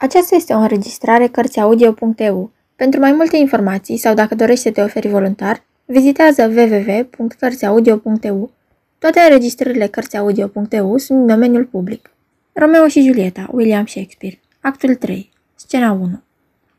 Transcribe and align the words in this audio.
Aceasta 0.00 0.34
este 0.34 0.52
o 0.52 0.58
înregistrare 0.58 1.26
Cărțiaudio.eu. 1.26 2.50
Pentru 2.76 3.00
mai 3.00 3.12
multe 3.12 3.36
informații 3.36 3.96
sau 3.96 4.14
dacă 4.14 4.34
dorești 4.34 4.62
să 4.62 4.70
te 4.70 4.82
oferi 4.82 5.08
voluntar, 5.08 5.64
vizitează 5.84 6.46
www.cărțiaudio.eu. 6.46 8.50
Toate 8.98 9.20
înregistrările 9.20 9.86
Cărțiaudio.eu 9.86 10.96
sunt 10.96 11.18
în 11.18 11.26
domeniul 11.26 11.64
public. 11.64 12.10
Romeo 12.52 12.88
și 12.88 13.02
Julieta, 13.02 13.48
William 13.52 13.86
Shakespeare. 13.86 14.40
Actul 14.60 14.94
3. 14.94 15.30
Scena 15.54 15.92
1. 15.92 16.20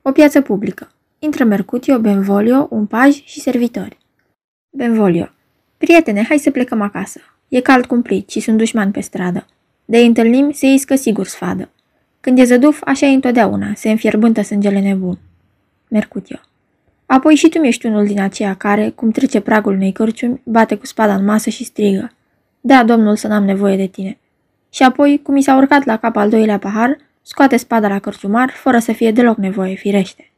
O 0.01 0.11
piață 0.11 0.41
publică. 0.41 0.91
Intră 1.19 1.43
Mercutio, 1.43 1.99
Benvolio, 1.99 2.67
un 2.69 2.85
paj 2.85 3.23
și 3.23 3.39
servitori. 3.39 3.97
Benvolio. 4.69 5.29
Prietene, 5.77 6.23
hai 6.23 6.37
să 6.37 6.51
plecăm 6.51 6.81
acasă. 6.81 7.19
E 7.47 7.59
cald 7.59 7.85
cumplit 7.85 8.29
și 8.29 8.39
sunt 8.39 8.57
dușmani 8.57 8.91
pe 8.91 8.99
stradă. 8.99 9.45
De 9.85 9.97
întâlnim, 9.97 10.51
se 10.51 10.67
iscă 10.67 10.95
sigur 10.95 11.27
sfadă. 11.27 11.69
Când 12.21 12.39
e 12.39 12.43
zăduf, 12.43 12.81
așa 12.85 13.05
e 13.05 13.13
întotdeauna, 13.13 13.73
se 13.75 13.89
înfierbântă 13.89 14.41
sângele 14.41 14.79
nebun. 14.79 15.17
Mercutio. 15.87 16.39
Apoi 17.05 17.35
și 17.35 17.49
tu 17.49 17.57
ești 17.57 17.85
unul 17.85 18.05
din 18.05 18.19
aceia 18.19 18.53
care, 18.53 18.89
cum 18.89 19.11
trece 19.11 19.39
pragul 19.39 19.73
unei 19.73 19.91
cărciumi, 19.91 20.41
bate 20.43 20.75
cu 20.75 20.85
spada 20.85 21.15
în 21.15 21.25
masă 21.25 21.49
și 21.49 21.63
strigă. 21.63 22.11
Da, 22.61 22.83
domnul, 22.83 23.15
să 23.15 23.27
n-am 23.27 23.43
nevoie 23.43 23.75
de 23.75 23.85
tine. 23.85 24.17
Și 24.69 24.83
apoi, 24.83 25.19
cum 25.23 25.35
i 25.35 25.41
s-a 25.41 25.55
urcat 25.55 25.85
la 25.85 25.97
cap 25.97 26.15
al 26.15 26.29
doilea 26.29 26.57
pahar, 26.57 26.97
scoate 27.21 27.57
spada 27.57 27.87
la 27.87 27.99
cărciumar, 27.99 28.49
fără 28.49 28.79
să 28.79 28.91
fie 28.91 29.11
deloc 29.11 29.37
nevoie, 29.37 29.75
firește. 29.75 30.31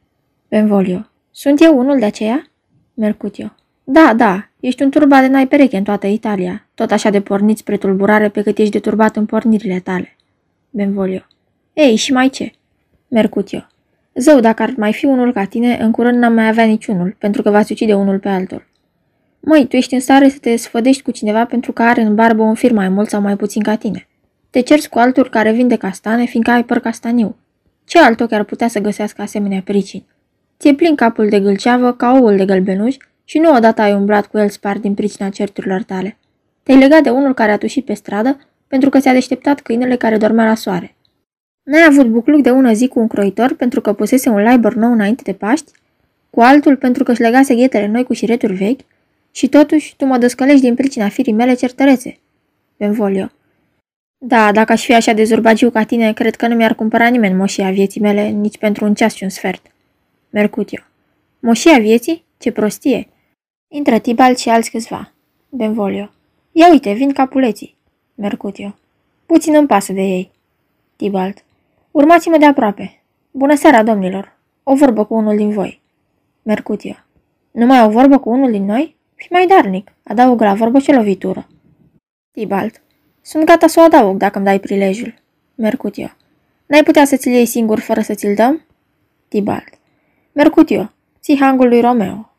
Benvolio. 0.48 1.06
Sunt 1.30 1.62
eu 1.62 1.78
unul 1.78 1.98
de 1.98 2.04
aceea? 2.04 2.46
Mercutio. 2.94 3.54
Da, 3.84 4.14
da, 4.16 4.48
ești 4.60 4.82
un 4.82 4.90
turbat 4.90 5.20
de 5.20 5.26
n-ai 5.26 5.46
pereche 5.46 5.76
în 5.76 5.82
toată 5.82 6.06
Italia, 6.06 6.66
tot 6.74 6.90
așa 6.90 7.10
de 7.10 7.20
pornit 7.20 7.58
spre 7.58 7.76
tulburare 7.76 8.28
pe 8.28 8.42
cât 8.42 8.58
ești 8.58 8.72
de 8.72 8.78
turbat 8.78 9.16
în 9.16 9.26
pornirile 9.26 9.80
tale. 9.80 10.16
Benvolio. 10.70 11.26
Ei, 11.74 11.96
și 11.96 12.12
mai 12.12 12.28
ce? 12.28 12.52
Mercutio. 13.08 13.66
Zău, 14.14 14.40
dacă 14.40 14.62
ar 14.62 14.74
mai 14.76 14.92
fi 14.92 15.04
unul 15.04 15.32
ca 15.32 15.44
tine, 15.44 15.76
în 15.80 15.90
curând 15.90 16.18
n-am 16.18 16.32
mai 16.32 16.48
avea 16.48 16.64
niciunul, 16.64 17.16
pentru 17.18 17.42
că 17.42 17.50
v-ați 17.50 17.72
ucide 17.72 17.94
unul 17.94 18.18
pe 18.18 18.28
altul. 18.28 18.66
Măi, 19.40 19.66
tu 19.66 19.76
ești 19.76 19.94
în 19.94 20.00
stare 20.00 20.28
să 20.28 20.38
te 20.40 20.56
sfădești 20.56 21.02
cu 21.02 21.10
cineva 21.10 21.44
pentru 21.44 21.72
că 21.72 21.82
are 21.82 22.00
în 22.00 22.14
barbă 22.14 22.42
un 22.42 22.54
fir 22.54 22.72
mai 22.72 22.88
mult 22.88 23.08
sau 23.08 23.20
mai 23.20 23.36
puțin 23.36 23.62
ca 23.62 23.74
tine. 23.74 24.08
Te 24.50 24.60
cerți 24.60 24.88
cu 24.88 24.98
altul 24.98 25.28
care 25.28 25.52
vinde 25.52 25.76
castane, 25.76 26.24
fiindcă 26.24 26.50
ai 26.50 26.64
păr 26.64 26.78
castaniu. 26.78 27.36
Ce 27.84 27.98
alt 27.98 28.20
ochi 28.20 28.32
ar 28.32 28.44
putea 28.44 28.68
să 28.68 28.78
găsească 28.78 29.22
asemenea 29.22 29.62
pricini? 29.64 30.06
Ți-e 30.58 30.74
plin 30.74 30.94
capul 30.94 31.28
de 31.28 31.40
gâlceavă 31.40 31.92
ca 31.92 32.18
oul 32.20 32.36
de 32.36 32.44
gălbenuș 32.44 32.96
și 33.24 33.38
nu 33.38 33.54
odată 33.54 33.82
ai 33.82 33.92
umblat 33.92 34.26
cu 34.26 34.38
el 34.38 34.48
spart 34.48 34.80
din 34.80 34.94
pricina 34.94 35.28
certurilor 35.28 35.82
tale. 35.82 36.16
Te-ai 36.62 36.78
legat 36.78 37.02
de 37.02 37.10
unul 37.10 37.34
care 37.34 37.52
a 37.52 37.58
tușit 37.58 37.84
pe 37.84 37.94
stradă 37.94 38.38
pentru 38.66 38.88
că 38.88 38.98
ți-a 38.98 39.12
deșteptat 39.12 39.60
câinele 39.60 39.96
care 39.96 40.16
dormea 40.16 40.46
la 40.46 40.54
soare. 40.54 40.94
N-ai 41.64 41.84
avut 41.88 42.06
bucluc 42.06 42.42
de 42.42 42.50
ună 42.50 42.72
zi 42.72 42.88
cu 42.88 43.00
un 43.00 43.06
croitor 43.06 43.54
pentru 43.54 43.80
că 43.80 43.92
pusese 43.92 44.28
un 44.28 44.42
laibor 44.42 44.74
nou 44.74 44.92
înainte 44.92 45.22
de 45.22 45.32
Paști? 45.32 45.72
Cu 46.30 46.40
altul 46.40 46.76
pentru 46.76 47.04
că 47.04 47.10
își 47.10 47.20
legase 47.20 47.54
ghetele 47.54 47.86
noi 47.86 48.04
cu 48.04 48.12
șireturi 48.12 48.52
vechi? 48.52 48.80
Și 49.30 49.48
totuși 49.48 49.96
tu 49.96 50.04
mă 50.04 50.18
descălești 50.18 50.60
din 50.60 50.74
pricina 50.74 51.08
firii 51.08 51.32
mele 51.32 51.54
certărețe. 51.54 52.18
Benvolio. 52.76 53.30
Da, 54.18 54.52
dacă 54.52 54.72
aș 54.72 54.84
fi 54.84 54.94
așa 54.94 55.12
de 55.12 55.24
zurbagiu 55.24 55.70
ca 55.70 55.84
tine, 55.84 56.12
cred 56.12 56.36
că 56.36 56.46
nu 56.46 56.54
mi-ar 56.54 56.74
cumpăra 56.74 57.08
nimeni 57.08 57.34
moșia 57.34 57.70
vieții 57.70 58.00
mele 58.00 58.28
nici 58.28 58.58
pentru 58.58 58.84
un 58.84 58.94
ceas 58.94 59.14
și 59.14 59.22
un 59.22 59.28
sfert. 59.28 59.66
Mercutio. 60.30 60.82
Moșia 61.40 61.78
vieții? 61.78 62.24
Ce 62.38 62.52
prostie! 62.52 63.08
Intră 63.68 63.98
Tibal 63.98 64.36
și 64.36 64.48
alți 64.48 64.70
câțiva. 64.70 65.12
Benvolio. 65.48 66.10
Ia 66.52 66.70
uite, 66.70 66.92
vin 66.92 67.12
capuleții. 67.12 67.76
Mercutio. 68.14 68.78
Puțin 69.26 69.54
îmi 69.54 69.66
pasă 69.66 69.92
de 69.92 70.00
ei. 70.00 70.30
Tibalt. 70.96 71.44
Urmați-mă 71.94 72.36
de 72.38 72.44
aproape. 72.44 73.02
Bună 73.30 73.54
seara, 73.54 73.82
domnilor. 73.82 74.36
O 74.62 74.74
vorbă 74.74 75.04
cu 75.04 75.14
unul 75.14 75.36
din 75.36 75.50
voi. 75.50 75.82
Mercutio. 76.42 76.94
Numai 77.50 77.84
o 77.84 77.88
vorbă 77.88 78.18
cu 78.18 78.30
unul 78.30 78.50
din 78.50 78.64
noi? 78.64 78.96
Fi 79.14 79.26
mai 79.30 79.46
darnic. 79.46 79.92
Adaugă 80.04 80.44
la 80.44 80.54
vorbă 80.54 80.80
ce 80.80 80.94
lovitură. 80.94 81.46
Tibalt. 82.32 82.82
Sunt 83.20 83.44
gata 83.44 83.66
să 83.66 83.80
o 83.80 83.82
adaug 83.82 84.16
dacă 84.16 84.36
îmi 84.36 84.46
dai 84.46 84.60
prilejul. 84.60 85.14
Mercutio. 85.54 86.10
N-ai 86.66 86.82
putea 86.82 87.04
să 87.04 87.16
ți-l 87.16 87.32
iei 87.32 87.46
singur 87.46 87.78
fără 87.78 88.00
să 88.00 88.14
ți-l 88.14 88.34
dăm? 88.34 88.62
Tibalt. 89.28 89.78
Mercutio. 90.32 90.92
Ții 91.20 91.38
hangul 91.40 91.68
lui 91.68 91.80
Romeo. 91.80 92.30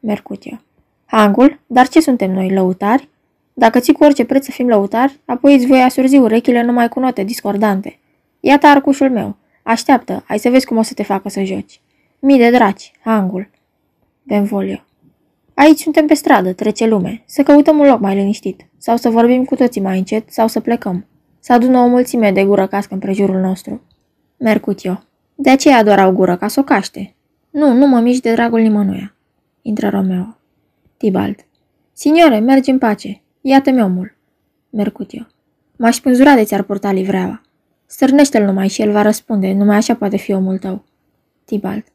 Mercutio. 0.00 0.60
Hangul? 1.06 1.60
Dar 1.66 1.88
ce 1.88 2.00
suntem 2.00 2.30
noi, 2.30 2.50
lăutari? 2.50 3.08
Dacă 3.52 3.78
ții 3.78 3.92
cu 3.92 4.04
orice 4.04 4.24
preț 4.24 4.44
să 4.44 4.50
fim 4.50 4.68
lăutari, 4.68 5.20
apoi 5.24 5.54
îți 5.54 5.66
voi 5.66 5.82
asurzi 5.82 6.16
urechile 6.16 6.62
numai 6.62 6.88
cu 6.88 7.00
note 7.00 7.22
discordante. 7.22 7.96
Iată 8.44 8.66
arcușul 8.66 9.10
meu. 9.10 9.36
Așteaptă, 9.62 10.24
hai 10.26 10.38
să 10.38 10.48
vezi 10.48 10.66
cum 10.66 10.76
o 10.76 10.82
să 10.82 10.94
te 10.94 11.02
facă 11.02 11.28
să 11.28 11.42
joci. 11.42 11.80
Mii 12.18 12.38
de 12.38 12.50
draci, 12.50 12.92
hangul. 13.04 13.50
Benvolio. 14.22 14.84
Aici 15.54 15.78
suntem 15.78 16.06
pe 16.06 16.14
stradă, 16.14 16.52
trece 16.52 16.86
lume. 16.86 17.22
Să 17.26 17.42
căutăm 17.42 17.78
un 17.78 17.86
loc 17.86 18.00
mai 18.00 18.14
liniștit. 18.14 18.66
Sau 18.78 18.96
să 18.96 19.08
vorbim 19.08 19.44
cu 19.44 19.54
toții 19.54 19.80
mai 19.80 19.98
încet, 19.98 20.30
sau 20.30 20.48
să 20.48 20.60
plecăm. 20.60 21.06
Să 21.40 21.52
adună 21.52 21.78
o 21.78 21.88
mulțime 21.88 22.32
de 22.32 22.44
gură 22.44 22.66
cască 22.66 22.94
împrejurul 22.94 23.40
nostru. 23.40 23.82
Mercutio. 24.36 25.02
De 25.34 25.50
aceea 25.50 25.84
doar 25.84 25.98
au 25.98 26.12
gură, 26.12 26.36
ca 26.36 26.48
să 26.48 26.60
o 26.60 26.62
caște. 26.62 27.14
Nu, 27.50 27.72
nu 27.72 27.86
mă 27.86 28.00
mișc 28.00 28.22
de 28.22 28.32
dragul 28.32 28.60
nimănuia. 28.60 29.14
Intră 29.62 29.88
Romeo. 29.88 30.36
Tibalt. 30.96 31.46
Signore, 31.92 32.38
mergi 32.38 32.70
în 32.70 32.78
pace. 32.78 33.22
Iată-mi 33.40 33.82
omul. 33.82 34.16
Mercutio. 34.70 35.26
M-aș 35.76 35.94
spânzura 35.94 36.34
de 36.34 36.44
ți-ar 36.44 36.62
purta 36.62 36.92
livreaua. 36.92 37.42
Stârnește-l 37.92 38.44
numai 38.44 38.68
și 38.68 38.82
el 38.82 38.92
va 38.92 39.02
răspunde, 39.02 39.52
numai 39.52 39.76
așa 39.76 39.94
poate 39.94 40.16
fi 40.16 40.32
omul 40.32 40.58
tău. 40.58 40.84
Tibalt. 41.44 41.86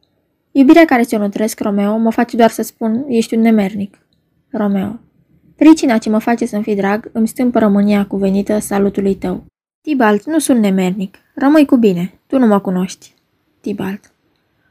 Iubirea 0.52 0.86
care 0.86 1.04
ți-o 1.04 1.18
nutresc, 1.18 1.60
Romeo, 1.60 1.98
mă 1.98 2.12
face 2.12 2.38
doar 2.38 2.50
să 2.50 2.62
spun, 2.62 3.06
ești 3.08 3.36
un 3.36 3.42
nemernic. 3.42 3.98
Romeo. 4.52 5.00
Pricina 5.56 5.98
ce 5.98 6.10
mă 6.10 6.18
face 6.18 6.46
să-mi 6.46 6.64
fi 6.64 6.76
drag 6.76 7.10
îmi 7.12 7.28
stâmpă 7.28 7.60
rămânia 7.60 8.06
cuvenită 8.06 8.60
salutului 8.60 9.16
tău. 9.16 9.46
Tibalt, 9.82 10.26
nu 10.26 10.40
sunt 10.40 10.60
nemernic. 10.60 11.18
Rămâi 11.36 11.66
cu 11.66 11.78
bine. 11.78 12.20
Tu 12.28 12.38
nu 12.38 12.48
mă 12.48 12.60
cunoști. 12.60 13.14
Tibalt. 13.62 14.12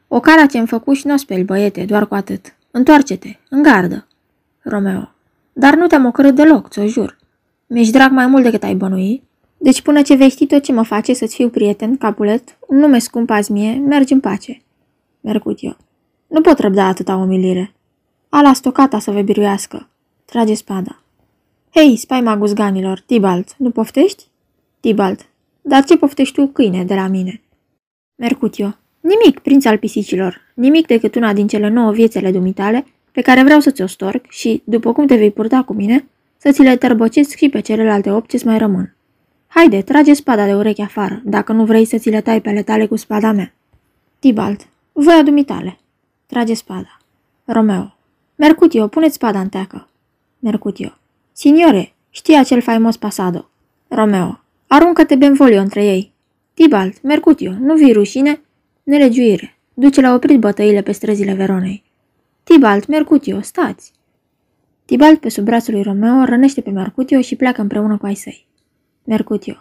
O 0.09 0.21
cara 0.21 0.47
ce-mi 0.47 0.67
făcut 0.67 0.97
și 0.97 1.07
n-o 1.07 1.17
speli, 1.17 1.45
băiete, 1.45 1.85
doar 1.85 2.07
cu 2.09 2.15
atât. 2.15 2.55
Întoarce-te, 2.71 3.37
în 3.51 3.63
gardă. 3.63 4.07
Romeo. 4.63 5.15
Dar 5.53 5.75
nu 5.75 5.87
te-am 5.87 6.05
ocărât 6.05 6.35
deloc, 6.35 6.69
ți-o 6.69 6.87
jur. 6.87 7.19
Mi-ești 7.67 7.93
drag 7.93 8.11
mai 8.11 8.27
mult 8.27 8.43
decât 8.43 8.63
ai 8.63 8.75
bănui. 8.75 9.23
Deci 9.59 9.83
până 9.83 10.03
ce 10.03 10.15
vei 10.15 10.29
ști 10.31 10.47
tot 10.47 10.63
ce 10.63 10.73
mă 10.73 10.83
face 10.83 11.15
să-ți 11.15 11.35
fiu 11.35 11.49
prieten, 11.49 11.97
capulet, 11.97 12.59
un 12.69 12.79
nume 12.79 12.99
scump 12.99 13.31
azi 13.31 13.53
mie, 13.53 13.73
mergi 13.73 14.13
în 14.13 14.21
pace. 14.21 14.63
Mercutio. 15.21 15.77
Nu 16.27 16.41
pot 16.41 16.59
răbda 16.59 16.85
atâta 16.85 17.17
umilire. 17.17 17.73
Ala 18.29 18.53
stocata 18.53 18.99
să 18.99 19.11
vă 19.11 19.21
biruiască. 19.21 19.89
Trage 20.25 20.55
spada. 20.55 21.01
Hei, 21.75 21.97
spaima 21.97 22.37
guzganilor, 22.37 23.01
Tibalt, 23.07 23.55
nu 23.57 23.71
poftești? 23.71 24.25
Tibalt. 24.81 25.27
Dar 25.63 25.85
ce 25.85 25.97
poftești 25.97 26.35
tu, 26.35 26.47
câine, 26.47 26.85
de 26.85 26.95
la 26.95 27.07
mine? 27.07 27.41
Mercutio. 28.15 28.77
Nimic, 29.01 29.39
prinț 29.39 29.65
al 29.65 29.79
pisicilor. 29.79 30.41
Nimic 30.55 30.87
decât 30.87 31.15
una 31.15 31.33
din 31.33 31.47
cele 31.47 31.69
nouă 31.69 31.93
viețele 31.93 32.31
dumitale 32.31 32.87
pe 33.13 33.21
care 33.21 33.43
vreau 33.43 33.61
să 33.61 33.71
ți-o 33.71 33.87
storc 33.87 34.31
și, 34.31 34.63
după 34.65 34.93
cum 34.93 35.07
te 35.07 35.17
vei 35.17 35.31
purta 35.31 35.63
cu 35.63 35.73
mine, 35.73 36.07
să 36.37 36.51
ți 36.51 36.63
le 36.63 36.77
tărbăcesc 36.77 37.37
și 37.37 37.49
pe 37.49 37.61
celelalte 37.61 38.11
opt 38.11 38.31
ce 38.31 38.41
mai 38.45 38.59
rămân. 38.59 38.96
Haide, 39.57 39.83
trage 39.83 40.13
spada 40.13 40.47
de 40.47 40.55
ureche 40.55 40.83
afară, 40.83 41.21
dacă 41.25 41.53
nu 41.53 41.65
vrei 41.65 41.85
să 41.85 41.99
ți 41.99 42.11
le 42.11 42.21
tai 42.21 42.41
pe 42.41 42.49
ale 42.49 42.63
tale 42.63 42.87
cu 42.87 42.97
spada 42.97 43.33
mea. 43.33 43.53
Tibalt, 44.19 44.67
voia 44.93 45.23
dumitale. 45.23 45.79
Trage 46.27 46.55
spada. 46.55 46.99
Romeo. 47.45 47.97
Mercutio, 48.35 48.87
puneți 48.87 49.15
spada 49.15 49.41
în 49.41 49.49
teacă. 49.49 49.89
Mercutio. 50.39 50.99
Signore, 51.33 51.95
știi 52.11 52.37
acel 52.37 52.61
faimos 52.61 52.97
pasado. 52.97 53.49
Romeo. 53.89 54.41
Aruncă-te 54.67 55.15
benvolio 55.15 55.61
între 55.61 55.85
ei. 55.85 56.13
Tibalt, 56.55 57.03
Mercutio, 57.03 57.53
nu 57.61 57.75
vii 57.75 57.93
rușine? 57.93 58.41
Nelegiuire. 58.83 59.57
Duce 59.75 60.01
la 60.01 60.15
oprit 60.15 60.41
bătăile 60.41 60.83
pe 60.83 60.93
străzile 60.93 61.33
Veronei. 61.33 61.83
Tibalt, 62.43 62.87
Mercutio, 62.87 63.41
stați! 63.41 63.93
Tibalt, 64.85 65.21
pe 65.21 65.29
sub 65.29 65.45
brațul 65.45 65.75
lui 65.75 65.83
Romeo, 65.83 66.25
rănește 66.25 66.61
pe 66.61 66.71
Mercutio 66.71 67.21
și 67.21 67.37
pleacă 67.37 67.61
împreună 67.61 67.97
cu 67.97 68.07
ai 68.07 68.15
săi. 68.15 68.47
Mercutio. 69.07 69.55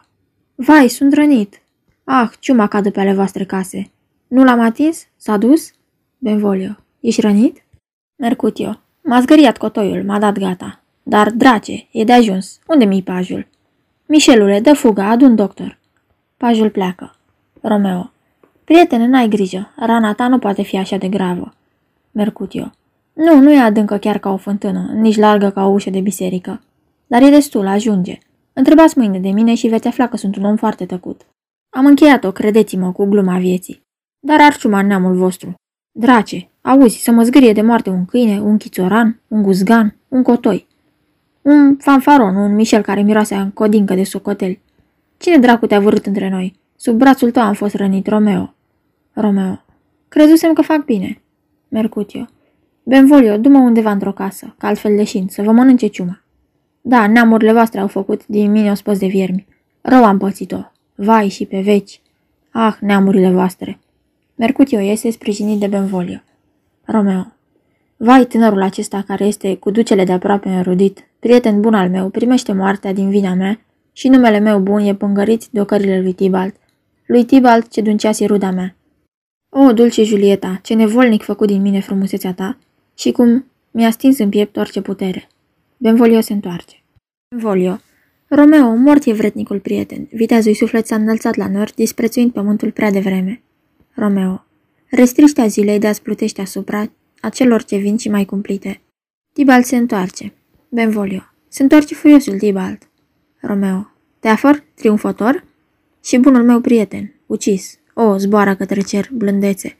Vai, 0.55 0.87
sunt 0.87 1.13
rănit! 1.13 1.61
Ah, 2.03 2.29
ciuma 2.39 2.67
cadă 2.67 2.91
pe 2.91 2.99
ale 2.99 3.13
voastre 3.13 3.43
case. 3.43 3.91
Nu 4.27 4.43
l-am 4.43 4.59
atins? 4.59 5.07
S-a 5.15 5.37
dus? 5.37 5.73
Benvolio. 6.17 6.77
Ești 6.99 7.21
rănit? 7.21 7.63
Mercutio. 8.15 8.79
M-a 9.01 9.21
zgăriat 9.21 9.57
cotoiul, 9.57 10.03
m-a 10.03 10.19
dat 10.19 10.37
gata. 10.37 10.83
Dar, 11.03 11.31
drace, 11.31 11.87
e 11.91 12.03
de 12.03 12.13
ajuns. 12.13 12.59
Unde 12.67 12.85
mi-i 12.85 13.03
pajul? 13.03 13.47
Mișelule, 14.05 14.59
dă 14.59 14.73
fuga, 14.73 15.09
adun 15.09 15.35
doctor. 15.35 15.77
Pajul 16.37 16.69
pleacă. 16.69 17.15
Romeo. 17.61 18.11
Prietene, 18.63 19.07
n-ai 19.07 19.27
grijă. 19.27 19.73
Rana 19.75 20.13
ta 20.13 20.27
nu 20.27 20.39
poate 20.39 20.61
fi 20.61 20.77
așa 20.77 20.97
de 20.97 21.07
gravă. 21.07 21.53
Mercutio. 22.11 22.71
Nu, 23.13 23.39
nu 23.39 23.51
e 23.51 23.59
adâncă 23.59 23.97
chiar 23.97 24.17
ca 24.17 24.29
o 24.29 24.37
fântână, 24.37 24.91
nici 24.93 25.17
largă 25.17 25.49
ca 25.49 25.65
o 25.65 25.69
ușă 25.69 25.89
de 25.89 25.99
biserică. 25.99 26.61
Dar 27.07 27.21
e 27.21 27.29
destul, 27.29 27.67
ajunge. 27.67 28.17
Întrebați 28.57 28.97
mâine 28.97 29.19
de 29.19 29.29
mine 29.29 29.55
și 29.55 29.67
veți 29.67 29.87
afla 29.87 30.07
că 30.07 30.17
sunt 30.17 30.35
un 30.35 30.43
om 30.43 30.55
foarte 30.55 30.85
tăcut. 30.85 31.21
Am 31.69 31.85
încheiat-o, 31.85 32.31
credeți-mă, 32.31 32.91
cu 32.91 33.05
gluma 33.05 33.37
vieții. 33.37 33.81
Dar 34.19 34.41
arciuma 34.41 34.81
neamul 34.81 35.15
vostru. 35.15 35.53
Drace, 35.91 36.49
auzi, 36.61 37.03
să 37.03 37.11
mă 37.11 37.23
zgârie 37.23 37.53
de 37.53 37.61
moarte 37.61 37.89
un 37.89 38.05
câine, 38.05 38.41
un 38.41 38.57
chițoran, 38.57 39.19
un 39.27 39.41
guzgan, 39.41 39.95
un 40.07 40.23
cotoi. 40.23 40.67
Un 41.41 41.77
fanfaron, 41.77 42.35
un 42.35 42.55
Michel 42.55 42.81
care 42.81 43.01
miroase 43.01 43.35
în 43.35 43.51
codincă 43.51 43.93
de 43.93 44.03
socotel. 44.03 44.59
Cine 45.17 45.37
dracu 45.37 45.65
te-a 45.65 45.79
vărât 45.79 46.05
între 46.05 46.29
noi? 46.29 46.59
Sub 46.75 46.97
brațul 46.97 47.31
tău 47.31 47.43
am 47.43 47.53
fost 47.53 47.75
rănit, 47.75 48.07
Romeo. 48.07 48.53
Romeo. 49.13 49.63
Crezusem 50.07 50.53
că 50.53 50.61
fac 50.61 50.85
bine. 50.85 51.21
Mercutio. 51.67 52.27
Benvolio, 52.83 53.37
du-mă 53.37 53.57
undeva 53.57 53.91
într-o 53.91 54.13
casă, 54.13 54.55
că 54.57 54.65
altfel 54.65 54.93
leșin, 54.93 55.27
să 55.27 55.41
vă 55.41 55.51
mănânce 55.51 55.87
ciuma. 55.87 56.24
Da, 56.87 57.07
neamurile 57.07 57.51
voastre 57.51 57.79
au 57.79 57.87
făcut 57.87 58.27
din 58.27 58.51
mine 58.51 58.71
o 58.71 58.73
spăs 58.73 58.99
de 58.99 59.07
viermi. 59.07 59.47
Rău 59.81 60.03
am 60.03 60.17
pățit-o. 60.17 60.57
Vai 60.95 61.27
și 61.29 61.45
pe 61.45 61.59
veci. 61.59 62.01
Ah, 62.51 62.75
neamurile 62.81 63.31
voastre. 63.31 63.79
Mercutio 64.35 64.79
iese 64.79 65.09
sprijinit 65.09 65.59
de 65.59 65.67
Benvolio. 65.67 66.21
Romeo. 66.83 67.33
Vai, 67.97 68.25
tânărul 68.25 68.61
acesta 68.61 69.03
care 69.07 69.25
este 69.25 69.55
cu 69.55 69.71
ducele 69.71 70.03
de 70.03 70.11
aproape 70.11 70.49
înrudit, 70.49 71.07
prieten 71.19 71.61
bun 71.61 71.73
al 71.73 71.89
meu, 71.89 72.09
primește 72.09 72.53
moartea 72.53 72.93
din 72.93 73.09
vina 73.09 73.33
mea 73.33 73.59
și 73.91 74.07
numele 74.07 74.39
meu 74.39 74.59
bun 74.59 74.79
e 74.79 74.95
pângărit 74.95 75.45
de 75.49 75.61
ocările 75.61 76.01
lui 76.01 76.13
Tibalt. 76.13 76.55
Lui 77.05 77.23
Tibalt 77.23 77.71
ce 77.71 77.81
dunceasi 77.81 78.25
ruda 78.25 78.51
mea. 78.51 78.75
O, 79.49 79.73
dulce 79.73 80.03
Julieta, 80.03 80.59
ce 80.63 80.73
nevolnic 80.73 81.23
făcut 81.23 81.47
din 81.47 81.61
mine 81.61 81.79
frumusețea 81.79 82.33
ta 82.33 82.57
și 82.97 83.11
cum 83.11 83.45
mi-a 83.71 83.91
stins 83.91 84.19
în 84.19 84.29
piept 84.29 84.57
orice 84.57 84.81
putere. 84.81 85.27
Benvolio 85.77 86.21
se 86.21 86.33
întoarce. 86.33 86.83
Benvolio. 87.29 87.79
Romeo, 88.27 88.75
mort 88.75 89.05
e 89.05 89.13
vretnicul 89.13 89.59
prieten. 89.59 90.07
Viteazul 90.11 90.53
suflet 90.53 90.87
s-a 90.87 90.95
înălțat 90.95 91.35
la 91.35 91.47
nori, 91.47 91.73
disprețuind 91.75 92.31
pământul 92.31 92.71
prea 92.71 92.91
devreme. 92.91 93.41
Romeo. 93.93 94.45
Restriștea 94.89 95.47
zilei 95.47 95.79
de 95.79 95.87
a 95.87 95.93
plutește 96.03 96.41
asupra 96.41 96.91
acelor 97.19 97.63
ce 97.63 97.77
vin 97.77 97.97
și 97.97 98.09
mai 98.09 98.25
cumplite. 98.25 98.81
Tibalt 99.33 99.65
se 99.65 99.75
întoarce. 99.75 100.33
Benvolio. 100.69 101.21
Se 101.47 101.61
întoarce 101.61 101.95
furiosul 101.95 102.37
Tibalt. 102.37 102.89
Romeo. 103.41 103.91
Teafăr, 104.19 104.63
triumfător? 104.73 105.43
Și 106.03 106.17
bunul 106.17 106.43
meu 106.43 106.59
prieten, 106.59 107.13
ucis. 107.25 107.79
O, 107.93 108.17
zboară 108.17 108.55
către 108.55 108.81
cer, 108.81 109.09
blândețe. 109.11 109.77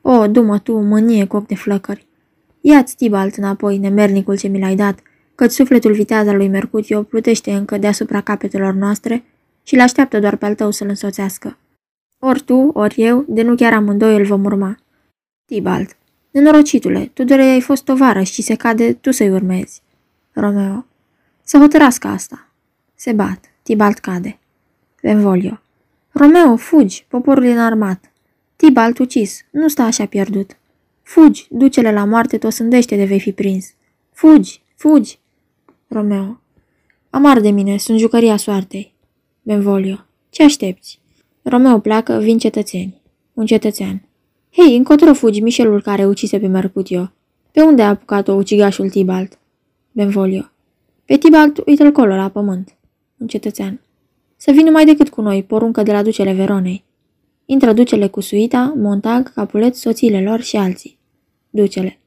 O, 0.00 0.26
dumă 0.26 0.58
tu, 0.58 0.80
mânie 0.80 1.26
cu 1.26 1.36
ochi 1.36 1.46
de 1.46 1.54
flăcări. 1.54 2.06
Ia-ți 2.60 2.96
Tibalt 2.96 3.34
înapoi, 3.34 3.78
nemernicul 3.78 4.38
ce 4.38 4.48
mi 4.48 4.60
l-ai 4.60 4.76
dat, 4.76 4.98
căci 5.36 5.50
sufletul 5.50 5.92
vitează 5.92 6.32
lui 6.32 6.48
Mercutio 6.48 7.02
plutește 7.02 7.52
încă 7.52 7.78
deasupra 7.78 8.20
capetelor 8.20 8.72
noastre 8.74 9.24
și 9.62 9.74
le 9.74 9.82
așteaptă 9.82 10.18
doar 10.18 10.36
pe 10.36 10.44
al 10.44 10.54
tău 10.54 10.70
să-l 10.70 10.88
însoțească. 10.88 11.58
Ori 12.18 12.42
tu, 12.42 12.70
ori 12.72 12.94
eu, 13.02 13.24
de 13.28 13.42
nu 13.42 13.54
chiar 13.54 13.72
amândoi 13.72 14.16
îl 14.16 14.24
vom 14.24 14.44
urma. 14.44 14.76
Tibalt. 15.44 15.96
Nenorocitule, 16.30 17.10
tu 17.12 17.24
doar 17.24 17.40
ai 17.40 17.60
fost 17.60 17.84
tovarăș 17.84 18.30
și 18.30 18.42
se 18.42 18.54
cade 18.54 18.92
tu 18.92 19.10
să-i 19.10 19.30
urmezi. 19.30 19.82
Romeo. 20.32 20.86
Să 21.42 21.58
hotărască 21.58 22.08
asta. 22.08 22.48
Se 22.94 23.12
bat. 23.12 23.44
Tibalt 23.62 23.98
cade. 23.98 24.38
Benvolio. 25.02 25.60
Romeo, 26.10 26.56
fugi, 26.56 27.04
poporul 27.08 27.44
e 27.44 27.52
înarmat. 27.52 28.10
Tibalt 28.56 28.98
ucis, 28.98 29.44
nu 29.50 29.68
sta 29.68 29.84
așa 29.84 30.06
pierdut. 30.06 30.56
Fugi, 31.02 31.46
duce-le 31.50 31.92
la 31.92 32.04
moarte, 32.04 32.38
tot 32.38 32.52
sândește 32.52 32.96
de 32.96 33.04
vei 33.04 33.20
fi 33.20 33.32
prins. 33.32 33.74
Fugi, 34.12 34.62
fugi. 34.76 35.18
Romeo. 35.88 36.40
Amar 37.10 37.40
de 37.40 37.50
mine, 37.50 37.76
sunt 37.76 37.98
jucăria 37.98 38.36
soartei. 38.36 38.94
Benvolio. 39.42 40.06
Ce 40.30 40.42
aștepți? 40.42 41.00
Romeo 41.42 41.78
pleacă, 41.78 42.18
vin 42.18 42.38
cetățeni. 42.38 43.00
Un 43.32 43.46
cetățean. 43.46 44.02
Hei, 44.52 44.76
încotro 44.76 45.14
fugi, 45.14 45.40
Michelul 45.40 45.82
care 45.82 46.06
ucise 46.06 46.38
pe 46.38 46.46
Mercutio. 46.46 47.12
Pe 47.52 47.62
unde 47.62 47.82
a 47.82 47.88
apucat-o 47.88 48.32
ucigașul 48.32 48.90
Tibalt? 48.90 49.38
Benvolio. 49.92 50.50
Pe 51.04 51.16
Tibalt, 51.16 51.62
uite-l 51.66 51.92
colo 51.92 52.14
la 52.14 52.28
pământ. 52.28 52.76
Un 53.18 53.26
cetățean. 53.26 53.80
Să 54.36 54.50
vină 54.50 54.70
mai 54.70 54.84
decât 54.84 55.08
cu 55.08 55.20
noi, 55.20 55.42
poruncă 55.42 55.82
de 55.82 55.92
la 55.92 56.02
ducele 56.02 56.32
Veronei. 56.32 56.84
Intră 57.44 57.72
ducele 57.72 58.08
cu 58.08 58.20
suita, 58.20 58.72
Montag, 58.76 59.32
Capulet, 59.32 59.76
soțiile 59.76 60.22
lor 60.22 60.40
și 60.40 60.56
alții. 60.56 60.98
Ducele. 61.50 61.98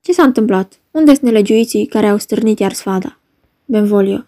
Ce 0.00 0.12
s-a 0.12 0.22
întâmplat? 0.22 0.80
Unde 0.96 1.14
sunt 1.14 1.26
nelegiuiții 1.26 1.86
care 1.86 2.06
au 2.06 2.18
stârnit 2.18 2.58
iar 2.58 2.72
sfada? 2.72 3.18
Benvolio. 3.64 4.24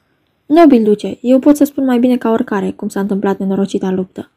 Nobil 0.47 0.83
duce, 0.83 1.19
eu 1.21 1.39
pot 1.39 1.57
să 1.57 1.65
spun 1.65 1.85
mai 1.85 1.99
bine 1.99 2.17
ca 2.17 2.31
oricare 2.31 2.71
cum 2.71 2.89
s-a 2.89 3.01
întâmplat 3.01 3.39
nenorocita 3.39 3.91
luptă. 3.91 4.31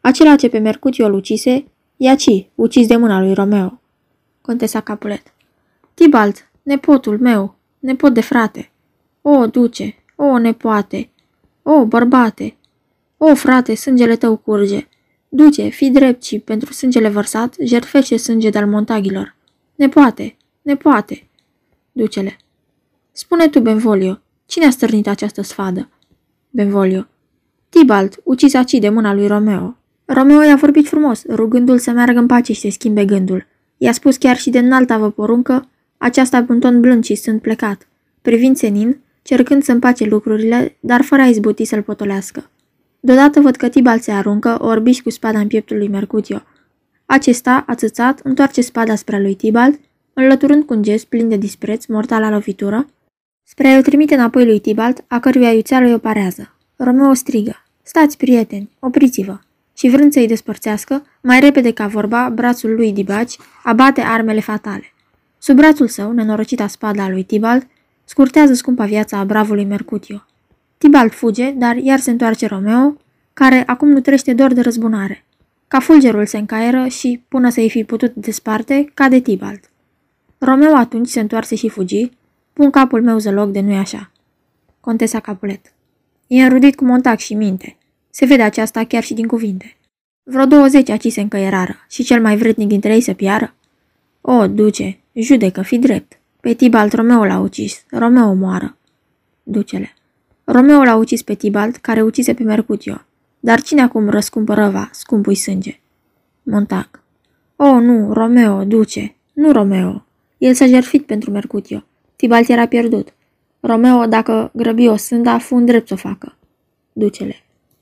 Acela 0.00 0.36
ce 0.36 0.48
pe 0.48 0.58
Mercutio 0.58 1.06
îl 1.06 1.12
ucise, 1.12 1.64
e 1.96 2.10
aci, 2.10 2.46
ucis 2.54 2.86
de 2.86 2.96
mâna 2.96 3.20
lui 3.20 3.34
Romeo. 3.34 3.80
Contesa 4.40 4.80
Capulet. 4.80 5.22
Tibalt, 5.94 6.50
nepotul 6.62 7.18
meu, 7.18 7.54
nepot 7.78 8.14
de 8.14 8.20
frate. 8.20 8.70
O, 9.22 9.46
duce, 9.46 9.94
o, 10.16 10.38
nepoate, 10.38 11.10
o, 11.62 11.84
bărbate, 11.84 12.56
o, 13.16 13.34
frate, 13.34 13.74
sângele 13.74 14.16
tău 14.16 14.36
curge. 14.36 14.86
Duce, 15.28 15.68
fi 15.68 15.90
drept 15.90 16.22
și, 16.22 16.38
pentru 16.38 16.72
sângele 16.72 17.08
vărsat, 17.08 17.54
jertfește 17.64 18.16
sânge 18.16 18.50
de-al 18.50 18.66
montagilor. 18.66 19.36
Nepoate, 19.74 20.36
nepoate. 20.62 21.25
Ducele. 21.96 22.36
Spune 23.12 23.48
tu, 23.48 23.60
Benvolio, 23.60 24.20
cine 24.46 24.64
a 24.64 24.70
stârnit 24.70 25.06
această 25.08 25.42
sfadă? 25.42 25.88
Benvolio. 26.50 27.06
Tibalt, 27.68 28.20
ucis 28.24 28.54
aci 28.54 28.72
de 28.72 28.88
mâna 28.88 29.14
lui 29.14 29.26
Romeo. 29.26 29.76
Romeo 30.04 30.42
i-a 30.42 30.56
vorbit 30.56 30.86
frumos, 30.86 31.24
rugându-l 31.28 31.78
să 31.78 31.90
meargă 31.90 32.18
în 32.18 32.26
pace 32.26 32.52
și 32.52 32.60
să 32.60 32.68
schimbe 32.70 33.04
gândul. 33.04 33.46
I-a 33.76 33.92
spus 33.92 34.16
chiar 34.16 34.36
și 34.36 34.50
de 34.50 34.58
înalta 34.58 34.98
vă 34.98 35.10
poruncă, 35.10 35.68
aceasta 35.96 36.44
cu 36.44 36.52
un 36.52 36.60
ton 36.60 36.80
blând 36.80 37.04
și 37.04 37.14
sunt 37.14 37.42
plecat. 37.42 37.88
Privind 38.22 38.56
senin, 38.56 39.00
cercând 39.22 39.62
să 39.62 39.72
împace 39.72 40.04
lucrurile, 40.04 40.76
dar 40.80 41.02
fără 41.02 41.22
a 41.22 41.26
izbuti 41.26 41.64
să-l 41.64 41.82
potolească. 41.82 42.50
Deodată 43.00 43.40
văd 43.40 43.56
că 43.56 43.68
Tibal 43.68 43.98
se 43.98 44.12
aruncă, 44.12 44.56
orbiși 44.60 45.02
cu 45.02 45.10
spada 45.10 45.38
în 45.38 45.46
pieptul 45.46 45.76
lui 45.76 45.88
Mercutio. 45.88 46.42
Acesta, 47.06 47.64
ațățat, 47.66 48.20
întoarce 48.22 48.60
spada 48.60 48.94
spre 48.94 49.20
lui 49.20 49.34
Tibalt, 49.34 49.80
înlăturând 50.22 50.64
cu 50.64 50.74
un 50.74 50.82
gest 50.82 51.06
plin 51.06 51.28
de 51.28 51.36
dispreț 51.36 51.86
mortala 51.86 52.30
lovitură, 52.30 52.86
spre 53.42 53.68
a-i 53.68 53.82
trimite 53.82 54.14
înapoi 54.14 54.46
lui 54.46 54.58
Tibalt, 54.58 55.04
a 55.08 55.20
căruia 55.20 55.52
iuțeală 55.52 55.94
o 55.94 55.98
parează. 55.98 56.54
Romeo 56.76 57.14
strigă. 57.14 57.64
Stați, 57.82 58.16
prieteni, 58.16 58.70
opriți-vă! 58.78 59.38
Și 59.76 59.88
vrând 59.88 60.12
să-i 60.12 60.26
despărțească, 60.26 61.06
mai 61.22 61.40
repede 61.40 61.72
ca 61.72 61.86
vorba, 61.86 62.28
brațul 62.28 62.74
lui 62.74 62.92
Dibaci 62.92 63.36
abate 63.62 64.00
armele 64.00 64.40
fatale. 64.40 64.92
Sub 65.38 65.56
brațul 65.56 65.88
său, 65.88 66.12
nenorocita 66.12 66.66
spada 66.66 67.08
lui 67.08 67.22
Tibalt, 67.22 67.66
scurtează 68.04 68.54
scumpa 68.54 68.84
viața 68.84 69.18
a 69.18 69.24
bravului 69.24 69.64
Mercutio. 69.64 70.24
Tibalt 70.78 71.12
fuge, 71.12 71.50
dar 71.50 71.76
iar 71.76 71.98
se 71.98 72.10
întoarce 72.10 72.46
Romeo, 72.46 72.96
care 73.32 73.62
acum 73.66 73.88
nu 73.88 74.00
trește 74.00 74.32
doar 74.32 74.52
de 74.52 74.60
răzbunare. 74.60 75.24
Ca 75.68 75.80
fulgerul 75.80 76.26
se 76.26 76.38
încaieră 76.38 76.86
și, 76.86 77.22
până 77.28 77.48
să-i 77.50 77.70
fi 77.70 77.84
putut 77.84 78.14
desparte, 78.14 78.90
cade 78.94 79.20
Tibalt. 79.20 79.70
Romeo 80.38 80.74
atunci 80.74 81.08
se 81.08 81.20
întoarse 81.20 81.54
și 81.54 81.68
fugi, 81.68 82.10
pun 82.52 82.70
capul 82.70 83.02
meu 83.02 83.18
zăloc 83.18 83.50
de 83.50 83.60
nu-i 83.60 83.76
așa. 83.76 84.10
Contesa 84.80 85.20
Capulet. 85.20 85.72
E 86.26 86.42
înrudit 86.42 86.76
cu 86.76 86.84
montac 86.84 87.18
și 87.18 87.34
minte. 87.34 87.76
Se 88.10 88.26
vede 88.26 88.42
aceasta 88.42 88.84
chiar 88.84 89.02
și 89.02 89.14
din 89.14 89.26
cuvinte. 89.26 89.76
Vreo 90.22 90.44
douăzeci 90.44 90.88
aci 90.88 91.06
se 91.12 91.20
încăierară 91.20 91.76
și 91.88 92.02
cel 92.02 92.20
mai 92.22 92.36
vrednic 92.36 92.68
dintre 92.68 92.94
ei 92.94 93.00
să 93.00 93.12
piară. 93.12 93.54
O, 94.20 94.46
duce, 94.46 94.98
judecă, 95.12 95.62
fi 95.62 95.78
drept. 95.78 96.18
Pe 96.40 96.52
Tibalt 96.52 96.92
Romeo 96.92 97.24
l-a 97.24 97.38
ucis, 97.38 97.84
Romeo 97.90 98.34
moară. 98.34 98.76
Ducele. 99.42 99.94
Romeo 100.44 100.82
l-a 100.82 100.96
ucis 100.96 101.22
pe 101.22 101.34
Tibalt, 101.34 101.76
care 101.76 102.02
ucise 102.02 102.34
pe 102.34 102.42
Mercutio. 102.42 103.00
Dar 103.40 103.60
cine 103.60 103.82
acum 103.82 104.08
răscumpă 104.08 104.54
răva, 104.54 104.88
scumpui 104.92 105.34
sânge? 105.34 105.80
Montac. 106.42 107.02
O, 107.56 107.80
nu, 107.80 108.12
Romeo, 108.12 108.64
duce. 108.64 109.16
Nu 109.32 109.52
Romeo. 109.52 110.05
El 110.38 110.54
s-a 110.54 110.66
jertfit 110.66 111.06
pentru 111.06 111.30
Mercutio. 111.30 111.84
Tibalt 112.16 112.48
era 112.48 112.66
pierdut. 112.66 113.14
Romeo, 113.60 114.06
dacă 114.06 114.50
grăbi 114.54 114.88
o 114.88 114.96
sânda, 114.96 115.38
fu 115.38 115.60
drept 115.60 115.86
să 115.88 115.94
o 115.94 115.96
facă. 115.96 116.36
Ducele. 116.92 117.34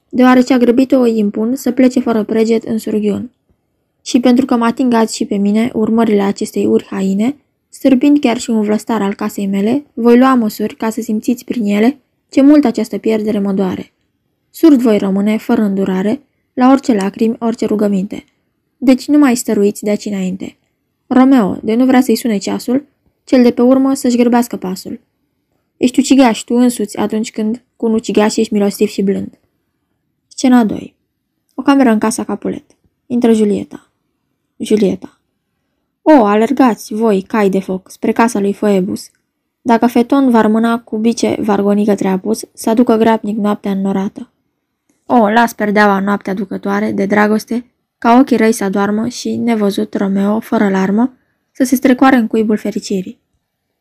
Deoarece 0.09 0.53
a 0.53 0.59
grăbit-o, 0.59 1.01
îi 1.01 1.19
impun 1.19 1.57
să 1.57 1.71
plece 1.71 2.01
fără 2.01 2.23
preget 2.23 2.65
în 2.65 2.79
surghiun. 2.79 3.31
Și 4.05 4.21
pentru 4.21 4.45
că 4.45 4.57
mă 4.57 4.65
atingați 4.65 5.17
și 5.17 5.25
pe 5.25 5.37
mine 5.37 5.71
urmările 5.75 6.23
acestei 6.23 6.67
uri 6.67 6.87
haine, 6.91 7.37
stârpind 7.69 8.19
chiar 8.21 8.39
și 8.39 8.51
un 8.51 8.61
vlăstar 8.61 9.03
al 9.03 9.15
casei 9.15 9.47
mele, 9.47 9.85
voi 9.95 10.19
lua 10.19 10.35
măsuri 10.35 10.77
ca 10.77 10.91
să 10.91 11.01
simțiți 11.01 11.45
prin 11.45 11.65
ele 11.65 11.99
ce 12.29 12.43
mult 12.43 12.65
această 12.65 12.99
pierdere 12.99 13.39
mă 13.39 13.53
doare. 13.53 13.93
Surd 14.51 14.81
voi 14.81 14.99
rămâne, 14.99 15.37
fără 15.37 15.63
îndurare, 15.63 16.21
la 16.53 16.71
orice 16.71 16.95
lacrimi, 16.95 17.37
orice 17.39 17.67
rugăminte. 17.67 18.25
Deci 18.77 19.07
nu 19.07 19.19
mai 19.19 19.37
stăruiți 19.37 19.83
de 19.83 19.91
aici 19.91 20.05
înainte. 20.05 20.57
Romeo, 21.07 21.59
de 21.63 21.75
nu 21.75 21.85
vrea 21.85 22.01
să-i 22.01 22.17
sune 22.17 22.39
ceasul, 22.39 22.85
cel 23.25 23.43
de 23.43 23.51
pe 23.51 23.63
urmă 23.63 23.95
să-și 23.95 24.17
grăbească 24.17 24.57
pasul. 24.57 25.01
Ești 25.77 25.99
ucigaș 25.99 26.41
tu 26.41 26.55
însuți 26.55 26.99
atunci 26.99 27.31
când 27.31 27.63
cu 27.77 27.87
un 27.87 27.93
ucigaș 27.93 28.37
ești 28.37 28.53
milostiv 28.53 28.89
și 28.89 29.03
blând. 29.03 29.39
Scena 30.27 30.65
2 30.65 30.95
O 31.55 31.63
cameră 31.63 31.91
în 31.91 31.99
casa 31.99 32.25
Capulet. 32.25 32.65
Intră 33.07 33.33
Julieta. 33.33 33.91
Julieta. 34.57 35.19
O, 36.03 36.25
alergați, 36.25 36.95
voi, 36.95 37.23
cai 37.23 37.49
de 37.49 37.61
foc, 37.61 37.91
spre 37.91 38.13
casa 38.13 38.41
lui 38.41 38.53
Foebus. 38.53 39.11
Dacă 39.63 39.87
Feton 39.87 40.31
va 40.31 40.41
rămâna 40.41 40.81
cu 40.81 40.97
bice 40.97 41.37
vargoni 41.41 41.85
către 41.85 42.09
apus, 42.09 42.45
să 42.53 42.71
aducă 42.71 42.97
grabnic 42.97 43.37
noaptea 43.37 43.71
înnorată. 43.71 44.31
O, 45.07 45.29
las 45.29 45.53
perdeaua 45.53 46.01
noaptea 46.01 46.35
ducătoare 46.35 46.93
de 46.93 47.07
dragoste, 47.07 47.67
ca 48.05 48.19
ochii 48.19 48.37
răi 48.37 48.53
să 48.53 48.69
doarmă 48.69 49.09
și, 49.09 49.37
nevăzut 49.37 49.95
Romeo, 49.95 50.41
fără 50.41 50.69
larmă, 50.69 51.13
să 51.53 51.65
se 51.65 51.75
strecoare 51.75 52.17
în 52.17 52.27
cuibul 52.27 52.57
fericirii. 52.57 53.19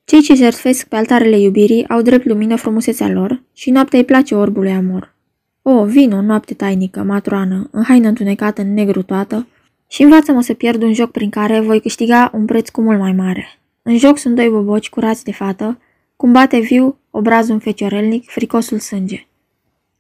Cei 0.06 0.22
ce 0.22 0.34
jertfesc 0.34 0.88
pe 0.88 0.96
altarele 0.96 1.40
iubirii 1.40 1.88
au 1.88 2.02
drept 2.02 2.26
lumină 2.26 2.56
frumusețea 2.56 3.10
lor 3.10 3.44
și 3.54 3.72
noaptea 3.72 4.00
îi 4.00 4.06
place 4.06 4.36
orbului 4.36 4.72
amor. 4.72 5.16
O, 5.62 5.86
vino, 5.86 6.22
noapte 6.22 6.54
tainică, 6.54 7.04
matroană, 7.04 7.70
în 7.72 7.84
haină 7.84 8.08
întunecată 8.08 8.62
în 8.62 8.74
negru 8.74 9.02
toată, 9.02 9.48
și 9.88 10.04
învață-mă 10.04 10.42
să 10.42 10.54
pierd 10.54 10.82
un 10.84 10.94
joc 10.94 11.12
prin 11.12 11.30
care 11.30 11.60
voi 11.60 11.82
câștiga 11.82 12.32
un 12.34 12.46
preț 12.46 12.70
cu 12.70 12.82
mult 12.82 13.00
mai 13.00 13.12
mare. 13.12 13.46
În 13.82 13.98
joc 13.98 14.18
sunt 14.18 14.36
doi 14.36 14.50
boboci 14.50 14.90
curați 14.90 15.24
de 15.24 15.32
fată, 15.32 15.80
cum 16.16 16.32
bate 16.32 16.60
viu 16.60 16.98
obrazul 17.10 17.60
feciorelnic, 17.60 18.30
fricosul 18.30 18.80
sânge. 18.80 19.28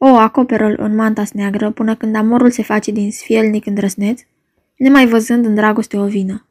O, 0.05 0.15
acoperă-l 0.15 0.75
în 0.79 0.95
manta 0.95 1.24
neagră 1.33 1.72
până 1.72 1.95
când 1.95 2.15
amorul 2.15 2.51
se 2.51 2.63
face 2.63 2.91
din 2.91 3.12
sfielnic 3.12 3.65
îndrăsneț, 3.65 4.22
nemai 4.77 5.07
văzând 5.07 5.45
în 5.45 5.55
dragoste 5.55 5.98
o 5.98 6.05
vină. 6.05 6.45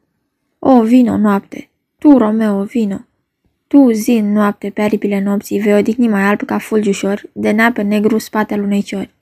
O, 0.59 0.81
vino, 0.81 1.17
noapte! 1.17 1.69
Tu, 1.99 2.17
Romeo, 2.17 2.63
vino! 2.63 3.05
Tu, 3.67 3.91
zi 3.91 4.11
în 4.11 4.31
noapte, 4.31 4.69
pe 4.69 4.81
aripile 4.81 5.21
nopții, 5.21 5.59
vei 5.59 5.73
odihni 5.73 6.07
mai 6.07 6.23
alb 6.23 6.41
ca 6.41 6.57
fulgiușor, 6.57 7.29
de 7.33 7.51
neapă 7.51 7.81
negru 7.81 8.17
spatele 8.17 8.61
unei 8.61 8.81
ciori. 8.81 9.13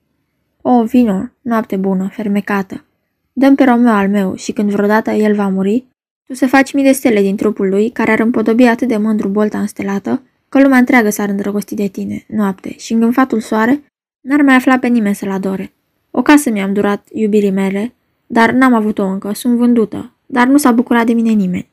O, 0.61 0.83
vino, 0.83 1.29
noapte 1.41 1.75
bună, 1.75 2.09
fermecată! 2.11 2.85
Dăm 3.33 3.55
pe 3.55 3.63
Romeo 3.63 3.91
al 3.91 4.09
meu 4.09 4.35
și 4.35 4.51
când 4.51 4.71
vreodată 4.71 5.11
el 5.11 5.35
va 5.35 5.47
muri, 5.47 5.85
tu 6.25 6.33
să 6.33 6.47
faci 6.47 6.73
mii 6.73 6.83
de 6.83 6.91
stele 6.91 7.21
din 7.21 7.35
trupul 7.35 7.69
lui, 7.69 7.89
care 7.89 8.11
ar 8.11 8.19
împodobi 8.19 8.63
atât 8.63 8.87
de 8.87 8.97
mândru 8.97 9.27
bolta 9.27 9.59
înstelată, 9.59 10.21
că 10.49 10.61
lumea 10.61 10.77
întreagă 10.77 11.09
s-ar 11.09 11.29
îndrăgosti 11.29 11.75
de 11.75 11.87
tine, 11.87 12.25
noapte, 12.27 12.75
și 12.77 12.93
în 12.93 13.11
fatul 13.11 13.39
soare, 13.39 13.81
n-ar 14.21 14.41
mai 14.41 14.55
afla 14.55 14.79
pe 14.79 14.87
nimeni 14.87 15.15
să-l 15.15 15.31
adore. 15.31 15.73
O 16.11 16.21
casă 16.21 16.49
mi-am 16.49 16.73
durat 16.73 17.07
iubirii 17.13 17.51
mele, 17.51 17.93
dar 18.27 18.51
n-am 18.51 18.73
avut-o 18.73 19.03
încă, 19.03 19.33
sunt 19.33 19.57
vândută, 19.57 20.11
dar 20.25 20.47
nu 20.47 20.57
s-a 20.57 20.71
bucurat 20.71 21.05
de 21.05 21.13
mine 21.13 21.31
nimeni. 21.31 21.69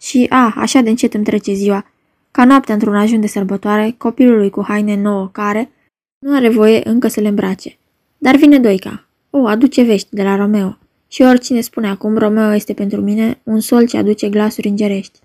Și, 0.00 0.26
a, 0.28 0.52
așa 0.56 0.80
de 0.80 0.88
încet 0.88 1.14
îmi 1.14 1.24
trece 1.24 1.52
ziua, 1.52 1.86
ca 2.30 2.44
noaptea 2.44 2.74
într-un 2.74 2.96
ajun 2.96 3.20
de 3.20 3.26
sărbătoare, 3.26 3.94
copilului 3.98 4.50
cu 4.50 4.64
haine 4.66 4.96
nouă 4.96 5.28
care 5.32 5.70
nu 6.18 6.34
are 6.34 6.48
voie 6.48 6.80
încă 6.84 7.08
să 7.08 7.20
le 7.20 7.28
îmbrace. 7.28 7.78
Dar 8.18 8.36
vine 8.36 8.58
Doica. 8.58 9.06
O, 9.30 9.46
aduce 9.46 9.82
vești 9.82 10.08
de 10.10 10.22
la 10.22 10.36
Romeo. 10.36 10.78
Și 11.08 11.22
oricine 11.22 11.60
spune 11.60 11.88
acum 11.88 12.16
Romeo 12.16 12.54
este 12.54 12.72
pentru 12.72 13.00
mine 13.00 13.38
un 13.42 13.60
sol 13.60 13.86
ce 13.86 13.96
aduce 13.96 14.28
glasuri 14.28 14.68
îngerești. 14.68 15.18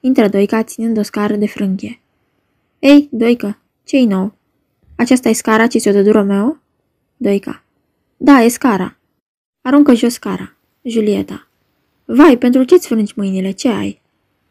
Intră 0.00 0.28
Doica 0.28 0.62
ținând 0.62 0.98
o 0.98 1.02
scară 1.02 1.36
de 1.36 1.46
frânghie. 1.46 2.00
Ei, 2.78 3.08
Doică, 3.10 3.58
ce-i 3.84 4.04
nou? 4.04 4.32
Aceasta 5.00 5.28
e 5.28 5.32
scara 5.32 5.66
ce 5.66 5.78
ți-o 5.78 5.92
dădu 5.92 6.10
Romeo? 6.10 6.56
Doica. 7.16 7.62
Da, 8.16 8.40
e 8.40 8.48
scara. 8.48 8.96
Aruncă 9.62 9.94
jos 9.94 10.12
scara. 10.12 10.56
Julieta. 10.82 11.48
Vai, 12.04 12.36
pentru 12.36 12.64
ce-ți 12.64 12.86
frângi 12.86 13.12
mâinile? 13.16 13.50
Ce 13.50 13.68
ai? 13.68 14.00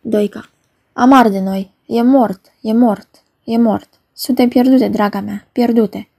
Doica. 0.01 0.49
Amar 0.93 1.29
de 1.29 1.39
noi. 1.39 1.71
E 1.85 2.01
mort, 2.01 2.51
e 2.61 2.73
mort, 2.73 3.23
e 3.43 3.57
mort. 3.57 3.89
Suntem 4.13 4.49
pierdute, 4.49 4.87
draga 4.87 5.19
mea, 5.19 5.47
pierdute. 5.51 6.09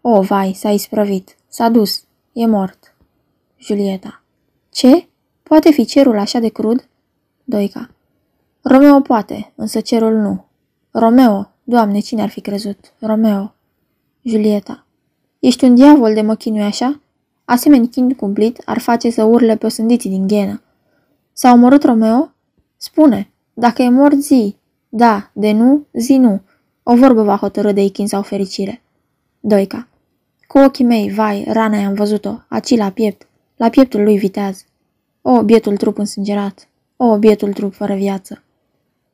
O, 0.00 0.20
vai, 0.20 0.52
s-a 0.52 0.70
isprăvit. 0.70 1.36
S-a 1.48 1.68
dus. 1.68 2.04
E 2.32 2.46
mort. 2.46 2.94
Julieta. 3.58 4.22
Ce? 4.70 5.08
Poate 5.42 5.70
fi 5.70 5.84
cerul 5.84 6.18
așa 6.18 6.38
de 6.38 6.48
crud? 6.48 6.88
Doica. 7.44 7.90
Romeo 8.62 9.00
poate, 9.00 9.52
însă 9.54 9.80
cerul 9.80 10.14
nu. 10.14 10.44
Romeo, 10.90 11.50
doamne, 11.64 11.98
cine 11.98 12.22
ar 12.22 12.28
fi 12.28 12.40
crezut? 12.40 12.92
Romeo. 12.98 13.52
Julieta. 14.28 14.86
Ești 15.38 15.64
un 15.64 15.74
diavol 15.74 16.14
de 16.14 16.20
mă 16.20 16.34
chinui 16.34 16.62
așa? 16.62 17.00
Asemeni 17.44 17.88
chin 17.88 18.14
cumplit 18.14 18.62
ar 18.64 18.78
face 18.78 19.10
să 19.10 19.24
urle 19.24 19.56
pe 19.56 19.66
osândiții 19.66 20.10
din 20.10 20.26
ghenă. 20.26 20.62
S-a 21.32 21.52
omorât 21.52 21.82
Romeo? 21.82 22.32
Spune, 22.76 23.30
dacă 23.54 23.82
e 23.82 23.88
mort 23.88 24.16
zi. 24.16 24.56
Da, 24.88 25.30
de 25.32 25.52
nu, 25.52 25.86
zi 25.92 26.16
nu. 26.16 26.40
O 26.82 26.96
vorbă 26.96 27.22
va 27.22 27.36
hotărâ 27.36 27.72
de 27.72 27.82
ichin 27.82 28.06
sau 28.06 28.22
fericire. 28.22 28.82
Doica. 29.40 29.88
Cu 30.46 30.58
ochii 30.58 30.84
mei, 30.84 31.10
vai, 31.10 31.44
rana 31.48 31.76
i-am 31.76 31.94
văzut-o, 31.94 32.34
aci 32.48 32.76
la 32.76 32.90
piept, 32.90 33.28
la 33.56 33.68
pieptul 33.68 34.02
lui 34.02 34.18
viteaz. 34.18 34.64
O, 35.22 35.42
bietul 35.42 35.76
trup 35.76 35.98
însângerat. 35.98 36.68
O, 36.96 37.18
bietul 37.18 37.52
trup 37.52 37.74
fără 37.74 37.94
viață. 37.94 38.42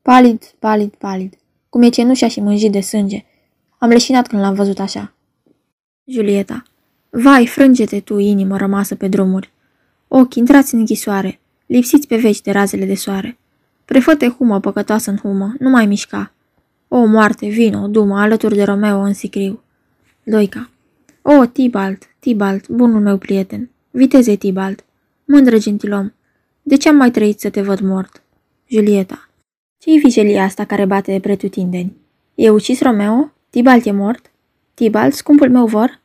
Palid, 0.03 0.43
palid, 0.59 0.95
palid. 0.95 1.35
Cum 1.69 1.83
e 1.83 1.89
cenușa 1.89 2.29
și 2.29 2.41
mânjit 2.41 2.73
de 2.73 2.81
sânge. 2.81 3.25
Am 3.85 3.91
leșinat 3.91 4.27
când 4.27 4.43
l-am 4.43 4.55
văzut 4.55 4.79
așa. 4.79 5.13
Julieta. 6.05 6.63
Vai, 7.11 7.47
frânge-te 7.47 8.01
tu, 8.01 8.19
inimă 8.19 8.57
rămasă 8.57 8.95
pe 8.95 9.09
drumuri. 9.09 9.53
Ochi, 10.09 10.35
intrați 10.35 10.75
în 10.75 10.81
închisoare, 10.81 11.41
lipsiți 11.67 12.07
pe 12.07 12.17
veci 12.17 12.41
de 12.41 12.51
razele 12.51 12.85
de 12.85 12.95
soare. 12.95 13.39
Prefăte 13.85 14.29
humă 14.29 14.61
păcătoasă 14.61 15.11
în 15.11 15.17
humă, 15.17 15.55
nu 15.59 15.71
mai 15.71 15.87
mișca. 15.87 16.33
O, 16.89 17.05
moarte, 17.05 17.47
vino, 17.47 17.87
dumă, 17.87 18.21
alături 18.21 18.55
de 18.55 18.63
Romeo 18.63 18.99
în 18.99 19.15
sicriu. 19.15 19.63
Loica. 20.23 20.71
O, 21.23 21.47
Tibalt, 21.47 22.03
Tibalt, 22.19 22.69
bunul 22.69 23.01
meu 23.01 23.17
prieten. 23.17 23.71
Viteze, 23.91 24.35
Tibalt. 24.35 24.85
Mândră 25.25 25.59
gentilom. 25.59 26.13
De 26.63 26.77
ce 26.77 26.89
am 26.89 26.97
mai 26.97 27.11
trăit 27.11 27.41
să 27.41 27.51
te 27.51 27.63
văd 27.63 27.81
mort? 27.81 28.23
Julieta. 28.67 29.29
Ce-i 29.79 29.99
vijelia 29.99 30.43
asta 30.43 30.65
care 30.65 30.85
bate 30.85 31.13
de 31.13 31.21
pretutindeni? 31.21 31.97
E 32.35 32.51
ucis 32.51 32.81
Romeo? 32.81 33.34
Tibalt 33.55 33.87
e 33.87 33.93
mort? 33.93 34.31
Tibalt, 34.75 35.15
scumpul 35.15 35.51
meu 35.51 35.67
vor? 35.67 36.01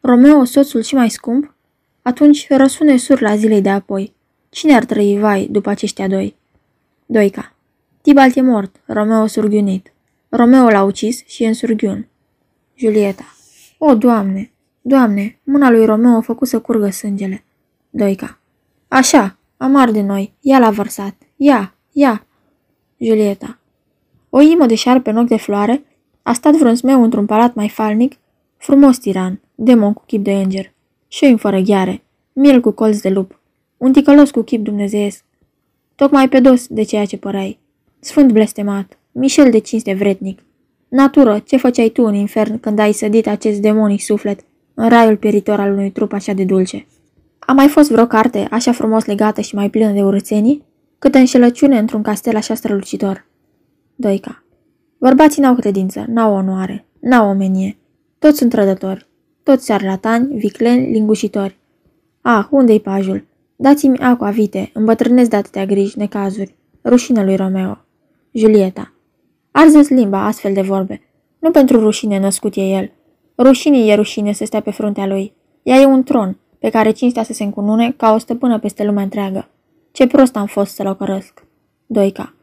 Romeo, 0.00 0.44
soțul 0.44 0.82
și 0.82 0.94
mai 0.94 1.10
scump? 1.10 1.54
Atunci 2.02 2.46
răsune 2.48 2.96
sur 2.96 3.20
la 3.20 3.36
zilei 3.36 3.60
de 3.60 3.70
apoi. 3.70 4.14
Cine 4.48 4.74
ar 4.74 4.84
trăi 4.84 5.18
vai 5.18 5.48
după 5.50 5.70
aceștia 5.70 6.08
doi? 6.08 6.36
Doica. 7.06 7.54
Tibalt 8.00 8.36
e 8.36 8.40
mort, 8.40 8.80
Romeo 8.86 9.26
surghiunit. 9.26 9.92
Romeo 10.28 10.68
l-a 10.68 10.82
ucis 10.82 11.26
și 11.26 11.44
e 11.44 11.46
în 11.46 11.54
surghiun. 11.54 12.08
Julieta. 12.74 13.24
O, 13.78 13.94
Doamne, 13.94 14.52
Doamne, 14.80 15.38
mâna 15.44 15.70
lui 15.70 15.84
Romeo 15.84 16.16
a 16.16 16.20
făcut 16.20 16.48
să 16.48 16.60
curgă 16.60 16.90
sângele. 16.90 17.44
Doica. 17.90 18.38
Așa, 18.88 19.36
amar 19.56 19.90
de 19.90 20.00
noi, 20.00 20.34
ia 20.40 20.58
l-a 20.58 20.70
vărsat. 20.70 21.14
Ia, 21.36 21.74
ia. 21.92 22.26
Julieta. 22.98 23.58
O 24.30 24.40
inimă 24.40 24.66
de 24.66 24.74
șarpe 24.74 25.10
în 25.10 25.16
ochi 25.16 25.28
de 25.28 25.36
floare 25.36 25.84
a 26.22 26.32
stat 26.32 26.54
vreun 26.56 26.74
smeu 26.74 27.02
într-un 27.02 27.26
palat 27.26 27.54
mai 27.54 27.68
falnic, 27.68 28.16
frumos 28.56 28.98
tiran, 28.98 29.40
demon 29.54 29.92
cu 29.92 30.02
chip 30.06 30.24
de 30.24 30.32
înger, 30.32 30.72
șoi 31.08 31.38
fără 31.38 31.58
gheare, 31.58 32.02
miel 32.32 32.60
cu 32.60 32.70
colț 32.70 33.00
de 33.00 33.08
lup, 33.08 33.40
un 33.76 33.92
ticălos 33.92 34.30
cu 34.30 34.42
chip 34.42 34.64
dumnezeiesc, 34.64 35.24
tocmai 35.94 36.28
pe 36.28 36.40
dos 36.40 36.66
de 36.66 36.82
ceea 36.82 37.04
ce 37.04 37.16
păreai. 37.16 37.58
Sfânt 38.00 38.32
blestemat, 38.32 38.96
Mișel 39.12 39.50
de 39.50 39.58
cinste 39.58 39.92
vretnic. 39.92 40.42
Natură, 40.88 41.38
ce 41.38 41.56
făceai 41.56 41.88
tu 41.88 42.02
în 42.02 42.14
infern 42.14 42.60
când 42.60 42.78
ai 42.78 42.92
sădit 42.92 43.26
acest 43.26 43.60
demonic 43.60 44.00
suflet 44.00 44.40
în 44.74 44.88
raiul 44.88 45.16
pieritor 45.16 45.60
al 45.60 45.72
unui 45.72 45.90
trup 45.90 46.12
așa 46.12 46.32
de 46.32 46.44
dulce? 46.44 46.86
A 47.38 47.52
mai 47.52 47.68
fost 47.68 47.90
vreo 47.90 48.06
carte 48.06 48.46
așa 48.50 48.72
frumos 48.72 49.04
legată 49.04 49.40
și 49.40 49.54
mai 49.54 49.70
plină 49.70 49.90
de 49.90 50.02
urățenii? 50.02 50.62
Câtă 50.98 51.18
înșelăciune 51.18 51.78
într-un 51.78 52.02
castel 52.02 52.36
așa 52.36 52.54
strălucitor. 52.54 53.26
Doica. 53.94 54.44
Bărbații 55.02 55.42
n-au 55.42 55.54
credință, 55.54 56.04
n-au 56.08 56.34
onoare, 56.34 56.84
n-au 57.00 57.28
omenie. 57.28 57.76
Toți 58.18 58.38
sunt 58.38 58.50
trădători, 58.50 59.06
toți 59.42 59.66
șarlatani, 59.66 60.36
vicleni, 60.36 60.92
lingușitori. 60.92 61.58
Ah, 62.20 62.46
unde-i 62.50 62.80
pajul? 62.80 63.24
Dați-mi 63.56 63.98
aqua 63.98 64.30
vite, 64.30 64.70
îmbătrânesc 64.74 65.30
de 65.30 65.36
atâtea 65.36 65.66
griji, 65.66 65.98
necazuri. 65.98 66.54
Rușine 66.84 67.24
lui 67.24 67.36
Romeo. 67.36 67.78
Julieta. 68.32 68.92
Arzeți 69.50 69.92
limba 69.92 70.26
astfel 70.26 70.52
de 70.52 70.60
vorbe. 70.60 71.00
Nu 71.38 71.50
pentru 71.50 71.80
rușine 71.80 72.18
născut 72.18 72.56
e 72.56 72.60
el. 72.60 72.90
Rușine 73.38 73.78
e 73.78 73.94
rușine 73.94 74.32
să 74.32 74.44
stea 74.44 74.60
pe 74.60 74.70
fruntea 74.70 75.06
lui. 75.06 75.32
Ea 75.62 75.76
e 75.76 75.84
un 75.84 76.02
tron, 76.02 76.38
pe 76.58 76.70
care 76.70 76.90
cinstea 76.90 77.22
să 77.22 77.32
se 77.32 77.44
încunune 77.44 77.92
ca 77.96 78.12
o 78.12 78.18
stăpână 78.18 78.58
peste 78.58 78.84
lumea 78.84 79.02
întreagă. 79.02 79.48
Ce 79.92 80.06
prost 80.06 80.36
am 80.36 80.46
fost 80.46 80.74
să-l 80.74 80.86
ocărăsc. 80.86 81.44
Doica. 81.86 82.34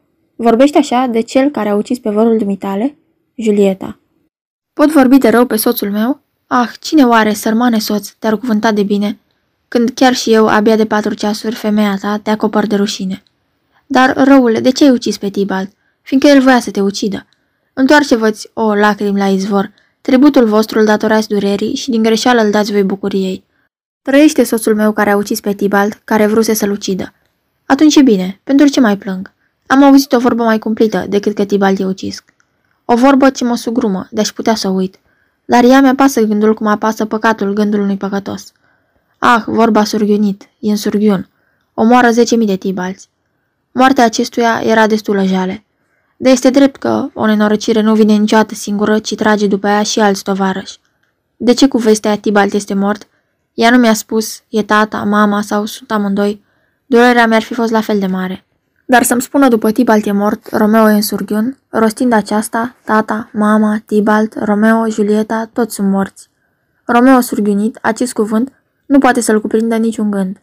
Vorbește 0.41 0.77
așa 0.77 1.05
de 1.05 1.21
cel 1.21 1.49
care 1.49 1.69
a 1.69 1.75
ucis 1.75 1.99
pe 1.99 2.09
vărul 2.09 2.37
dumitale? 2.37 2.97
Julieta. 3.35 3.99
Pot 4.73 4.91
vorbi 4.91 5.17
de 5.17 5.29
rău 5.29 5.45
pe 5.45 5.55
soțul 5.55 5.91
meu? 5.91 6.21
Ah, 6.47 6.69
cine 6.79 7.03
oare, 7.03 7.33
sărmane 7.33 7.79
soț, 7.79 8.09
te-ar 8.09 8.37
cuvânta 8.37 8.71
de 8.71 8.83
bine, 8.83 9.19
când 9.67 9.89
chiar 9.89 10.13
și 10.13 10.33
eu, 10.33 10.47
abia 10.47 10.75
de 10.75 10.85
patru 10.85 11.13
ceasuri, 11.13 11.55
femeia 11.55 11.97
ta, 12.01 12.17
te 12.17 12.29
acopăr 12.29 12.67
de 12.67 12.75
rușine. 12.75 13.23
Dar, 13.85 14.13
răule, 14.15 14.59
de 14.59 14.69
ce 14.69 14.83
ai 14.83 14.89
ucis 14.89 15.17
pe 15.17 15.29
Tibalt? 15.29 15.71
Fiindcă 16.01 16.29
el 16.29 16.41
voia 16.41 16.59
să 16.59 16.71
te 16.71 16.81
ucidă. 16.81 17.25
Întoarce-vă-ți, 17.73 18.49
o, 18.53 18.75
lacrimi 18.75 19.17
la 19.17 19.27
izvor, 19.27 19.71
tributul 20.01 20.45
vostru 20.45 20.79
îl 20.79 20.85
datorați 20.85 21.27
durerii 21.27 21.75
și 21.75 21.89
din 21.89 22.01
greșeală 22.01 22.41
îl 22.41 22.51
dați 22.51 22.71
voi 22.71 22.83
bucuriei. 22.83 23.43
Trăiește 24.01 24.43
soțul 24.43 24.75
meu 24.75 24.91
care 24.91 25.09
a 25.09 25.15
ucis 25.15 25.39
pe 25.39 25.53
Tibald, 25.53 26.01
care 26.03 26.27
vruse 26.27 26.53
să-l 26.53 26.71
ucidă. 26.71 27.13
Atunci 27.65 27.95
e 27.95 28.01
bine, 28.01 28.39
pentru 28.43 28.67
ce 28.67 28.79
mai 28.79 28.97
plâng? 28.97 29.37
Am 29.71 29.83
auzit 29.83 30.11
o 30.13 30.19
vorbă 30.19 30.43
mai 30.43 30.59
cumplită 30.59 31.05
decât 31.09 31.35
că 31.35 31.45
Tibald 31.45 31.79
e 31.79 31.85
ucis. 31.85 32.23
O 32.85 32.95
vorbă 32.95 33.29
ce 33.29 33.43
mă 33.43 33.55
sugrumă, 33.55 34.07
de-aș 34.11 34.31
putea 34.31 34.55
să 34.55 34.67
uit. 34.67 34.99
Dar 35.45 35.63
ea 35.63 35.81
mi-apasă 35.81 36.21
gândul 36.21 36.53
cum 36.53 36.67
apasă 36.67 37.05
păcatul 37.05 37.53
gândul 37.53 37.79
unui 37.79 37.97
păcătos. 37.97 38.51
Ah, 39.17 39.43
vorba 39.45 39.83
surghiunit, 39.83 40.49
e 40.59 40.69
în 40.69 40.75
surghiun. 40.75 41.29
Omoară 41.73 42.09
zece 42.09 42.35
mii 42.35 42.47
de 42.47 42.55
tibalți. 42.55 43.09
Moartea 43.71 44.03
acestuia 44.03 44.61
era 44.63 44.87
destulă 44.87 45.23
jale. 45.23 45.63
De 46.17 46.29
este 46.29 46.49
drept 46.49 46.75
că 46.75 47.09
o 47.13 47.25
nenorăcire 47.25 47.81
nu 47.81 47.95
vine 47.95 48.13
niciodată 48.13 48.53
singură, 48.53 48.99
ci 48.99 49.15
trage 49.15 49.47
după 49.47 49.67
ea 49.67 49.83
și 49.83 49.99
alți 49.99 50.23
tovarăși. 50.23 50.77
De 51.37 51.53
ce 51.53 51.67
cu 51.67 51.77
vestea 51.77 52.17
Tibalt 52.17 52.53
este 52.53 52.73
mort? 52.73 53.07
Ea 53.53 53.69
nu 53.69 53.77
mi-a 53.77 53.93
spus, 53.93 54.41
e 54.47 54.63
tata, 54.63 55.03
mama 55.03 55.41
sau 55.41 55.65
sunt 55.65 55.91
amândoi. 55.91 56.43
Durerea 56.85 57.27
mi-ar 57.27 57.41
fi 57.41 57.53
fost 57.53 57.71
la 57.71 57.81
fel 57.81 57.99
de 57.99 58.07
mare. 58.07 58.43
Dar 58.91 59.03
să-mi 59.03 59.21
spună 59.21 59.47
după 59.47 59.71
Tibalt 59.71 60.05
e 60.05 60.11
mort, 60.11 60.47
Romeo 60.51 60.89
e 60.89 60.93
în 60.93 61.01
surghiun, 61.01 61.57
rostind 61.67 62.13
aceasta, 62.13 62.75
tata, 62.83 63.29
mama, 63.33 63.81
Tibalt, 63.85 64.33
Romeo, 64.43 64.87
Julieta, 64.87 65.49
toți 65.53 65.75
sunt 65.75 65.89
morți. 65.89 66.29
Romeo 66.85 67.19
surghiunit, 67.19 67.79
acest 67.81 68.13
cuvânt, 68.13 68.51
nu 68.85 68.99
poate 68.99 69.21
să-l 69.21 69.41
cuprindă 69.41 69.75
niciun 69.75 70.11
gând. 70.11 70.37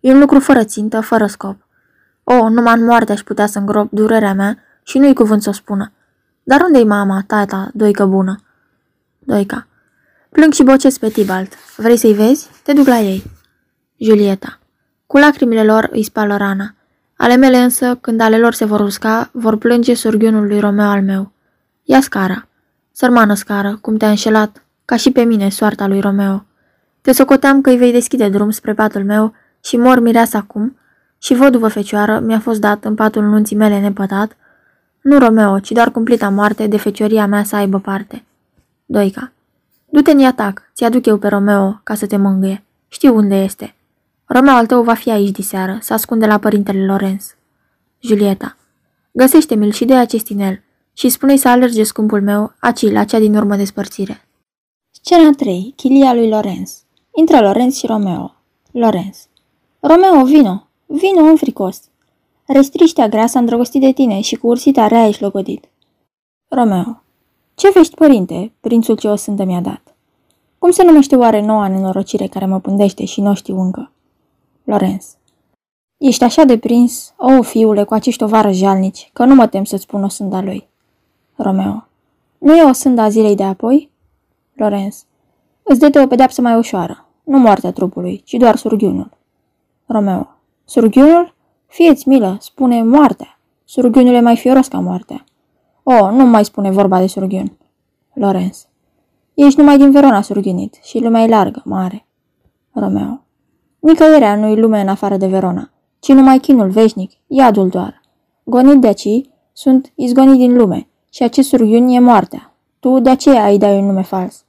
E 0.00 0.12
un 0.12 0.18
lucru 0.18 0.40
fără 0.40 0.64
țintă, 0.64 1.00
fără 1.00 1.26
scop. 1.26 1.56
O, 2.24 2.48
numai 2.48 2.74
în 2.78 2.84
moarte 2.84 3.12
aș 3.12 3.22
putea 3.22 3.46
să 3.46 3.58
îngrop 3.58 3.90
durerea 3.90 4.34
mea 4.34 4.58
și 4.82 4.98
nu-i 4.98 5.14
cuvânt 5.14 5.42
să 5.42 5.48
o 5.48 5.52
spună. 5.52 5.92
Dar 6.42 6.60
unde-i 6.60 6.84
mama, 6.84 7.24
tata, 7.26 7.70
doică 7.74 8.06
bună? 8.06 8.42
Doica. 9.18 9.66
Plâng 10.30 10.52
și 10.52 10.62
bocesc 10.62 10.98
pe 10.98 11.08
Tibalt. 11.08 11.52
Vrei 11.76 11.96
să-i 11.96 12.14
vezi? 12.14 12.50
Te 12.62 12.72
duc 12.72 12.86
la 12.86 12.98
ei. 12.98 13.22
Julieta. 13.96 14.58
Cu 15.06 15.16
lacrimile 15.16 15.64
lor 15.64 15.88
îi 15.92 16.02
spală 16.02 16.36
rana. 16.36 16.74
Ale 17.22 17.36
mele 17.36 17.58
însă, 17.58 17.98
când 18.00 18.20
ale 18.20 18.38
lor 18.38 18.54
se 18.54 18.64
vor 18.64 18.80
usca, 18.80 19.28
vor 19.32 19.56
plânge 19.56 19.94
surghiunul 19.94 20.46
lui 20.46 20.60
Romeo 20.60 20.84
al 20.84 21.02
meu. 21.02 21.32
Ia 21.84 22.00
scara. 22.00 22.46
Sărmană 22.92 23.34
scară, 23.34 23.78
cum 23.80 23.96
te-a 23.96 24.08
înșelat, 24.08 24.64
ca 24.84 24.96
și 24.96 25.10
pe 25.10 25.22
mine 25.22 25.48
soarta 25.48 25.86
lui 25.86 26.00
Romeo. 26.00 26.44
Te 27.00 27.12
socoteam 27.12 27.60
că 27.60 27.70
îi 27.70 27.76
vei 27.76 27.92
deschide 27.92 28.28
drum 28.28 28.50
spre 28.50 28.74
patul 28.74 29.04
meu 29.04 29.34
și 29.64 29.76
mor 29.76 30.00
mireasa 30.00 30.38
acum 30.38 30.76
și 31.18 31.34
văduvă 31.34 31.68
fecioară 31.68 32.18
mi-a 32.18 32.38
fost 32.38 32.60
dat 32.60 32.84
în 32.84 32.94
patul 32.94 33.22
nunții 33.22 33.56
mele 33.56 33.80
nepătat, 33.80 34.36
nu 35.00 35.18
Romeo, 35.18 35.58
ci 35.58 35.70
doar 35.70 35.90
cumplita 35.90 36.28
moarte 36.28 36.66
de 36.66 36.76
fecioria 36.76 37.26
mea 37.26 37.44
să 37.44 37.56
aibă 37.56 37.78
parte. 37.78 38.24
Doica. 38.86 39.32
Du-te 39.90 40.10
în 40.10 40.24
atac, 40.24 40.62
ți-aduc 40.74 41.06
eu 41.06 41.16
pe 41.16 41.28
Romeo 41.28 41.80
ca 41.82 41.94
să 41.94 42.06
te 42.06 42.16
mângâie. 42.16 42.64
Știu 42.88 43.16
unde 43.16 43.34
este. 43.34 43.74
Romeo 44.32 44.54
al 44.54 44.66
tău 44.66 44.82
va 44.82 44.94
fi 44.94 45.10
aici 45.10 45.30
diseară, 45.30 45.78
să 45.80 45.92
ascunde 45.92 46.26
la 46.26 46.38
părintele 46.38 46.84
Lorenz. 46.84 47.34
Julieta. 47.98 48.56
Găsește-mi-l 49.12 49.70
și 49.72 49.84
de 49.84 49.94
acest 49.94 50.28
inel 50.28 50.62
și 50.92 51.08
spune-i 51.08 51.36
să 51.36 51.48
alerge 51.48 51.82
scumpul 51.82 52.22
meu, 52.22 52.52
aci, 52.60 52.90
la 52.90 53.04
cea 53.04 53.18
din 53.18 53.36
urmă 53.36 53.56
despărțire. 53.56 54.28
Scena 54.90 55.30
3. 55.36 55.72
Chilia 55.76 56.14
lui 56.14 56.28
Lorenz. 56.28 56.82
Intră 57.14 57.40
Lorenz 57.40 57.74
și 57.74 57.86
Romeo. 57.86 58.34
Lorenz. 58.70 59.26
Romeo, 59.80 60.24
vino! 60.24 60.68
Vino 60.86 61.22
în 61.22 61.36
fricos! 61.36 61.80
Restriștea 62.46 63.08
grea 63.08 63.26
s-a 63.26 63.38
îndrăgostit 63.38 63.80
de 63.80 63.92
tine 63.92 64.20
și 64.20 64.36
cu 64.36 64.46
ursita 64.46 64.86
rea 64.86 65.06
ești 65.06 65.22
logodit. 65.22 65.68
Romeo. 66.48 67.02
Ce 67.54 67.70
vești, 67.74 67.94
părinte, 67.94 68.52
prințul 68.60 68.96
ce 68.96 69.08
o 69.08 69.16
sântă 69.16 69.44
mi-a 69.44 69.60
dat? 69.60 69.94
Cum 70.58 70.70
se 70.70 70.84
numește 70.84 71.16
oare 71.16 71.40
noua 71.40 71.68
nenorocire 71.68 72.26
care 72.26 72.46
mă 72.46 72.60
pândește 72.60 73.04
și 73.04 73.20
nu 73.20 73.34
știu 73.34 73.60
încă? 73.60 73.92
Lorenz. 74.70 75.16
Ești 75.96 76.24
așa 76.24 76.44
de 76.44 76.58
prins, 76.58 77.14
o, 77.16 77.42
fiule, 77.42 77.84
cu 77.84 77.94
acești 77.94 78.22
ovară 78.22 78.50
jalnici, 78.50 79.10
că 79.12 79.24
nu 79.24 79.34
mă 79.34 79.46
tem 79.46 79.64
să-ți 79.64 79.82
spun 79.82 80.04
o 80.04 80.08
sânda 80.08 80.40
lui. 80.40 80.68
Romeo. 81.36 81.86
Nu 82.38 82.56
e 82.56 82.62
o 82.62 82.72
sânda 82.72 83.08
zilei 83.08 83.34
de 83.34 83.42
apoi? 83.42 83.90
Lorenz. 84.54 85.04
Îți 85.62 85.78
dete 85.78 86.00
o 86.00 86.06
pedeapsă 86.06 86.40
mai 86.40 86.56
ușoară. 86.58 87.06
Nu 87.24 87.38
moartea 87.38 87.72
trupului, 87.72 88.22
ci 88.24 88.32
doar 88.32 88.56
surghiunul. 88.56 89.10
Romeo. 89.86 90.28
Surghiunul? 90.64 91.34
Fieți 91.66 92.08
milă, 92.08 92.36
spune 92.40 92.82
moartea. 92.82 93.38
Surghiunul 93.64 94.14
e 94.14 94.20
mai 94.20 94.36
fioros 94.36 94.66
ca 94.66 94.78
moartea. 94.78 95.24
O, 95.82 96.10
nu 96.10 96.26
mai 96.26 96.44
spune 96.44 96.70
vorba 96.70 96.98
de 96.98 97.06
surghiun. 97.06 97.56
Lorenz. 98.12 98.66
Ești 99.34 99.58
numai 99.58 99.78
din 99.78 99.90
Verona 99.90 100.22
surghinit 100.22 100.78
și 100.82 100.98
lumea 100.98 101.22
e 101.22 101.28
largă, 101.28 101.62
mare. 101.64 102.06
Romeo. 102.72 103.24
Nicăierea 103.80 104.36
nu-i 104.36 104.56
lume 104.56 104.80
în 104.80 104.88
afară 104.88 105.16
de 105.16 105.26
Verona, 105.26 105.70
ci 105.98 106.08
numai 106.08 106.38
chinul 106.38 106.68
veșnic, 106.68 107.10
iadul 107.26 107.68
doar. 107.68 108.00
Gonit 108.44 108.80
de 108.80 108.86
aci, 108.86 109.20
sunt 109.52 109.92
izgonit 109.94 110.38
din 110.38 110.56
lume 110.56 110.86
și 111.10 111.22
acest 111.22 111.48
surghiun 111.48 111.88
e 111.88 111.98
moartea. 111.98 112.54
Tu 112.80 112.98
de 112.98 113.10
aceea 113.10 113.46
îi 113.46 113.58
dai 113.58 113.78
un 113.78 113.86
nume 113.86 114.02
fals. 114.02 114.44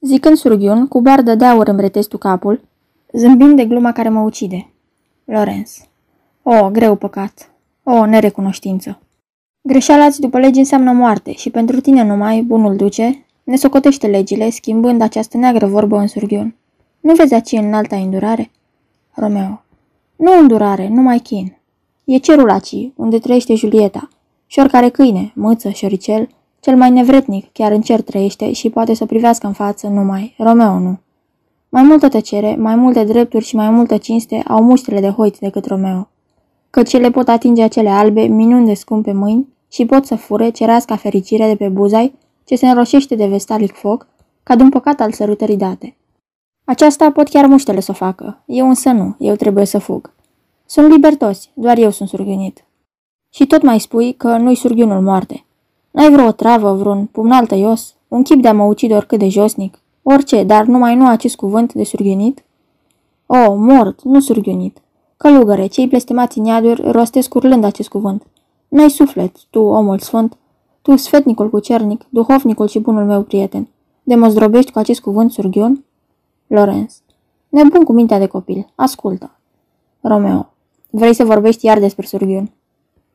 Zicând 0.00 0.36
surghiun, 0.36 0.88
cu 0.88 1.00
bardă 1.00 1.34
de 1.34 1.44
aur 1.44 1.68
îmi 1.68 1.90
tu 1.90 2.18
capul, 2.18 2.60
zâmbind 3.12 3.56
de 3.56 3.64
gluma 3.64 3.92
care 3.92 4.08
mă 4.08 4.20
ucide. 4.20 4.72
Lorenz. 5.24 5.76
O, 6.42 6.70
greu 6.70 6.94
păcat. 6.94 7.50
O, 7.84 8.06
nerecunoștință. 8.06 9.00
Greșeala 9.60 10.08
după 10.18 10.38
lege 10.38 10.58
înseamnă 10.58 10.92
moarte 10.92 11.32
și 11.32 11.50
pentru 11.50 11.80
tine 11.80 12.04
numai, 12.04 12.42
bunul 12.42 12.76
duce, 12.76 13.26
ne 13.44 13.56
socotește 13.56 14.06
legile, 14.06 14.50
schimbând 14.50 15.00
această 15.00 15.36
neagră 15.36 15.66
vorbă 15.66 15.96
în 15.96 16.06
surghiun. 16.06 16.54
Nu 17.00 17.14
vezi 17.14 17.34
aici 17.34 17.52
în 17.52 17.74
alta 17.74 17.96
îndurare? 17.96 18.50
Romeo. 19.14 19.62
Nu 20.16 20.38
îndurare, 20.38 20.88
numai 20.88 21.18
chin. 21.18 21.56
E 22.04 22.18
cerul 22.18 22.50
aci, 22.50 22.90
unde 22.96 23.18
trăiește 23.18 23.54
Julieta. 23.54 24.08
Și 24.46 24.58
oricare 24.58 24.88
câine, 24.88 25.32
mâță, 25.34 25.70
șoricel, 25.70 26.28
cel 26.60 26.76
mai 26.76 26.90
nevretnic 26.90 27.52
chiar 27.52 27.72
în 27.72 27.80
cer 27.80 28.00
trăiește 28.00 28.52
și 28.52 28.70
poate 28.70 28.94
să 28.94 29.06
privească 29.06 29.46
în 29.46 29.52
față 29.52 29.88
numai. 29.88 30.34
Romeo 30.38 30.78
nu. 30.78 30.98
Mai 31.68 31.82
multă 31.82 32.08
tăcere, 32.08 32.56
mai 32.58 32.74
multe 32.74 33.04
drepturi 33.04 33.44
și 33.44 33.56
mai 33.56 33.70
multă 33.70 33.96
cinste 33.96 34.42
au 34.48 34.62
muștele 34.62 35.00
de 35.00 35.08
hoit 35.08 35.38
decât 35.38 35.66
Romeo. 35.66 36.08
Căci 36.70 36.98
le 36.98 37.10
pot 37.10 37.28
atinge 37.28 37.62
acele 37.62 37.88
albe, 37.88 38.22
minuni 38.22 38.66
de 38.66 38.74
scumpe 38.74 39.12
mâini, 39.12 39.48
și 39.70 39.86
pot 39.86 40.06
să 40.06 40.14
fure 40.14 40.50
cereasca 40.50 40.96
fericire 40.96 41.46
de 41.46 41.56
pe 41.56 41.68
buzai, 41.68 42.14
ce 42.44 42.56
se 42.56 42.68
înroșește 42.68 43.14
de 43.14 43.26
vestalic 43.26 43.72
foc, 43.72 44.06
ca 44.42 44.56
de 44.56 44.62
un 44.62 44.68
păcat 44.68 45.00
al 45.00 45.12
sărutării 45.12 45.56
date. 45.56 45.96
Aceasta 46.64 47.10
pot 47.10 47.28
chiar 47.28 47.46
muștele 47.46 47.80
să 47.80 47.90
o 47.90 47.94
facă, 47.94 48.42
eu 48.46 48.68
însă 48.68 48.90
nu, 48.90 49.16
eu 49.18 49.34
trebuie 49.34 49.64
să 49.64 49.78
fug. 49.78 50.12
Sunt 50.66 50.90
libertosi, 50.90 51.50
doar 51.54 51.78
eu 51.78 51.90
sunt 51.90 52.08
surghiunit. 52.08 52.64
Și 53.30 53.46
tot 53.46 53.62
mai 53.62 53.80
spui 53.80 54.12
că 54.12 54.36
nu-i 54.36 54.54
surghiunul 54.54 55.00
moarte. 55.00 55.44
N-ai 55.90 56.10
vreo 56.10 56.30
travă, 56.30 56.72
vreun 56.72 57.06
pumnal 57.06 57.46
tăios, 57.46 57.94
un 58.08 58.22
chip 58.22 58.42
de 58.42 58.48
a 58.48 58.52
mă 58.52 58.64
ucide 58.64 58.94
oricât 58.94 59.18
de 59.18 59.28
josnic, 59.28 59.82
orice, 60.02 60.44
dar 60.44 60.64
numai 60.64 60.96
nu 60.96 61.08
acest 61.08 61.36
cuvânt 61.36 61.72
de 61.72 61.84
surghiunit? 61.84 62.44
O, 63.26 63.54
mort, 63.54 64.02
nu 64.02 64.20
surghiunit. 64.20 64.78
Călugăre, 65.16 65.66
cei 65.66 65.86
blestemați 65.86 66.38
în 66.38 66.44
iaduri 66.44 66.90
rostesc 66.90 67.34
urlând 67.34 67.64
acest 67.64 67.88
cuvânt. 67.88 68.26
N-ai 68.68 68.90
suflet, 68.90 69.36
tu, 69.50 69.60
omul 69.60 69.98
sfânt, 69.98 70.36
tu, 70.82 70.96
sfetnicul 70.96 71.50
cu 71.50 71.58
cernic, 71.58 72.04
duhovnicul 72.08 72.68
și 72.68 72.78
bunul 72.78 73.04
meu 73.04 73.22
prieten. 73.22 73.68
De 74.02 74.14
mă 74.14 74.28
zdrobești 74.28 74.72
cu 74.72 74.78
acest 74.78 75.00
cuvânt 75.00 75.32
surghiun? 75.32 75.84
Lorenz. 76.54 77.02
Nebun 77.48 77.84
cu 77.84 77.92
mintea 77.92 78.18
de 78.18 78.26
copil. 78.26 78.72
Ascultă. 78.74 79.38
Romeo. 80.00 80.52
Vrei 80.90 81.14
să 81.14 81.24
vorbești 81.24 81.66
iar 81.66 81.78
despre 81.78 82.06
surghiun? 82.06 82.52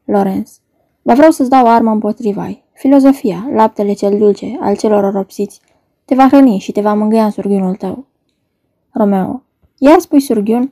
Lorenz. 0.05 0.59
Ba 1.01 1.13
vreau 1.13 1.31
să-ți 1.31 1.49
dau 1.49 1.65
o 1.65 1.69
armă 1.69 1.91
împotriva 1.91 2.49
Filozofia, 2.73 3.49
laptele 3.53 3.93
cel 3.93 4.17
dulce, 4.17 4.57
al 4.59 4.75
celor 4.75 5.03
oropsiți, 5.03 5.61
te 6.05 6.15
va 6.15 6.27
hrăni 6.27 6.57
și 6.57 6.71
te 6.71 6.81
va 6.81 6.93
mângâia 6.93 7.23
în 7.23 7.31
surghiunul 7.31 7.75
tău. 7.75 8.05
Romeo. 8.91 9.43
Iar 9.77 9.99
spui 9.99 10.19
surghiun? 10.19 10.71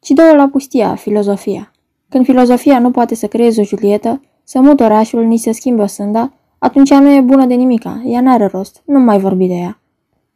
Ci 0.00 0.10
dă 0.10 0.32
la 0.36 0.48
pustia, 0.48 0.94
filozofia. 0.94 1.72
Când 2.08 2.24
filozofia 2.24 2.78
nu 2.78 2.90
poate 2.90 3.14
să 3.14 3.26
creeze 3.26 3.60
o 3.60 3.64
Julietă, 3.64 4.20
să 4.44 4.60
mut 4.60 4.80
orașul, 4.80 5.24
nici 5.24 5.40
să 5.40 5.50
schimbe 5.52 5.82
o 5.82 5.86
sânda, 5.86 6.32
atunci 6.58 6.90
nu 6.90 7.10
e 7.10 7.20
bună 7.20 7.46
de 7.46 7.54
nimica, 7.54 8.02
ea 8.04 8.20
n-are 8.20 8.46
rost, 8.46 8.82
nu 8.84 8.98
mai 8.98 9.18
vorbi 9.18 9.46
de 9.46 9.54
ea. 9.54 9.80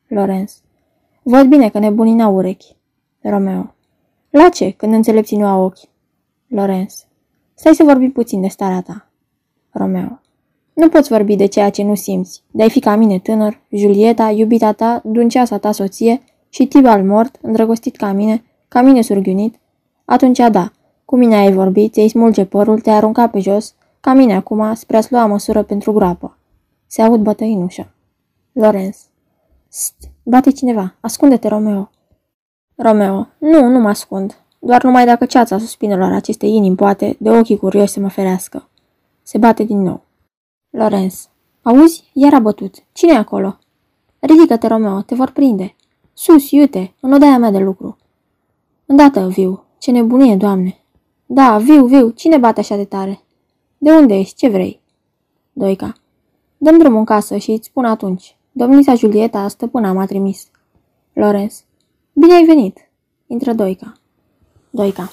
Lorenz. 0.06 0.63
Văd 1.26 1.46
bine 1.46 1.68
că 1.68 1.78
nebunii 1.78 2.14
n-au 2.14 2.34
urechi. 2.34 2.76
Romeo. 3.20 3.74
La 4.30 4.48
ce, 4.48 4.70
când 4.70 4.92
înțelepții 4.92 5.36
nu 5.36 5.46
au 5.46 5.64
ochi? 5.64 5.78
Lorenz. 6.46 7.06
Stai 7.54 7.74
să 7.74 7.82
vorbi 7.82 8.08
puțin 8.08 8.40
de 8.40 8.48
starea 8.48 8.80
ta. 8.82 9.08
Romeo. 9.70 10.20
Nu 10.72 10.88
poți 10.88 11.08
vorbi 11.08 11.36
de 11.36 11.46
ceea 11.46 11.70
ce 11.70 11.82
nu 11.82 11.94
simți, 11.94 12.42
de-ai 12.50 12.70
fi 12.70 12.80
ca 12.80 12.96
mine 12.96 13.18
tânăr, 13.18 13.60
Julieta, 13.70 14.30
iubita 14.30 14.72
ta, 14.72 15.00
dunceasa 15.04 15.58
ta 15.58 15.72
soție 15.72 16.22
și 16.48 16.66
Tibal 16.66 17.04
mort, 17.04 17.38
îndrăgostit 17.42 17.96
ca 17.96 18.12
mine, 18.12 18.44
ca 18.68 18.82
mine 18.82 19.02
surghiunit, 19.02 19.54
atunci 20.04 20.38
da, 20.50 20.72
cu 21.04 21.16
mine 21.16 21.34
ai 21.34 21.52
vorbit, 21.52 21.92
ți-ai 21.92 22.08
smulge 22.08 22.44
părul, 22.44 22.80
te-ai 22.80 22.96
aruncat 22.96 23.30
pe 23.30 23.38
jos, 23.40 23.74
ca 24.00 24.12
mine 24.12 24.34
acum, 24.34 24.74
spre 24.74 24.96
a-ți 24.96 25.12
lua 25.12 25.26
măsură 25.26 25.62
pentru 25.62 25.92
groapă. 25.92 26.38
Se 26.86 27.02
aud 27.02 27.20
bătăi 27.20 27.52
în 27.52 27.62
ușă. 27.62 27.94
Lorenz. 28.52 28.96
St, 29.68 30.13
bate 30.24 30.50
cineva. 30.50 30.94
Ascunde-te, 31.00 31.48
Romeo. 31.48 31.90
Romeo. 32.74 33.28
Nu, 33.38 33.68
nu 33.68 33.78
mă 33.78 33.88
ascund. 33.88 34.36
Doar 34.58 34.82
numai 34.82 35.04
dacă 35.04 35.24
ceața 35.24 35.58
suspinelor 35.58 36.12
acestei 36.12 36.54
inimi 36.54 36.76
poate, 36.76 37.16
de 37.18 37.30
ochii 37.30 37.56
curioși 37.56 37.92
să 37.92 38.00
mă 38.00 38.08
ferească. 38.08 38.68
Se 39.22 39.38
bate 39.38 39.64
din 39.64 39.82
nou. 39.82 40.04
Lorenz. 40.70 41.28
Auzi? 41.62 42.10
Iar 42.12 42.34
a 42.34 42.38
bătut. 42.38 42.74
cine 42.92 43.12
e 43.12 43.16
acolo? 43.16 43.58
Ridică-te, 44.18 44.66
Romeo, 44.66 45.00
te 45.00 45.14
vor 45.14 45.30
prinde. 45.30 45.74
Sus, 46.12 46.50
iute, 46.50 46.94
în 47.00 47.12
odaia 47.12 47.38
mea 47.38 47.50
de 47.50 47.58
lucru. 47.58 47.96
Îndată, 48.86 49.28
viu. 49.28 49.64
Ce 49.78 49.90
nebunie, 49.90 50.36
doamne. 50.36 50.78
Da, 51.26 51.58
viu, 51.58 51.86
viu, 51.86 52.10
cine 52.10 52.36
bate 52.36 52.60
așa 52.60 52.76
de 52.76 52.84
tare? 52.84 53.20
De 53.78 53.90
unde 53.90 54.14
ești? 54.14 54.34
Ce 54.34 54.48
vrei? 54.48 54.80
Doica. 55.52 55.92
Dăm 56.56 56.78
drumul 56.78 56.98
în 56.98 57.04
casă 57.04 57.36
și 57.36 57.50
îți 57.50 57.66
spun 57.66 57.84
atunci. 57.84 58.36
Domnisa 58.56 58.94
Julieta, 58.94 59.48
stăpâna, 59.48 59.92
m-a 59.92 60.06
trimis. 60.06 60.50
Lorenz. 61.12 61.64
Bine 62.12 62.34
ai 62.34 62.44
venit. 62.44 62.78
Intră 63.26 63.52
Doica. 63.52 63.92
Doica. 64.70 65.10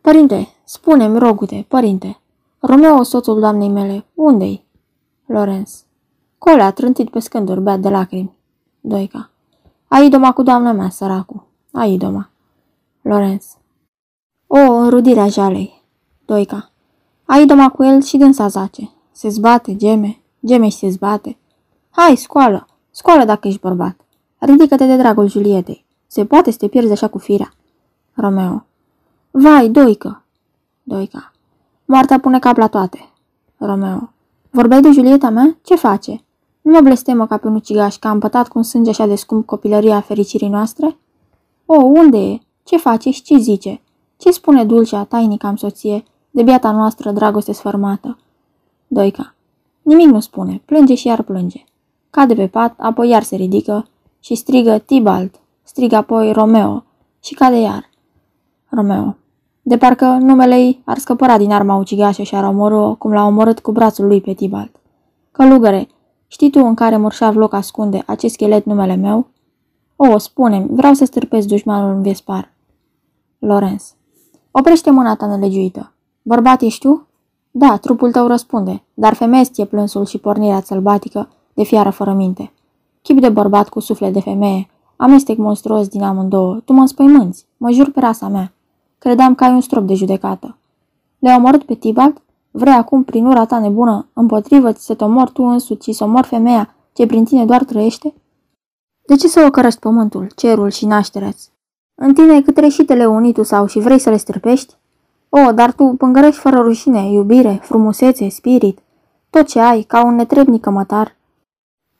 Părinte, 0.00 0.48
spune-mi, 0.64 1.18
rogute, 1.18 1.64
părinte. 1.68 2.20
Romeo, 2.60 3.02
soțul 3.02 3.40
doamnei 3.40 3.68
mele, 3.68 4.04
unde-i? 4.14 4.64
Lorenz. 5.26 5.84
Colea, 6.38 6.70
trântit 6.70 7.10
pe 7.10 7.18
scânduri, 7.18 7.60
beat 7.60 7.80
de 7.80 7.88
lacrimi. 7.88 8.36
Doica. 8.80 9.30
Ai 9.88 10.08
doma 10.08 10.32
cu 10.32 10.42
doamna 10.42 10.72
mea, 10.72 10.88
săracu. 10.88 11.46
Ai 11.72 11.96
doma. 11.96 12.30
Lorenz. 13.02 13.56
O, 14.46 14.58
înrudirea 14.58 15.28
jalei. 15.28 15.82
Doica. 16.24 16.70
Ai 17.24 17.46
doma 17.46 17.70
cu 17.70 17.82
el 17.84 18.02
și 18.02 18.16
dânsa 18.16 18.48
zace. 18.48 18.90
Se 19.10 19.28
zbate, 19.28 19.76
geme, 19.76 20.22
geme 20.44 20.68
și 20.68 20.76
se 20.76 20.88
zbate. 20.88 21.36
Hai, 21.94 22.16
scoală, 22.16 22.66
scoală 22.90 23.24
dacă 23.24 23.48
ești 23.48 23.60
bărbat. 23.60 23.96
Ridică-te 24.38 24.86
de 24.86 24.96
dragul 24.96 25.28
Julietei. 25.28 25.84
Se 26.06 26.24
poate 26.24 26.50
să 26.50 26.56
te 26.56 26.68
pierzi 26.68 26.92
așa 26.92 27.08
cu 27.08 27.18
firea. 27.18 27.52
Romeo. 28.14 28.64
Vai, 29.30 29.68
Doică. 29.68 30.22
Doica. 30.82 31.32
Moartea 31.84 32.20
pune 32.20 32.38
cap 32.38 32.56
la 32.56 32.66
toate. 32.66 33.10
Romeo. 33.56 34.12
Vorbeai 34.50 34.80
de 34.80 34.90
Julieta 34.90 35.30
mea? 35.30 35.56
Ce 35.62 35.74
face? 35.74 36.24
Nu 36.62 36.72
mă 36.72 36.80
blestemă 36.80 37.26
ca 37.26 37.36
pe 37.36 37.46
un 37.46 37.54
ucigaș, 37.54 37.96
că 37.96 38.08
am 38.08 38.18
pătat 38.18 38.48
cu 38.48 38.58
un 38.58 38.64
sânge 38.64 38.90
așa 38.90 39.06
de 39.06 39.14
scump 39.14 39.46
copilăria 39.46 40.00
fericirii 40.00 40.48
noastre? 40.48 40.96
O, 41.66 41.82
unde 41.82 42.18
e? 42.18 42.38
Ce 42.62 42.76
face 42.76 43.10
și 43.10 43.22
ce 43.22 43.36
zice? 43.36 43.80
Ce 44.16 44.30
spune 44.30 44.64
dulcea, 44.64 45.04
tainica 45.04 45.48
am 45.48 45.56
soție, 45.56 46.04
de 46.30 46.42
biata 46.42 46.70
noastră 46.70 47.10
dragoste 47.10 47.52
sfărmată? 47.52 48.18
Doica. 48.86 49.34
Nimic 49.82 50.06
nu 50.06 50.20
spune, 50.20 50.62
plânge 50.64 50.94
și 50.94 51.06
iar 51.06 51.22
plânge. 51.22 51.64
Cade 52.12 52.34
pe 52.34 52.46
pat, 52.46 52.74
apoi 52.78 53.08
iar 53.08 53.22
se 53.22 53.36
ridică 53.36 53.88
și 54.20 54.34
strigă 54.34 54.78
Tibalt, 54.78 55.34
strigă 55.62 55.96
apoi 55.96 56.32
Romeo 56.32 56.84
și 57.22 57.34
cade 57.34 57.56
iar. 57.56 57.90
Romeo. 58.68 59.16
De 59.62 59.76
parcă 59.76 60.06
numele 60.06 60.56
ei 60.56 60.82
ar 60.84 60.98
scăpăra 60.98 61.38
din 61.38 61.52
arma 61.52 61.76
ucigașă 61.76 62.22
și 62.22 62.34
ar 62.34 62.44
omorâ 62.44 62.94
cum 62.94 63.12
l-a 63.12 63.26
omorât 63.26 63.60
cu 63.60 63.72
brațul 63.72 64.06
lui 64.06 64.20
pe 64.20 64.32
Tibalt. 64.32 64.76
Călugăre, 65.30 65.88
știi 66.26 66.50
tu 66.50 66.58
în 66.58 66.74
care 66.74 66.96
mărșav 66.96 67.36
loc 67.36 67.52
ascunde 67.52 68.02
acest 68.06 68.34
schelet 68.34 68.64
numele 68.64 68.94
meu? 68.94 69.26
O, 69.96 70.18
spune 70.18 70.66
vreau 70.70 70.92
să 70.92 71.04
stârpesc 71.04 71.46
dușmanul 71.46 71.94
în 71.94 72.02
Vespar. 72.02 72.52
Lorenz. 73.38 73.94
Oprește 74.50 74.90
mâna 74.90 75.14
ta 75.14 75.26
nelegiuită. 75.26 75.92
Bărbat 76.22 76.60
ești 76.60 76.86
tu? 76.86 77.06
Da, 77.50 77.76
trupul 77.76 78.10
tău 78.10 78.26
răspunde, 78.26 78.82
dar 78.94 79.14
femeie 79.14 79.66
plânsul 79.70 80.06
și 80.06 80.18
pornirea 80.18 80.60
sălbatică 80.60 81.28
de 81.54 81.62
fiară 81.62 81.90
fără 81.90 82.12
minte. 82.12 82.52
Chip 83.02 83.20
de 83.20 83.28
bărbat 83.28 83.68
cu 83.68 83.80
suflet 83.80 84.12
de 84.12 84.20
femeie, 84.20 84.68
amestec 84.96 85.36
monstruos 85.36 85.88
din 85.88 86.02
amândouă, 86.02 86.60
tu 86.64 86.72
mă 86.72 86.80
înspăimânți, 86.80 87.46
mă 87.56 87.70
jur 87.70 87.90
pe 87.90 88.00
rasa 88.00 88.28
mea. 88.28 88.52
Credeam 88.98 89.34
că 89.34 89.44
ai 89.44 89.52
un 89.52 89.60
strop 89.60 89.86
de 89.86 89.94
judecată. 89.94 90.56
Le-ai 91.18 91.36
omorât 91.36 91.62
pe 91.62 91.74
Tibalt? 91.74 92.22
Vrei 92.50 92.72
acum, 92.72 93.02
prin 93.02 93.26
ura 93.26 93.44
ta 93.44 93.58
nebună, 93.58 94.06
împotrivă 94.12 94.70
să 94.70 94.94
te 94.94 95.04
omori 95.04 95.32
tu 95.32 95.42
însuți 95.42 95.84
și 95.84 95.92
să 95.92 96.04
omori 96.04 96.26
femeia 96.26 96.74
ce 96.92 97.06
prin 97.06 97.24
tine 97.24 97.44
doar 97.44 97.64
trăiește? 97.64 98.14
De 99.06 99.16
ce 99.16 99.28
să 99.28 99.44
ocărăști 99.46 99.80
pământul, 99.80 100.26
cerul 100.36 100.70
și 100.70 100.86
nașterea 100.86 101.32
-ți? 101.32 101.50
În 101.94 102.14
tine 102.14 102.42
cât 102.42 102.56
reșitele 102.56 103.06
unitu 103.06 103.42
sau 103.42 103.66
și 103.66 103.78
vrei 103.78 103.98
să 103.98 104.10
le 104.10 104.16
străpești? 104.16 104.74
O, 105.28 105.52
dar 105.52 105.72
tu 105.72 105.94
pângărești 105.98 106.40
fără 106.40 106.60
rușine, 106.60 107.12
iubire, 107.12 107.58
frumusețe, 107.62 108.28
spirit, 108.28 108.78
tot 109.30 109.46
ce 109.46 109.60
ai, 109.60 109.82
ca 109.82 110.04
un 110.04 110.14
netrebnic 110.14 110.60
cămătar. 110.60 111.16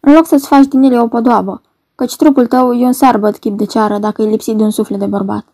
În 0.05 0.13
loc 0.13 0.27
să-ți 0.27 0.47
faci 0.47 0.67
din 0.67 0.83
ele 0.83 1.01
o 1.01 1.07
podoabă, 1.07 1.63
căci 1.95 2.17
trupul 2.17 2.47
tău 2.47 2.73
e 2.73 2.87
un 2.87 2.93
sarbăt 2.93 3.37
chip 3.37 3.59
de 3.59 3.65
ceară 3.65 3.99
dacă 3.99 4.23
e 4.23 4.29
lipsit 4.29 4.57
de 4.57 4.63
un 4.63 4.71
suflet 4.71 4.99
de 4.99 5.07
bărbat. 5.07 5.45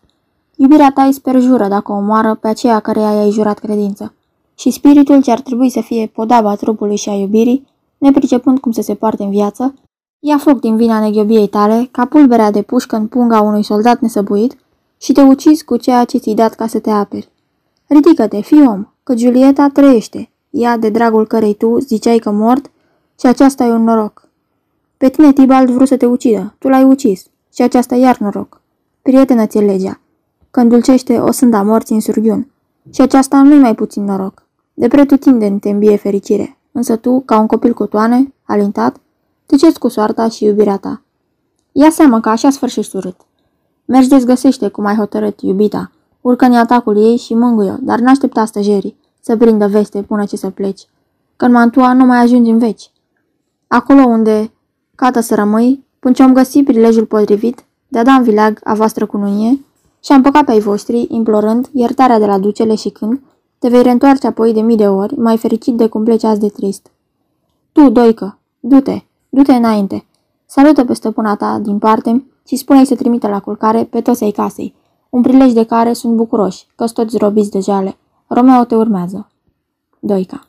Iubirea 0.55 0.91
ta 0.93 1.03
îi 1.03 1.13
sperjură 1.13 1.67
dacă 1.67 1.91
o 1.91 1.95
omoară 1.95 2.35
pe 2.35 2.47
aceea 2.47 2.79
care 2.79 2.99
i-ai 2.99 3.29
jurat 3.29 3.59
credință. 3.59 4.13
Și 4.55 4.71
spiritul 4.71 5.21
ce 5.21 5.31
ar 5.31 5.39
trebui 5.39 5.69
să 5.69 5.81
fie 5.81 6.07
podaba 6.07 6.55
trupului 6.55 6.95
și 6.95 7.09
a 7.09 7.13
iubirii, 7.13 7.67
nepricepând 7.97 8.59
cum 8.59 8.71
să 8.71 8.81
se 8.81 8.95
poarte 8.95 9.23
în 9.23 9.29
viață, 9.29 9.73
ia 10.19 10.37
foc 10.37 10.59
din 10.59 10.75
vina 10.75 10.99
neghiobiei 10.99 11.47
tale, 11.47 11.87
ca 11.91 12.05
pulberea 12.05 12.51
de 12.51 12.61
pușcă 12.61 12.95
în 12.95 13.07
punga 13.07 13.41
unui 13.41 13.63
soldat 13.63 13.99
nesăbuit, 13.99 14.57
și 15.01 15.11
te 15.11 15.21
ucizi 15.21 15.63
cu 15.63 15.77
ceea 15.77 16.05
ce 16.05 16.17
ți-ai 16.17 16.35
dat 16.35 16.53
ca 16.53 16.67
să 16.67 16.79
te 16.79 16.89
aperi. 16.89 17.29
Ridică-te, 17.87 18.41
fii 18.41 18.67
om, 18.67 18.87
că 19.03 19.15
Julieta 19.15 19.69
trăiește, 19.73 20.29
ea 20.49 20.77
de 20.77 20.89
dragul 20.89 21.27
cărei 21.27 21.53
tu 21.53 21.79
ziceai 21.79 22.17
că 22.17 22.31
mort 22.31 22.71
și 23.19 23.25
aceasta 23.25 23.63
e 23.63 23.71
un 23.71 23.83
noroc. 23.83 24.28
Pe 24.99 25.09
tine 25.09 25.33
Tibald 25.33 25.69
vrut 25.69 25.87
să 25.87 25.97
te 25.97 26.05
ucidă, 26.05 26.55
tu 26.57 26.67
l-ai 26.67 26.83
ucis 26.83 27.25
și 27.53 27.61
aceasta 27.61 27.95
iar 27.95 28.17
noroc. 28.17 28.61
Prietenă 29.01 29.45
ți 29.45 29.57
legea, 29.57 29.99
că 30.51 30.59
îndulcește 30.59 31.19
o 31.19 31.31
sânda 31.31 31.63
morții 31.63 31.95
în 31.95 32.01
surghiun 32.01 32.51
și 32.93 33.01
aceasta 33.01 33.41
nu-i 33.41 33.59
mai 33.59 33.75
puțin 33.75 34.03
noroc. 34.03 34.43
De 34.73 34.87
pretutindeni 34.87 35.59
te 35.59 35.69
îmbie 35.69 35.95
fericire, 35.95 36.57
însă 36.71 36.95
tu, 36.95 37.19
ca 37.19 37.39
un 37.39 37.47
copil 37.47 37.73
cu 37.73 37.85
toane, 37.85 38.33
alintat, 38.43 38.97
tăceți 39.45 39.79
cu 39.79 39.87
soarta 39.87 40.29
și 40.29 40.43
iubirea 40.45 40.77
ta. 40.77 41.01
Ia 41.71 41.89
seama 41.89 42.19
că 42.19 42.29
așa 42.29 42.49
sfârșești 42.49 42.95
urât. 42.95 43.15
Mergi 43.85 44.09
dezgăsește 44.09 44.67
cum 44.67 44.85
ai 44.85 44.95
hotărât, 44.95 45.41
iubita, 45.41 45.91
urcă 46.21 46.45
în 46.45 46.53
atacul 46.53 46.97
ei 46.97 47.17
și 47.17 47.33
mângâie 47.33 47.77
dar 47.81 47.99
n-aștepta 47.99 48.45
stăjerii 48.45 48.97
să 49.19 49.37
prindă 49.37 49.67
veste 49.67 50.01
până 50.01 50.25
ce 50.25 50.37
să 50.37 50.49
pleci, 50.49 50.87
că 51.35 51.45
în 51.45 51.51
Mantua 51.51 51.93
nu 51.93 52.05
mai 52.05 52.17
ajungi 52.17 52.49
în 52.49 52.57
veci. 52.57 52.91
Acolo 53.67 54.01
unde 54.01 54.51
cată 54.99 55.19
să 55.19 55.35
rămâi, 55.35 55.85
până 55.99 56.13
ce 56.13 56.23
am 56.23 56.33
găsit 56.33 56.65
prilejul 56.65 57.05
potrivit 57.05 57.63
de 57.87 57.99
a 57.99 58.03
da 58.03 58.13
în 58.13 58.23
vileag 58.23 58.59
a 58.63 58.73
voastră 58.73 59.05
cununie 59.05 59.65
și 60.03 60.11
am 60.11 60.21
păcat 60.21 60.45
pe 60.45 60.51
ai 60.51 60.59
voștri, 60.59 61.07
implorând 61.09 61.69
iertarea 61.73 62.19
de 62.19 62.25
la 62.25 62.39
ducele 62.39 62.75
și 62.75 62.89
când 62.89 63.21
te 63.59 63.69
vei 63.69 63.81
reîntoarce 63.81 64.27
apoi 64.27 64.53
de 64.53 64.61
mii 64.61 64.77
de 64.77 64.87
ori, 64.87 65.19
mai 65.19 65.37
fericit 65.37 65.75
de 65.75 65.87
cum 65.87 66.03
pleci 66.03 66.23
azi 66.23 66.39
de 66.39 66.47
trist. 66.47 66.91
Tu, 67.71 67.89
Doică, 67.89 68.37
du-te, 68.59 69.01
du-te 69.29 69.53
înainte, 69.53 70.05
salută 70.45 70.85
pe 70.85 70.93
stăpâna 70.93 71.35
ta 71.35 71.59
din 71.61 71.77
parte 71.77 72.23
și 72.47 72.55
spune-i 72.55 72.85
să 72.85 72.95
trimită 72.95 73.27
la 73.27 73.39
culcare 73.39 73.83
pe 73.83 74.01
toți 74.01 74.23
ai 74.23 74.31
casei, 74.31 74.75
un 75.09 75.21
prilej 75.21 75.51
de 75.51 75.63
care 75.63 75.93
sunt 75.93 76.15
bucuroși, 76.15 76.67
că 76.75 76.87
toți 76.87 77.17
robiți 77.17 77.51
de 77.51 77.59
jale. 77.59 77.97
Romeo 78.27 78.63
te 78.63 78.75
urmează. 78.75 79.31
Doica. 79.99 80.47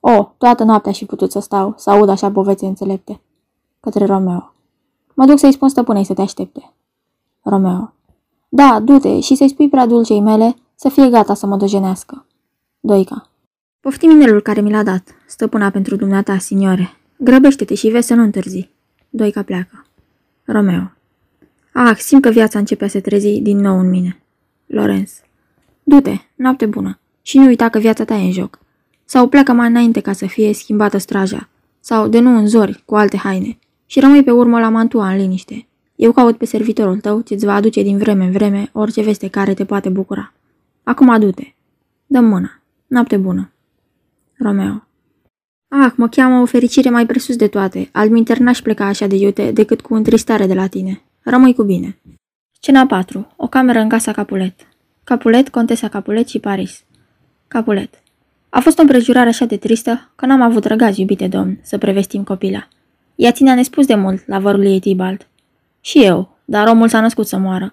O, 0.00 0.28
toată 0.38 0.64
noaptea 0.64 0.92
și 0.92 1.04
putut 1.04 1.30
să 1.30 1.40
stau, 1.40 1.74
să 1.76 1.90
aud 1.90 2.08
așa 2.08 2.30
povețe 2.30 2.66
înțelepte. 2.66 3.20
Către 3.86 4.04
Romeo. 4.04 4.52
Mă 5.14 5.26
duc 5.26 5.38
să-i 5.38 5.52
spun 5.52 5.68
stăpânei 5.68 6.04
să 6.04 6.14
te 6.14 6.20
aștepte. 6.20 6.72
Romeo. 7.42 7.92
Da, 8.48 8.80
du-te 8.80 9.20
și 9.20 9.34
să-i 9.34 9.48
spui 9.48 9.68
prea 9.68 9.86
dulcei 9.86 10.20
mele 10.20 10.56
să 10.74 10.88
fie 10.88 11.08
gata 11.08 11.34
să 11.34 11.46
mă 11.46 11.56
dojenească. 11.56 12.26
Doica. 12.80 13.28
Poftim 13.80 14.10
inelul 14.10 14.40
care 14.40 14.60
mi 14.60 14.70
l-a 14.70 14.82
dat, 14.82 15.08
stăpâna 15.26 15.70
pentru 15.70 15.96
dumneata, 15.96 16.38
signore. 16.38 16.96
Grăbește-te 17.16 17.74
și 17.74 17.88
vezi 17.88 18.06
să 18.06 18.14
nu 18.14 18.22
întârzi. 18.22 18.70
Doica 19.08 19.42
pleacă. 19.42 19.86
Romeo. 20.44 20.92
Ah, 21.72 21.96
simt 21.96 22.22
că 22.22 22.28
viața 22.28 22.58
începe 22.58 22.86
să 22.86 22.90
se 22.90 23.00
trezi 23.00 23.40
din 23.40 23.58
nou 23.58 23.78
în 23.78 23.88
mine. 23.88 24.22
Lorenz. 24.66 25.12
Du-te, 25.82 26.16
noapte 26.34 26.66
bună. 26.66 26.98
Și 27.22 27.38
nu 27.38 27.44
uita 27.44 27.68
că 27.68 27.78
viața 27.78 28.04
ta 28.04 28.14
e 28.14 28.24
în 28.24 28.32
joc. 28.32 28.58
Sau 29.04 29.28
pleacă 29.28 29.52
mai 29.52 29.68
înainte 29.68 30.00
ca 30.00 30.12
să 30.12 30.26
fie 30.26 30.54
schimbată 30.54 30.98
straja. 30.98 31.48
Sau 31.80 32.08
de 32.08 32.18
nu 32.18 32.36
în 32.36 32.46
zori, 32.46 32.82
cu 32.84 32.96
alte 32.96 33.16
haine. 33.16 33.58
Și 33.86 34.00
rămâi 34.00 34.24
pe 34.24 34.30
urmă 34.30 34.60
la 34.60 34.68
Mantua 34.68 35.10
în 35.10 35.16
liniște. 35.16 35.66
Eu 35.96 36.12
caut 36.12 36.36
pe 36.36 36.44
servitorul 36.44 37.00
tău 37.00 37.20
ce-ți 37.20 37.44
va 37.44 37.54
aduce 37.54 37.82
din 37.82 37.98
vreme 37.98 38.24
în 38.24 38.30
vreme 38.30 38.68
orice 38.72 39.02
veste 39.02 39.28
care 39.28 39.54
te 39.54 39.64
poate 39.64 39.88
bucura. 39.88 40.32
Acum 40.82 41.08
adu-te. 41.08 41.54
Dă 42.06 42.20
mâna. 42.20 42.60
Noapte 42.86 43.16
bună. 43.16 43.50
Romeo. 44.38 44.86
Ah, 45.68 45.92
mă 45.96 46.08
cheamă 46.08 46.40
o 46.40 46.44
fericire 46.44 46.90
mai 46.90 47.06
presus 47.06 47.36
de 47.36 47.46
toate. 47.46 47.88
Alminter 47.92 48.38
n-aș 48.38 48.60
pleca 48.60 48.86
așa 48.86 49.06
de 49.06 49.16
iute 49.16 49.50
decât 49.52 49.80
cu 49.80 49.94
întristare 49.94 50.46
de 50.46 50.54
la 50.54 50.66
tine. 50.66 51.02
Rămâi 51.22 51.54
cu 51.54 51.62
bine. 51.62 51.98
Scena 52.60 52.86
4. 52.86 53.34
O 53.36 53.46
cameră 53.46 53.78
în 53.78 53.88
casa 53.88 54.12
Capulet. 54.12 54.54
Capulet, 55.04 55.48
Contesa 55.48 55.88
Capulet 55.88 56.28
și 56.28 56.38
Paris. 56.38 56.84
Capulet. 57.48 58.02
A 58.48 58.60
fost 58.60 58.78
o 58.78 58.80
împrejurare 58.80 59.28
așa 59.28 59.44
de 59.44 59.56
tristă 59.56 60.10
că 60.16 60.26
n-am 60.26 60.40
avut 60.40 60.64
răgați, 60.64 61.00
iubite 61.00 61.28
domn, 61.28 61.58
să 61.62 61.78
prevestim 61.78 62.22
copila. 62.22 62.68
Ea 63.16 63.32
ținea 63.32 63.54
nespus 63.54 63.86
de 63.86 63.94
mult 63.94 64.26
la 64.26 64.38
vărul 64.38 64.64
ei 64.64 64.80
Tibald. 64.80 65.26
Și 65.80 66.04
eu, 66.04 66.36
dar 66.44 66.68
omul 66.68 66.88
s-a 66.88 67.00
născut 67.00 67.26
să 67.26 67.36
moară. 67.36 67.72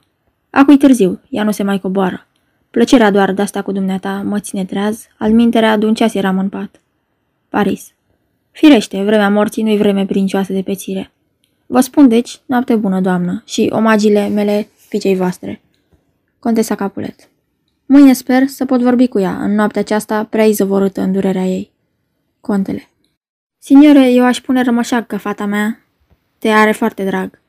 Acum 0.49 0.77
târziu, 0.77 1.21
ea 1.29 1.43
nu 1.43 1.51
se 1.51 1.63
mai 1.63 1.79
coboară. 1.79 2.27
Plăcerea 2.71 3.11
doar 3.11 3.33
de 3.33 3.41
asta 3.41 3.61
cu 3.61 3.71
dumneata 3.71 4.21
mă 4.25 4.39
ține 4.39 4.65
treaz, 4.65 5.05
al 5.17 5.31
minterea 5.31 5.77
de 5.77 5.85
un 5.85 5.93
ceas 5.93 6.13
eram 6.13 6.37
în 6.39 6.49
pat. 6.49 6.81
Paris. 7.49 7.93
Firește, 8.51 9.03
vremea 9.03 9.29
morții 9.29 9.63
nu-i 9.63 9.77
vreme 9.77 10.05
princioasă 10.05 10.53
de 10.53 10.61
pețire. 10.61 11.11
Vă 11.65 11.79
spun 11.79 12.07
deci, 12.07 12.39
noapte 12.45 12.75
bună, 12.75 13.01
doamnă, 13.01 13.43
și 13.45 13.69
omagiile 13.71 14.27
mele 14.27 14.67
fiicei 14.87 15.15
voastre. 15.15 15.61
Contesa 16.39 16.75
Capulet. 16.75 17.29
Mâine 17.85 18.13
sper 18.13 18.47
să 18.47 18.65
pot 18.65 18.81
vorbi 18.81 19.07
cu 19.07 19.19
ea, 19.19 19.43
în 19.43 19.55
noaptea 19.55 19.81
aceasta 19.81 20.23
prea 20.23 20.45
izăvorâtă 20.45 21.01
în 21.01 21.11
durerea 21.11 21.45
ei. 21.45 21.71
Contele. 22.41 22.87
Signore, 23.65 24.09
eu 24.09 24.23
aș 24.23 24.41
pune 24.41 24.61
rămășac 24.61 25.07
că 25.07 25.17
fata 25.17 25.45
mea 25.45 25.85
te 26.37 26.49
are 26.49 26.71
foarte 26.71 27.03
drag. 27.03 27.41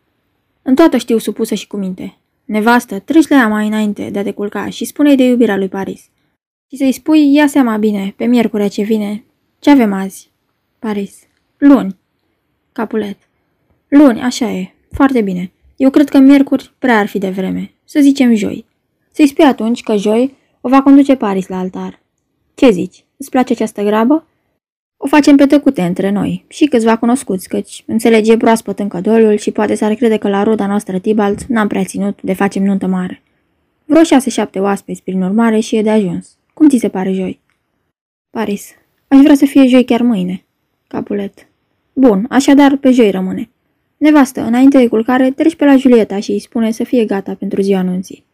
În 0.63 0.75
toată 0.75 0.97
știu 0.97 1.19
supusă 1.19 1.55
și 1.55 1.67
cu 1.67 1.77
minte. 1.77 2.17
Nevastă, 2.45 2.99
treci 2.99 3.29
la 3.29 3.37
ea 3.37 3.49
mai 3.49 3.67
înainte 3.67 4.11
de 4.11 4.19
a 4.19 4.23
te 4.23 4.33
culca 4.33 4.69
și 4.69 4.85
spune-i 4.85 5.17
de 5.17 5.25
iubirea 5.25 5.57
lui 5.57 5.69
Paris. 5.69 6.09
Și 6.71 6.77
să-i 6.77 6.93
spui, 6.93 7.35
ia 7.35 7.47
seama 7.47 7.77
bine, 7.77 8.15
pe 8.17 8.25
miercurea 8.25 8.69
ce 8.69 8.83
vine. 8.83 9.25
Ce 9.59 9.71
avem 9.71 9.93
azi? 9.93 10.31
Paris. 10.79 11.19
Luni. 11.57 11.97
Capulet. 12.73 13.17
Luni, 13.89 14.21
așa 14.21 14.51
e. 14.51 14.75
Foarte 14.91 15.21
bine. 15.21 15.53
Eu 15.77 15.91
cred 15.91 16.09
că 16.09 16.19
miercuri 16.19 16.73
prea 16.79 16.99
ar 16.99 17.07
fi 17.07 17.19
de 17.19 17.31
vreme. 17.31 17.73
Să 17.85 18.01
zicem 18.01 18.35
joi. 18.35 18.65
Să-i 19.13 19.29
spui 19.29 19.45
atunci 19.45 19.83
că 19.83 19.97
joi 19.97 20.37
o 20.61 20.69
va 20.69 20.83
conduce 20.83 21.15
Paris 21.15 21.47
la 21.47 21.59
altar. 21.59 22.01
Ce 22.55 22.71
zici? 22.71 23.05
Îți 23.17 23.31
place 23.31 23.53
această 23.53 23.83
grabă? 23.83 24.27
O 24.97 25.07
facem 25.07 25.37
pe 25.37 25.47
tăcute 25.47 25.83
între 25.83 26.11
noi 26.11 26.45
și 26.49 26.67
câțiva 26.67 26.97
cunoscuți, 26.97 27.49
căci 27.49 27.83
înțelege 27.87 28.37
proaspăt 28.37 28.79
încă 28.79 29.01
doliul 29.01 29.37
și 29.37 29.51
poate 29.51 29.75
s-ar 29.75 29.95
crede 29.95 30.17
că 30.17 30.29
la 30.29 30.43
ruda 30.43 30.67
noastră 30.67 30.99
Tibalt 30.99 31.45
n-am 31.45 31.69
prea 31.69 31.85
ținut 31.85 32.23
de 32.23 32.33
facem 32.33 32.65
nuntă 32.65 32.87
mare. 32.87 33.23
Vreo 33.85 34.03
șase-șapte 34.03 34.59
oaspeți 34.59 35.03
prin 35.03 35.23
urmare 35.23 35.61
și 35.61 35.77
e 35.77 35.83
de 35.83 35.91
ajuns. 35.91 36.37
Cum 36.55 36.69
ți 36.69 36.79
se 36.79 36.89
pare 36.89 37.13
joi? 37.13 37.41
Paris. 38.31 38.71
Aș 39.09 39.19
vrea 39.19 39.35
să 39.35 39.45
fie 39.47 39.67
joi 39.67 39.85
chiar 39.85 40.01
mâine. 40.03 40.45
Capulet. 40.87 41.47
Bun, 41.93 42.27
așadar 42.31 42.77
pe 42.77 42.91
joi 42.91 43.11
rămâne. 43.11 43.51
Nevastă, 43.97 44.41
înainte 44.41 44.79
de 44.79 44.89
culcare, 44.89 45.31
treci 45.31 45.55
pe 45.55 45.65
la 45.65 45.77
Julieta 45.77 46.21
și 46.21 46.31
îi 46.31 46.39
spune 46.39 46.71
să 46.71 46.85
fie 46.85 47.05
gata 47.05 47.35
pentru 47.35 47.61
ziua 47.61 47.79
anunții. 47.79 48.25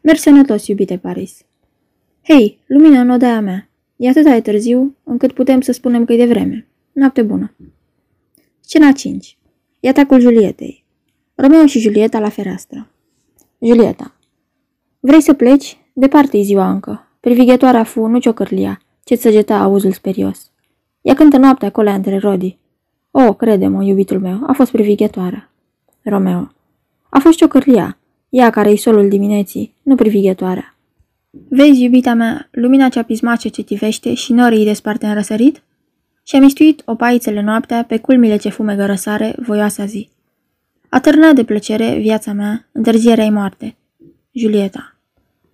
Mergi 0.00 0.20
sănătos, 0.20 0.66
iubite 0.66 0.96
Paris. 0.96 1.44
Hei, 2.22 2.58
lumină 2.66 2.98
în 2.98 3.10
odaia 3.10 3.40
mea. 3.40 3.68
E 3.96 4.08
atât 4.08 4.24
de 4.24 4.40
târziu, 4.40 4.96
încât 5.04 5.32
putem 5.32 5.60
să 5.60 5.72
spunem 5.72 6.04
că 6.04 6.12
e 6.12 6.16
de 6.16 6.32
vreme. 6.32 6.66
Noapte 6.92 7.22
bună. 7.22 7.54
Scena 8.60 8.92
5. 8.92 9.38
E 9.80 9.88
atacul 9.88 10.20
Julietei. 10.20 10.84
Romeo 11.34 11.66
și 11.66 11.78
Julieta 11.78 12.18
la 12.18 12.28
fereastră. 12.28 12.90
Julieta. 13.60 14.14
Vrei 15.00 15.20
să 15.20 15.32
pleci? 15.32 15.78
Departe-i 15.92 16.42
ziua 16.42 16.70
încă. 16.70 17.08
Privighetoarea 17.20 17.84
fu 17.84 18.06
nu 18.06 18.18
ciocârlia, 18.18 18.80
ce-ți 19.04 19.22
săgeta 19.22 19.58
auzul 19.58 19.92
sperios. 19.92 20.50
Ea 21.02 21.14
cântă 21.14 21.36
noaptea 21.36 21.68
acolo 21.68 21.90
între 21.90 22.18
rodii. 22.18 22.58
O, 23.10 23.32
crede-mă, 23.32 23.84
iubitul 23.84 24.20
meu, 24.20 24.40
a 24.46 24.52
fost 24.52 24.70
privighetoarea. 24.70 25.50
Romeo. 26.02 26.50
A 27.08 27.18
fost 27.18 27.36
ciocârlia, 27.36 27.98
ea 28.28 28.50
care-i 28.50 28.76
solul 28.76 29.08
dimineții, 29.08 29.74
nu 29.82 29.94
privighetoarea. 29.94 30.75
Vezi, 31.48 31.82
iubita 31.82 32.14
mea, 32.14 32.48
lumina 32.50 32.88
cea 32.88 33.02
pismace 33.02 33.48
ce 33.48 33.62
tivește 33.62 34.14
și 34.14 34.32
norii 34.32 34.58
îi 34.58 34.64
desparte 34.64 35.06
în 35.06 35.14
răsărit? 35.14 35.62
Și-a 36.22 36.40
mistuit 36.40 36.82
opaițele 36.84 37.42
noaptea 37.42 37.84
pe 37.84 37.98
culmile 37.98 38.36
ce 38.36 38.48
fumegă 38.48 38.86
răsare, 38.86 39.34
voioasa 39.38 39.84
zi. 39.84 40.08
Atârnă 40.88 41.32
de 41.32 41.44
plăcere 41.44 41.98
viața 41.98 42.32
mea, 42.32 42.68
întârzierea 42.72 43.30
moarte. 43.30 43.76
Julieta. 44.32 44.96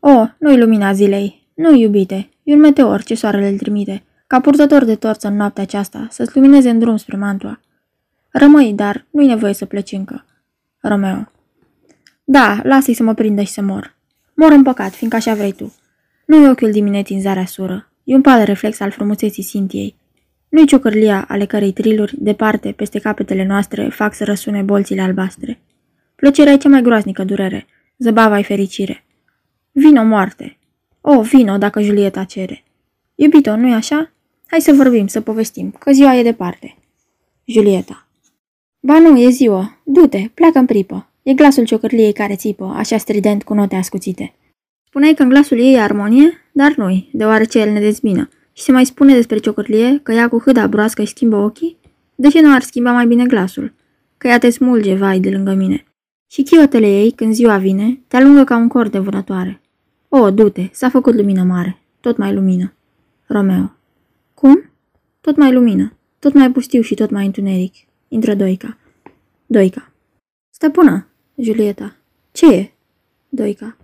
O, 0.01 0.27
nu-i 0.39 0.59
lumina 0.59 0.93
zilei, 0.93 1.49
nu 1.55 1.75
iubite, 1.75 2.29
e 2.43 2.55
un 2.55 2.61
meteor 2.61 3.03
ce 3.03 3.15
soarele 3.15 3.49
îl 3.49 3.57
trimite, 3.57 4.03
ca 4.27 4.41
purtător 4.41 4.85
de 4.85 4.95
torță 4.95 5.29
în 5.29 5.37
noaptea 5.37 5.63
aceasta, 5.63 6.07
să-ți 6.11 6.35
lumineze 6.35 6.71
în 6.71 6.79
drum 6.79 6.97
spre 6.97 7.17
Mantua. 7.17 7.61
Rămâi, 8.31 8.73
dar 8.73 9.07
nu-i 9.11 9.27
nevoie 9.27 9.53
să 9.53 9.65
pleci 9.65 9.93
încă. 9.93 10.25
Romeo. 10.81 11.33
Da, 12.25 12.61
lasă-i 12.63 12.95
să 12.95 13.03
mă 13.03 13.15
prindă 13.15 13.43
și 13.43 13.53
să 13.53 13.63
mor. 13.63 13.97
Mor 14.43 14.53
în 14.53 14.63
păcat, 14.63 14.95
fiindcă 14.95 15.19
așa 15.19 15.35
vrei 15.35 15.53
tu. 15.53 15.75
Nu 16.27 16.37
e 16.37 16.49
ochiul 16.49 16.71
dimineții 16.71 17.15
în 17.15 17.21
zarea 17.21 17.47
sură. 17.47 17.93
E 18.05 18.15
un 18.15 18.21
pal 18.21 18.45
reflex 18.45 18.81
al 18.81 18.91
frumuseții 18.91 19.43
Sintiei. 19.43 19.97
Nu-i 20.49 20.67
ciocârlia 20.67 21.25
ale 21.29 21.47
cărei 21.47 21.73
triluri, 21.73 22.15
departe, 22.19 22.73
peste 22.73 22.99
capetele 22.99 23.47
noastre, 23.47 23.89
fac 23.89 24.15
să 24.15 24.25
răsune 24.25 24.63
bolțile 24.63 25.03
albastre. 25.03 25.61
Plăcerea 26.15 26.53
e 26.53 26.57
cea 26.57 26.69
mai 26.69 26.83
groaznică 26.83 27.25
durere. 27.25 27.67
Zăbava 27.99 28.39
e 28.39 28.43
fericire. 28.43 29.05
Vino 29.73 30.03
moarte. 30.03 30.59
O, 31.01 31.21
vino, 31.21 31.59
dacă 31.59 31.81
Julieta 31.81 32.25
cere. 32.25 32.65
Iubito, 33.15 33.57
nu-i 33.57 33.75
așa? 33.75 34.13
Hai 34.47 34.61
să 34.61 34.73
vorbim, 34.73 35.07
să 35.07 35.21
povestim, 35.21 35.71
că 35.71 35.93
ziua 35.93 36.17
e 36.17 36.23
departe. 36.23 36.77
Julieta. 37.45 38.07
Ba 38.81 38.99
nu, 38.99 39.21
e 39.21 39.29
ziua. 39.29 39.79
Du-te, 39.85 40.31
pleacă 40.35 40.59
în 40.59 40.67
pripă. 40.67 41.12
E 41.23 41.33
glasul 41.33 41.65
ciocârliei 41.65 42.13
care 42.13 42.37
țipă, 42.37 42.65
așa 42.65 42.97
strident 42.97 43.43
cu 43.43 43.55
note 43.55 43.77
ascuțite. 43.77 44.35
Spuneai 44.89 45.15
că 45.15 45.23
în 45.23 45.29
glasul 45.29 45.59
ei 45.59 45.75
e 45.75 45.81
armonie, 45.81 46.33
dar 46.53 46.75
nu 46.77 47.09
deoarece 47.13 47.59
el 47.59 47.73
ne 47.73 47.81
dezbină. 47.81 48.29
Și 48.53 48.63
se 48.63 48.73
mai 48.73 48.85
spune 48.85 49.15
despre 49.15 49.39
ciocârlie 49.39 50.01
că 50.03 50.13
ea 50.13 50.29
cu 50.29 50.41
hâda 50.41 50.67
broască 50.67 51.03
își 51.03 51.11
schimbă 51.11 51.37
ochii? 51.37 51.77
De 52.15 52.29
ce 52.29 52.41
nu 52.41 52.55
ar 52.55 52.63
schimba 52.63 52.93
mai 52.93 53.07
bine 53.07 53.27
glasul? 53.27 53.75
Că 54.19 54.29
ea 54.29 54.39
te 54.39 54.51
smulge, 54.51 54.95
vai, 54.95 55.21
de 55.21 55.31
lângă 55.31 55.55
mine. 55.55 55.85
Și 56.31 56.43
chiotele 56.43 56.87
ei, 56.87 57.11
când 57.11 57.35
ziua 57.35 57.57
vine, 57.57 58.01
te 58.09 58.17
alungă 58.17 58.45
ca 58.45 58.57
un 58.57 58.69
cor 58.69 58.89
de 58.89 58.99
vânătoare. 58.99 59.61
O, 60.09 60.31
du-te, 60.31 60.69
s-a 60.73 60.89
făcut 60.89 61.15
lumină 61.15 61.43
mare, 61.43 61.79
tot 62.01 62.17
mai 62.17 62.35
lumină. 62.35 62.75
Romeo. 63.27 63.73
Cum? 64.35 64.71
Tot 65.21 65.37
mai 65.37 65.53
lumină, 65.53 65.97
tot 66.19 66.33
mai 66.33 66.51
pustiu 66.51 66.81
și 66.81 66.95
tot 66.95 67.11
mai 67.11 67.27
întuneric. 67.27 67.75
Intră 68.09 68.35
Doica. 68.35 68.79
Doica. 69.47 69.93
Stăpână, 70.51 71.07
Julieta. 71.35 71.97
Ce 72.33 72.55
e? 72.55 72.71
Doica. 73.29 73.77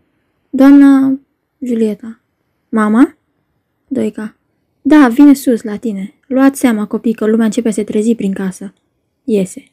Doamna 0.50 1.18
Julieta. 1.58 2.20
Mama? 2.68 3.16
Doica. 3.88 4.36
Da, 4.82 5.08
vine 5.08 5.34
sus 5.34 5.62
la 5.62 5.76
tine. 5.76 6.14
Luați 6.26 6.60
seama, 6.60 6.86
copii, 6.86 7.14
că 7.14 7.26
lumea 7.26 7.44
începe 7.44 7.68
să 7.68 7.74
se 7.74 7.84
trezi 7.84 8.14
prin 8.14 8.32
casă. 8.32 8.72
Iese. 9.24 9.70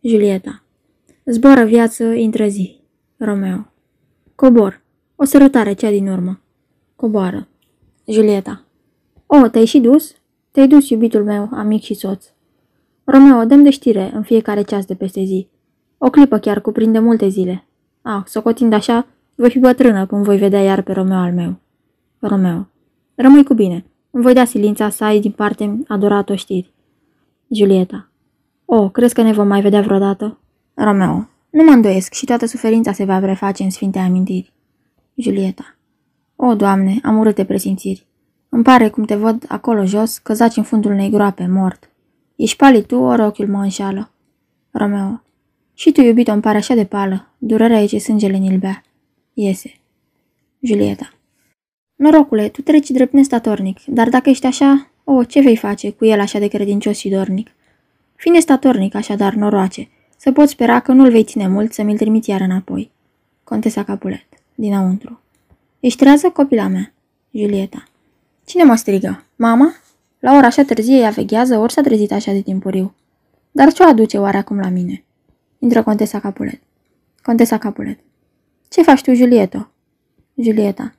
Julieta. 0.00 0.62
Zboară 1.24 1.64
viață, 1.64 2.04
intră 2.04 2.48
zi. 2.48 2.80
Romeo. 3.16 3.72
Cobor. 4.34 4.82
O 5.16 5.24
sărătare 5.24 5.72
cea 5.72 5.90
din 5.90 6.08
urmă. 6.08 6.40
Coboară. 6.96 7.48
Julieta. 8.06 8.64
O, 9.26 9.48
te-ai 9.48 9.64
și 9.64 9.78
dus? 9.78 10.14
Te-ai 10.50 10.68
dus, 10.68 10.88
iubitul 10.88 11.24
meu, 11.24 11.48
amic 11.52 11.82
și 11.82 11.94
soț. 11.94 12.26
Romeo, 13.04 13.44
dăm 13.44 13.62
de 13.62 13.70
știre 13.70 14.10
în 14.14 14.22
fiecare 14.22 14.62
ceas 14.62 14.84
de 14.84 14.94
peste 14.94 15.24
zi. 15.24 15.48
O 16.02 16.10
clipă 16.10 16.38
chiar 16.38 16.60
cuprinde 16.60 16.98
multe 16.98 17.28
zile. 17.28 17.64
Ah, 18.02 18.22
socotind 18.26 18.72
așa, 18.72 19.06
voi 19.34 19.50
fi 19.50 19.58
bătrână 19.58 20.06
când 20.06 20.24
voi 20.24 20.36
vedea 20.36 20.62
iar 20.62 20.82
pe 20.82 20.92
Romeo 20.92 21.16
al 21.16 21.32
meu. 21.32 21.56
Romeo. 22.18 22.68
Rămâi 23.14 23.44
cu 23.44 23.54
bine. 23.54 23.84
Îmi 24.10 24.22
voi 24.22 24.34
da 24.34 24.44
silința 24.44 24.88
să 24.88 25.04
ai 25.04 25.20
din 25.20 25.30
parte 25.30 25.82
adorat-o 25.88 26.34
știri. 26.34 26.72
Julieta. 27.48 28.08
O, 28.64 28.88
crezi 28.88 29.14
că 29.14 29.22
ne 29.22 29.32
vom 29.32 29.46
mai 29.46 29.60
vedea 29.60 29.80
vreodată? 29.80 30.38
Romeo. 30.74 31.28
Nu 31.50 31.64
mă 31.64 31.70
îndoiesc 31.70 32.12
și 32.12 32.24
toată 32.24 32.46
suferința 32.46 32.92
se 32.92 33.04
va 33.04 33.18
preface 33.18 33.62
în 33.62 33.70
sfinte 33.70 33.98
amintiri. 33.98 34.52
Julieta. 35.14 35.76
O, 36.36 36.54
Doamne, 36.54 37.00
am 37.02 37.18
urâte 37.18 37.44
presimțiri. 37.44 38.06
Îmi 38.48 38.62
pare 38.62 38.88
cum 38.88 39.04
te 39.04 39.14
văd 39.14 39.44
acolo 39.48 39.84
jos, 39.84 40.18
că 40.18 40.34
zaci 40.34 40.56
în 40.56 40.62
fundul 40.62 40.90
unei 40.90 41.10
groape, 41.10 41.46
mort. 41.46 41.90
Ești 42.36 42.56
palid 42.56 42.86
tu, 42.86 42.96
ori 42.96 43.22
ochiul 43.22 43.48
mă 43.48 43.62
înșală. 43.62 44.10
Romeo. 44.70 45.22
Și 45.80 45.92
tu, 45.92 46.00
iubito, 46.00 46.32
îmi 46.32 46.40
pare 46.40 46.56
așa 46.56 46.74
de 46.74 46.84
pală. 46.84 47.28
Durerea 47.38 47.82
e 47.82 47.86
ce 47.86 47.98
sângele 47.98 48.36
ni 48.36 48.56
bea. 48.56 48.82
Iese. 49.34 49.72
Julieta. 50.60 51.12
Norocule, 51.94 52.48
tu 52.48 52.62
treci 52.62 52.90
drept 52.90 53.12
nestatornic, 53.12 53.78
dar 53.86 54.08
dacă 54.08 54.30
ești 54.30 54.46
așa, 54.46 54.90
o, 55.04 55.24
ce 55.24 55.40
vei 55.40 55.56
face 55.56 55.90
cu 55.90 56.04
el 56.04 56.20
așa 56.20 56.38
de 56.38 56.46
credincios 56.46 56.98
și 56.98 57.08
dornic? 57.08 57.50
Fi 58.16 58.28
nestatornic, 58.28 58.94
așadar, 58.94 59.34
noroace, 59.34 59.88
să 60.16 60.32
poți 60.32 60.52
spera 60.52 60.80
că 60.80 60.92
nu-l 60.92 61.10
vei 61.10 61.24
ține 61.24 61.48
mult 61.48 61.72
să 61.72 61.82
mi-l 61.82 61.96
trimiți 61.96 62.30
iar 62.30 62.40
înapoi. 62.40 62.90
Contesa 63.44 63.84
Capulet, 63.84 64.26
dinăuntru. 64.54 65.20
Ești 65.80 65.98
trează, 65.98 66.30
copila 66.30 66.66
mea? 66.66 66.92
Julieta. 67.30 67.84
Cine 68.44 68.62
mă 68.62 68.74
strigă? 68.74 69.24
Mama? 69.36 69.74
La 70.18 70.36
ora 70.36 70.46
așa 70.46 70.62
târzie 70.62 70.96
ea 70.96 71.10
veghează, 71.10 71.58
ori 71.58 71.72
s-a 71.72 71.82
trezit 71.82 72.12
așa 72.12 72.32
de 72.32 72.40
timpuriu. 72.40 72.94
Dar 73.50 73.72
ce 73.72 73.82
o 73.82 73.88
aduce 73.88 74.18
oare 74.18 74.36
acum 74.36 74.58
la 74.58 74.68
mine? 74.68 75.04
Intră 75.62 75.82
Contesa 75.82 76.20
Capulet. 76.20 76.60
Contesa 77.22 77.58
Capulet. 77.58 77.98
Ce 78.68 78.82
faci 78.82 79.02
tu, 79.02 79.12
Julieto? 79.14 79.68
Julieta. 80.34 80.94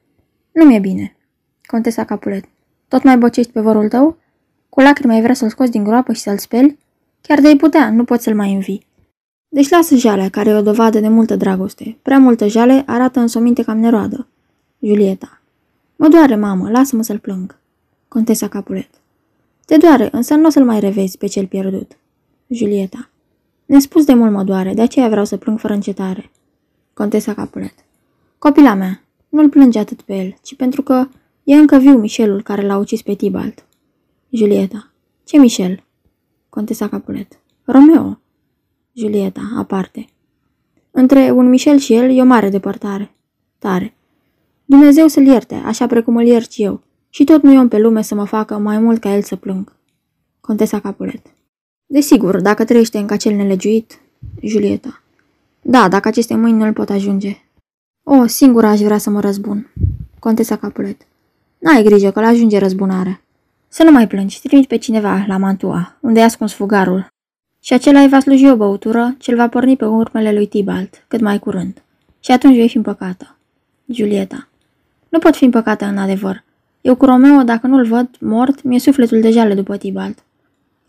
Nu 0.52 0.65
mi-e 0.65 0.80
bine. 0.80 1.15
Contesa 1.63 2.06
Capulet. 2.06 2.43
Tot 2.88 3.04
mai 3.04 3.17
bocești 3.17 3.52
pe 3.52 3.62
vorul 3.62 3.88
tău? 3.88 4.17
Cu 4.69 4.80
lacrimi 4.80 5.13
ai 5.13 5.21
vrea 5.21 5.34
să-l 5.34 5.50
scoți 5.50 5.71
din 5.71 5.84
groapă 5.84 6.13
și 6.13 6.21
să-l 6.21 6.38
speli? 6.38 6.78
Chiar 7.21 7.39
de-ai 7.39 7.56
putea, 7.56 7.91
nu 7.91 8.04
poți 8.04 8.24
să-l 8.24 8.36
mai 8.36 8.54
învii. 8.54 8.86
Deci 9.50 9.69
lasă 9.69 9.95
jale, 9.95 10.30
care 10.30 10.50
e 10.50 10.54
o 10.54 10.62
dovadă 10.62 11.00
de 11.00 11.08
multă 11.08 11.36
dragoste. 11.36 11.97
Prea 12.02 12.19
multă 12.19 12.47
jale 12.47 12.84
arată 12.86 13.19
însă 13.19 13.38
o 13.38 13.41
minte 13.41 13.63
cam 13.63 13.80
neroadă. 13.80 14.28
Julieta. 14.80 15.41
Mă 15.95 16.08
doare, 16.08 16.36
mamă, 16.36 16.69
lasă-mă 16.69 17.04
să-l 17.04 17.19
plâng. 17.19 17.60
Contesa 18.08 18.47
Capulet. 18.47 18.89
Te 19.65 19.78
doare, 19.78 20.10
însă 20.12 20.36
nu 20.36 20.45
o 20.45 20.50
să-l 20.50 20.65
mai 20.65 20.80
revezi 20.80 21.17
pe 21.17 21.28
cel 21.28 21.47
pierdut. 21.47 21.97
Julieta. 22.47 23.11
Nespus 23.72 24.06
de 24.06 24.14
mult 24.14 24.32
mă 24.32 24.44
doare, 24.44 24.74
de 24.74 24.82
aceea 24.82 25.10
vreau 25.10 25.26
să 25.26 25.38
plâng 25.38 25.60
fără 25.60 25.74
încetare. 25.74 26.32
Contesa 26.94 27.34
Capulet. 27.34 27.74
Copila 28.38 28.74
mea, 28.74 29.04
nu-l 29.30 29.50
plânge 29.50 29.80
atât 29.80 30.02
pe 30.02 30.16
el, 30.16 30.36
ci 30.42 30.56
pentru 30.56 30.82
că 30.82 31.08
e 31.44 31.56
încă 31.56 31.78
viu 31.78 31.98
Michelul 31.98 32.42
care 32.42 32.66
l-a 32.66 32.78
ucis 32.78 33.02
pe 33.02 33.14
Tibalt. 33.14 33.66
Julieta. 34.30 34.92
Ce 35.24 35.40
Michel? 35.40 35.84
Contesa 36.50 36.88
Capulet. 36.88 37.40
Romeo. 37.64 38.20
Julieta, 38.94 39.42
aparte. 39.58 40.06
Între 40.92 41.32
un 41.32 41.50
Michel 41.50 41.78
și 41.78 41.94
el 41.94 42.18
e 42.18 42.22
o 42.22 42.26
mare 42.26 42.50
depărtare. 42.50 43.16
Tare. 43.60 43.94
Dumnezeu 44.66 45.08
să-l 45.08 45.26
ierte, 45.26 45.56
așa 45.56 45.88
precum 45.88 46.16
îl 46.16 46.26
iert 46.26 46.52
și 46.52 46.64
eu. 46.64 46.82
Și 47.10 47.24
tot 47.24 47.42
nu 47.42 47.52
e 47.52 47.60
om 47.60 47.68
pe 47.68 47.78
lume 47.78 48.02
să 48.02 48.16
mă 48.16 48.26
facă 48.26 48.58
mai 48.58 48.80
mult 48.80 49.00
ca 49.00 49.14
el 49.14 49.22
să 49.22 49.36
plâng. 49.36 49.76
Contesa 50.42 50.80
Capulet. 50.80 51.26
Desigur, 51.94 52.42
dacă 52.42 52.66
trăiește 52.66 52.98
încă 52.98 53.14
acel 53.14 53.36
nelegiuit, 53.36 54.00
Julieta. 54.42 55.02
Da, 55.62 55.88
dacă 55.88 56.08
aceste 56.08 56.36
mâini 56.36 56.58
nu-l 56.58 56.74
pot 56.74 56.90
ajunge. 56.90 57.38
O, 58.04 58.26
singura 58.26 58.70
aș 58.70 58.80
vrea 58.80 58.98
să 58.98 59.10
mă 59.10 59.20
răzbun. 59.20 59.74
Contesa 60.20 60.56
Capulet. 60.56 61.02
N-ai 61.58 61.84
grijă 61.84 62.12
că 62.12 62.20
l 62.20 62.24
ajunge 62.24 62.58
răzbunarea. 62.58 63.22
Să 63.68 63.84
nu 63.84 63.92
mai 63.92 64.08
plângi, 64.08 64.42
trimit 64.42 64.68
pe 64.68 64.78
cineva 64.78 65.26
la 65.28 65.38
Mantua, 65.38 65.98
unde 66.02 66.20
ai 66.20 66.26
ascuns 66.26 66.54
fugarul. 66.54 67.08
Și 67.60 67.74
acela 67.74 68.02
îi 68.02 68.10
va 68.10 68.20
sluji 68.20 68.50
o 68.50 68.56
băutură 68.56 69.16
ce 69.18 69.36
va 69.36 69.48
porni 69.48 69.78
pe 69.78 69.86
urmele 69.86 70.34
lui 70.34 70.48
Tibalt, 70.48 71.06
cât 71.08 71.22
mai 71.22 71.40
curând. 71.40 71.82
Și 72.20 72.32
atunci 72.32 72.56
vei 72.56 72.70
fi 72.70 72.78
împăcată. 72.78 73.36
Julieta. 73.86 74.48
Nu 75.10 75.20
pot 75.20 75.36
fi 75.36 75.44
împăcată 75.44 75.86
în 75.86 75.98
adevăr. 75.98 76.44
Eu 76.82 76.96
cu 76.96 77.06
Romeo, 77.06 77.44
dacă 77.44 77.68
nu-l 77.68 77.86
văd 77.86 78.10
mort, 78.20 78.64
mi-e 78.64 78.80
sufletul 78.80 79.22
de 79.22 79.32
jale 79.32 79.54
după 79.54 79.78
Tibalt. 79.78 80.24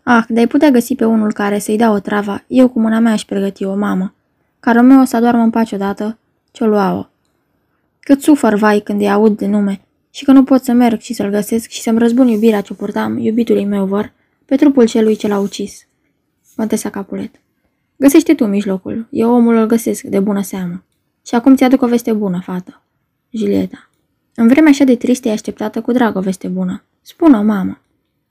Ah, 0.03 0.23
de-ai 0.27 0.47
putea 0.47 0.69
găsi 0.69 0.95
pe 0.95 1.05
unul 1.05 1.33
care 1.33 1.59
să-i 1.59 1.77
dea 1.77 1.91
o 1.91 1.99
travă, 1.99 2.43
eu 2.47 2.69
cu 2.69 2.79
mâna 2.79 2.99
mea 2.99 3.11
aș 3.11 3.23
pregăti 3.23 3.63
o 3.63 3.75
mamă. 3.75 4.13
Ca 4.59 4.71
Romeo 4.71 5.03
să 5.03 5.19
doarmă 5.19 5.41
în 5.41 5.49
pace 5.49 5.75
odată, 5.75 6.17
ce-o 6.51 6.67
luau. 6.67 7.09
Cât 7.99 8.21
sufăr 8.21 8.53
vai 8.53 8.79
când 8.79 8.99
îi 8.99 9.11
aud 9.11 9.37
de 9.37 9.47
nume 9.47 9.81
și 10.11 10.23
că 10.23 10.31
nu 10.31 10.43
pot 10.43 10.63
să 10.63 10.71
merg 10.71 10.99
și 10.99 11.13
să-l 11.13 11.29
găsesc 11.29 11.69
și 11.69 11.81
să-mi 11.81 11.99
răzbun 11.99 12.27
iubirea 12.27 12.61
ce 12.61 12.73
purtam, 12.73 13.17
iubitului 13.17 13.65
meu 13.65 13.85
vor, 13.85 14.11
pe 14.45 14.55
trupul 14.55 14.87
celui 14.87 15.15
ce 15.15 15.27
l-a 15.27 15.39
ucis. 15.39 15.87
Contesa 16.55 16.89
Capulet. 16.89 17.35
Găsește 17.95 18.33
tu 18.33 18.45
mijlocul. 18.45 19.07
Eu 19.09 19.33
omul 19.33 19.55
îl 19.55 19.65
găsesc, 19.65 20.03
de 20.03 20.19
bună 20.19 20.41
seamă. 20.41 20.83
Și 21.25 21.35
acum 21.35 21.55
ți-aduc 21.55 21.81
o 21.81 21.87
veste 21.87 22.13
bună, 22.13 22.41
fată. 22.43 22.81
Julieta. 23.29 23.89
În 24.35 24.47
vremea 24.47 24.69
așa 24.69 24.83
de 24.83 24.95
tristă 24.95 25.27
e 25.27 25.31
așteptată 25.31 25.81
cu 25.81 25.91
drag 25.91 26.15
o 26.15 26.19
veste 26.19 26.47
bună. 26.47 26.83
Spune-o, 27.01 27.41
mamă. 27.41 27.81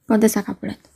Contesa 0.06 0.42
Capulet. 0.42 0.91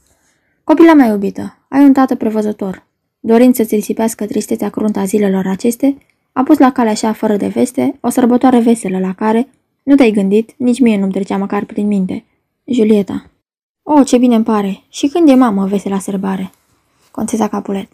Copila 0.68 0.94
mea 0.94 1.06
iubită, 1.06 1.56
ai 1.68 1.84
un 1.84 1.92
tată 1.92 2.14
prevăzător. 2.14 2.86
Dorind 3.20 3.54
să-ți 3.54 3.74
risipească 3.74 4.26
tristețea 4.26 4.68
cruntă 4.68 4.98
a 4.98 5.04
zilelor 5.04 5.46
aceste, 5.46 5.96
a 6.32 6.42
pus 6.42 6.58
la 6.58 6.72
cale 6.72 6.88
așa, 6.88 7.12
fără 7.12 7.36
de 7.36 7.46
veste, 7.46 7.98
o 8.00 8.08
sărbătoare 8.08 8.60
veselă 8.60 8.98
la 8.98 9.14
care 9.14 9.48
nu 9.82 9.94
te-ai 9.94 10.10
gândit, 10.10 10.54
nici 10.56 10.80
mie 10.80 10.98
nu-mi 10.98 11.12
trecea 11.12 11.36
măcar 11.36 11.64
prin 11.64 11.86
minte. 11.86 12.24
Julieta. 12.64 13.30
O, 13.82 14.02
ce 14.02 14.18
bine 14.18 14.34
îmi 14.34 14.44
pare. 14.44 14.82
Și 14.88 15.08
când 15.08 15.28
e 15.28 15.34
mamă 15.34 15.66
vesela 15.66 15.98
sărbare? 15.98 16.50
Conțesa 17.10 17.48
Capulet. 17.48 17.88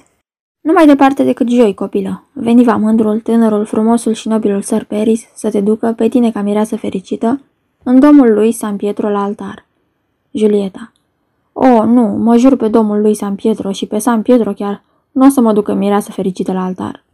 Nu 0.61 0.73
mai 0.73 0.87
departe 0.87 1.25
decât 1.25 1.49
joi, 1.49 1.75
copilă. 1.75 2.25
Veni 2.33 2.65
va 2.65 2.77
mândrul, 2.77 3.21
tânărul, 3.21 3.65
frumosul 3.65 4.13
și 4.13 4.29
nobilul 4.29 4.63
săr 4.63 4.85
Peris 4.85 5.25
să 5.35 5.51
te 5.51 5.61
ducă 5.61 5.93
pe 5.97 6.09
tine 6.09 6.31
ca 6.31 6.43
mireasă 6.43 6.77
fericită 6.77 7.41
în 7.83 8.01
domul 8.01 8.33
lui 8.33 8.53
San 8.53 8.77
Pietro 8.77 9.09
la 9.09 9.23
altar. 9.23 9.67
Julieta. 10.31 10.92
O, 11.65 11.85
nu, 11.85 12.03
mă 12.03 12.37
jur 12.37 12.57
pe 12.57 12.69
domul 12.69 13.01
lui 13.01 13.15
San 13.15 13.35
Pietro 13.35 13.73
și 13.73 13.87
pe 13.87 13.99
San 13.99 14.23
Pietro 14.23 14.53
chiar, 14.53 14.83
nu 15.13 15.27
o 15.27 15.29
să 15.29 15.41
mă 15.41 15.53
ducă 15.53 15.75
mireasă 15.75 16.13
fericită 16.13 16.53
la 16.53 16.65
altar. 16.65 17.05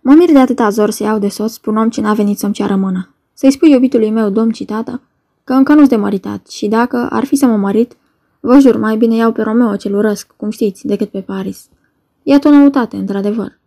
Mă 0.00 0.14
mir 0.14 0.32
de 0.32 0.38
atâta 0.38 0.68
zor 0.68 0.90
să 0.90 1.02
iau 1.02 1.18
de 1.18 1.28
soț 1.28 1.52
spun 1.52 1.76
om 1.76 1.90
ce 1.90 2.00
n-a 2.00 2.12
venit 2.14 2.38
să-mi 2.38 2.52
ceară 2.52 2.76
mână. 2.76 3.14
Să-i 3.32 3.50
spui 3.50 3.70
iubitului 3.70 4.10
meu, 4.10 4.28
domn 4.28 4.50
citată, 4.50 5.00
că 5.44 5.52
încă 5.52 5.74
nu-s 5.74 5.88
de 5.88 5.96
măritat 5.96 6.48
și 6.48 6.68
dacă 6.68 7.08
ar 7.10 7.24
fi 7.24 7.36
să 7.36 7.46
mă 7.46 7.56
mărit, 7.56 7.96
vă 8.40 8.58
jur, 8.58 8.76
mai 8.76 8.96
bine 8.96 9.14
iau 9.14 9.32
pe 9.32 9.42
Romeo 9.42 9.76
cel 9.76 9.94
urăsc, 9.94 10.34
cum 10.36 10.50
știți, 10.50 10.86
decât 10.86 11.08
pe 11.08 11.20
Paris. 11.20 11.68
E 12.22 12.34
o 12.44 12.50
noutate, 12.50 12.96
într-adevăr. 12.96 13.58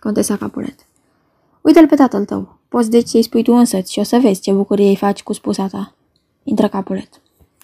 Contesa 0.00 0.36
Capulet. 0.36 0.86
Uite-l 1.60 1.86
pe 1.86 1.94
tatăl 1.94 2.24
tău. 2.24 2.58
Poți 2.68 2.90
deci 2.90 3.08
să-i 3.08 3.22
spui 3.22 3.42
tu 3.42 3.52
însăți 3.52 3.92
și 3.92 3.98
o 3.98 4.02
să 4.02 4.18
vezi 4.22 4.40
ce 4.40 4.52
bucurie 4.52 4.88
îi 4.88 4.96
faci 4.96 5.22
cu 5.22 5.32
spusa 5.32 5.66
ta. 5.66 5.94
Intră 6.42 6.68
Capulet. 6.68 7.08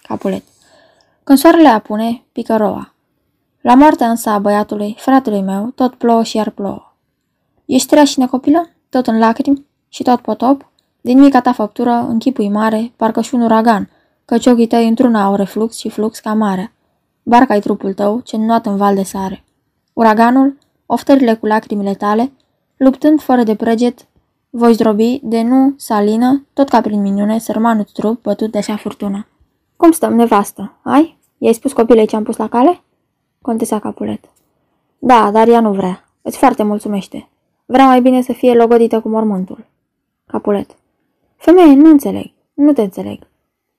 Capulet. 0.03 0.42
Când 1.24 1.38
soarele 1.38 1.68
apune, 1.68 2.24
pică 2.32 2.56
roa. 2.56 2.94
La 3.61 3.74
moartea 3.74 4.11
însă 4.11 4.30
a 4.30 4.38
băiatului, 4.38 4.96
fratelui 4.98 5.42
meu, 5.42 5.66
tot 5.74 5.94
plouă 5.94 6.22
și 6.22 6.37
iar 6.37 6.50
plouă. 6.50 6.94
Ești 7.64 7.88
treașină 7.88 8.26
copilă? 8.26 8.68
Tot 8.88 9.06
în 9.06 9.18
lacrimi? 9.18 9.66
Și 9.88 10.02
tot 10.02 10.20
potop? 10.20 10.70
Din 11.00 11.18
mica 11.18 11.40
ta 11.40 11.52
făptură, 11.52 11.90
în 12.08 12.18
chipui 12.18 12.48
mare, 12.48 12.92
parcă 12.96 13.20
și 13.20 13.35
un 13.35 13.40
uragan, 13.40 13.90
căci 14.24 14.46
ochii 14.46 14.66
tăi 14.66 14.88
într-una 14.88 15.24
au 15.24 15.35
reflux 15.35 15.76
și 15.76 15.88
flux 15.88 16.18
ca 16.18 16.35
mare. 16.35 16.72
barca 17.22 17.54
e 17.54 17.61
trupul 17.61 17.92
tău, 17.92 18.20
ce 18.20 18.37
înnoat 18.37 18.66
în 18.66 18.76
val 18.76 18.94
de 18.94 19.02
sare. 19.02 19.44
Uraganul, 19.92 20.58
oftările 20.87 21.35
cu 21.35 21.46
lacrimile 21.46 21.94
tale, 21.94 22.32
luptând 22.76 23.20
fără 23.20 23.42
de 23.42 23.54
preget, 23.54 24.06
voi 24.50 24.72
zdrobi 24.72 25.20
de 25.22 25.42
nu 25.42 25.74
salină, 25.76 26.46
tot 26.52 26.68
ca 26.68 26.80
prin 26.80 27.00
minune, 27.00 27.38
sărmanul 27.38 27.87
trup 27.92 28.22
bătut 28.22 28.50
de 28.50 28.58
așa 28.58 28.76
furtună. 28.76 29.26
Cum 29.83 29.90
stăm, 29.90 30.14
nevastă? 30.14 30.73
Ai? 30.83 31.18
I-ai 31.38 31.53
spus 31.53 31.73
copilei 31.73 32.07
ce 32.07 32.16
am 32.16 32.23
pus 32.23 32.37
la 32.37 32.49
cale? 32.49 32.81
Contesa 33.40 33.79
Capulet. 33.79 34.25
Da, 34.99 35.31
dar 35.31 35.49
ea 35.49 35.61
nu 35.61 35.73
vrea. 35.73 36.09
Îți 36.23 36.38
foarte 36.38 36.62
mulțumește. 36.62 37.29
Vrea 37.66 37.87
mai 37.87 38.01
bine 38.01 38.23
să 38.23 38.33
fie 38.33 38.55
logodită 38.55 39.01
cu 39.01 39.09
mormântul. 39.09 39.66
Capulet. 40.27 40.77
Femeie, 41.37 41.75
nu 41.75 41.90
înțeleg. 41.90 42.33
Nu 42.55 42.73
te 42.73 42.83
înțeleg. 42.83 43.18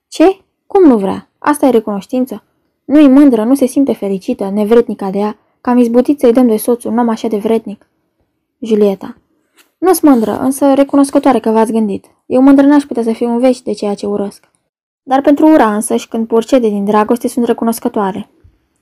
Ce? 0.08 0.36
Cum 0.66 0.82
nu 0.82 0.98
vrea? 0.98 1.28
Asta 1.38 1.66
e 1.66 1.70
recunoștință? 1.70 2.42
Nu-i 2.84 3.08
mândră, 3.08 3.44
nu 3.44 3.54
se 3.54 3.66
simte 3.66 3.92
fericită, 3.92 4.50
nevretnică 4.50 5.08
de 5.12 5.18
ea, 5.18 5.38
că 5.60 5.70
am 5.70 5.78
izbutit 5.78 6.20
să-i 6.20 6.32
dăm 6.32 6.46
de 6.46 6.56
soț 6.56 6.84
un 6.84 6.98
om 6.98 7.08
așa 7.08 7.28
de 7.28 7.36
vretnic. 7.36 7.86
Julieta. 8.60 9.16
Nu-s 9.78 10.00
mândră, 10.00 10.38
însă 10.38 10.74
recunoscătoare 10.74 11.40
că 11.40 11.50
v-ați 11.50 11.72
gândit. 11.72 12.06
Eu 12.26 12.42
mândră 12.42 12.66
n-aș 12.66 12.82
putea 12.82 13.02
să 13.02 13.12
fiu 13.12 13.28
un 13.28 13.38
vești 13.38 13.64
de 13.64 13.72
ceea 13.72 13.94
ce 13.94 14.06
urăsc. 14.06 14.52
Dar 15.06 15.20
pentru 15.20 15.46
ura 15.46 15.74
însăși, 15.74 16.08
când 16.08 16.26
purcede 16.26 16.68
din 16.68 16.84
dragoste, 16.84 17.28
sunt 17.28 17.44
recunoscătoare. 17.44 18.28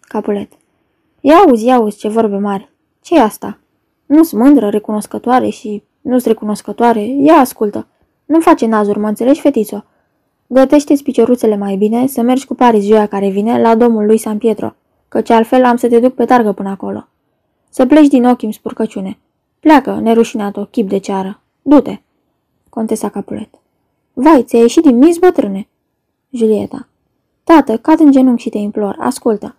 Capulet. 0.00 0.52
Ia 1.20 1.36
auzi, 1.36 1.64
ia 1.64 1.74
auzi, 1.74 1.98
ce 1.98 2.08
vorbe 2.08 2.36
mari. 2.36 2.70
ce 3.00 3.14
e 3.14 3.20
asta? 3.20 3.58
Nu-s 4.06 4.32
mândră, 4.32 4.68
recunoscătoare 4.68 5.48
și 5.48 5.82
nu-s 6.00 6.24
recunoscătoare. 6.24 7.04
Ia 7.04 7.34
ascultă. 7.34 7.86
Nu 8.24 8.40
face 8.40 8.66
nazuri, 8.66 8.98
mă 8.98 9.08
înțelegi, 9.08 9.40
fetițo? 9.40 9.84
Gătește-ți 10.46 11.02
picioruțele 11.02 11.56
mai 11.56 11.76
bine 11.76 12.06
să 12.06 12.20
mergi 12.22 12.46
cu 12.46 12.54
Paris 12.54 12.84
joia 12.84 13.06
care 13.06 13.28
vine 13.28 13.60
la 13.60 13.74
domul 13.74 14.06
lui 14.06 14.18
San 14.18 14.38
Pietro, 14.38 14.74
căci 15.08 15.30
altfel 15.30 15.64
am 15.64 15.76
să 15.76 15.88
te 15.88 15.98
duc 15.98 16.14
pe 16.14 16.24
targă 16.24 16.52
până 16.52 16.68
acolo. 16.68 17.08
Să 17.70 17.86
pleci 17.86 18.08
din 18.08 18.24
ochii 18.26 18.46
mi 18.46 18.52
spurcăciune. 18.52 19.18
Pleacă, 19.60 19.98
nerușinat-o, 20.02 20.64
chip 20.64 20.88
de 20.88 20.98
ceară. 20.98 21.40
Du-te. 21.62 22.00
Contesa 22.68 23.08
Capulet. 23.08 23.48
Vai, 24.12 24.42
ți-ai 24.42 24.60
ieșit 24.60 24.82
din 24.82 24.98
mis, 24.98 25.18
bătrâne? 25.18 25.68
Julieta. 26.32 26.88
Tată, 27.44 27.78
cad 27.78 28.00
în 28.00 28.10
genunchi 28.10 28.42
și 28.42 28.48
te 28.48 28.58
implor, 28.58 28.96
ascultă. 29.00 29.54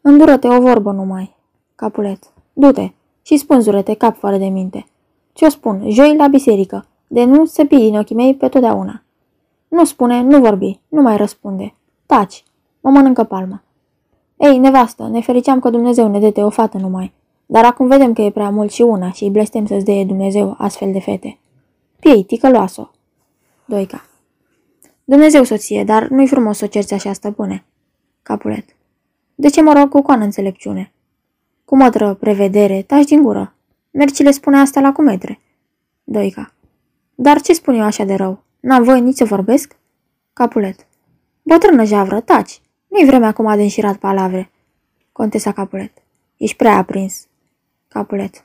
Îndură-te 0.00 0.48
o 0.48 0.60
vorbă 0.60 0.92
numai. 0.92 1.36
Capulet. 1.74 2.32
Du-te 2.52 2.90
și 3.22 3.36
spânzură-te 3.36 3.94
cap 3.94 4.16
fără 4.16 4.36
de 4.36 4.44
minte. 4.44 4.86
Ce-o 5.32 5.48
spun? 5.48 5.90
Joi 5.90 6.16
la 6.16 6.26
biserică. 6.26 6.86
De 7.06 7.24
nu 7.24 7.44
să 7.44 7.64
pii 7.64 7.78
din 7.78 7.96
ochii 7.96 8.14
mei 8.14 8.34
pe 8.34 8.48
totdeauna. 8.48 9.02
Nu 9.68 9.84
spune, 9.84 10.22
nu 10.22 10.40
vorbi, 10.40 10.80
nu 10.88 11.02
mai 11.02 11.16
răspunde. 11.16 11.74
Taci, 12.06 12.44
mă 12.80 12.90
mănâncă 12.90 13.24
palma. 13.24 13.62
Ei, 14.36 14.58
nevastă, 14.58 15.08
ne 15.08 15.20
fericeam 15.20 15.60
că 15.60 15.70
Dumnezeu 15.70 16.08
ne 16.08 16.18
dete 16.18 16.42
o 16.42 16.50
fată 16.50 16.78
numai. 16.78 17.12
Dar 17.46 17.64
acum 17.64 17.86
vedem 17.86 18.12
că 18.12 18.22
e 18.22 18.30
prea 18.30 18.50
mult 18.50 18.70
și 18.70 18.82
una 18.82 19.10
și 19.10 19.24
îi 19.24 19.30
blestem 19.30 19.66
să-ți 19.66 19.84
dee 19.84 20.04
Dumnezeu 20.04 20.54
astfel 20.58 20.92
de 20.92 21.00
fete. 21.00 21.38
Piei, 22.00 22.24
ticăloasă. 22.24 22.90
Doica. 23.64 24.04
Dumnezeu 25.04 25.44
soție, 25.44 25.84
dar 25.84 26.08
nu-i 26.08 26.26
frumos 26.26 26.56
să 26.56 26.64
o 26.64 26.68
cerți 26.68 26.94
așa, 26.94 27.12
stăpâne. 27.12 27.64
Capulet. 28.22 28.64
De 29.34 29.48
ce 29.48 29.62
mă 29.62 29.72
rog 29.72 29.88
cu 29.88 30.02
coană 30.02 30.24
înțelepciune? 30.24 30.92
Cu 31.64 31.76
mătră 31.76 32.14
prevedere, 32.14 32.82
taci 32.82 33.04
din 33.04 33.22
gură. 33.22 33.54
Mergi 33.90 34.22
le 34.22 34.30
spune 34.30 34.58
asta 34.58 34.80
la 34.80 34.92
cumetre. 34.92 35.40
Doica. 36.04 36.52
Dar 37.14 37.40
ce 37.40 37.52
spun 37.52 37.74
eu 37.74 37.82
așa 37.82 38.04
de 38.04 38.14
rău? 38.14 38.42
N-am 38.60 38.82
voie 38.82 39.00
nici 39.00 39.16
să 39.16 39.24
vorbesc? 39.24 39.76
Capulet. 40.32 40.86
Bătrână 41.42 41.84
javră, 41.84 42.20
taci. 42.20 42.60
Nu-i 42.88 43.04
vremea 43.04 43.28
acum 43.28 43.56
de 43.56 43.62
înșirat 43.62 43.96
palavre. 43.96 44.50
Contesa 45.12 45.52
Capulet. 45.52 45.92
Ești 46.36 46.56
prea 46.56 46.76
aprins. 46.76 47.26
Capulet. 47.88 48.44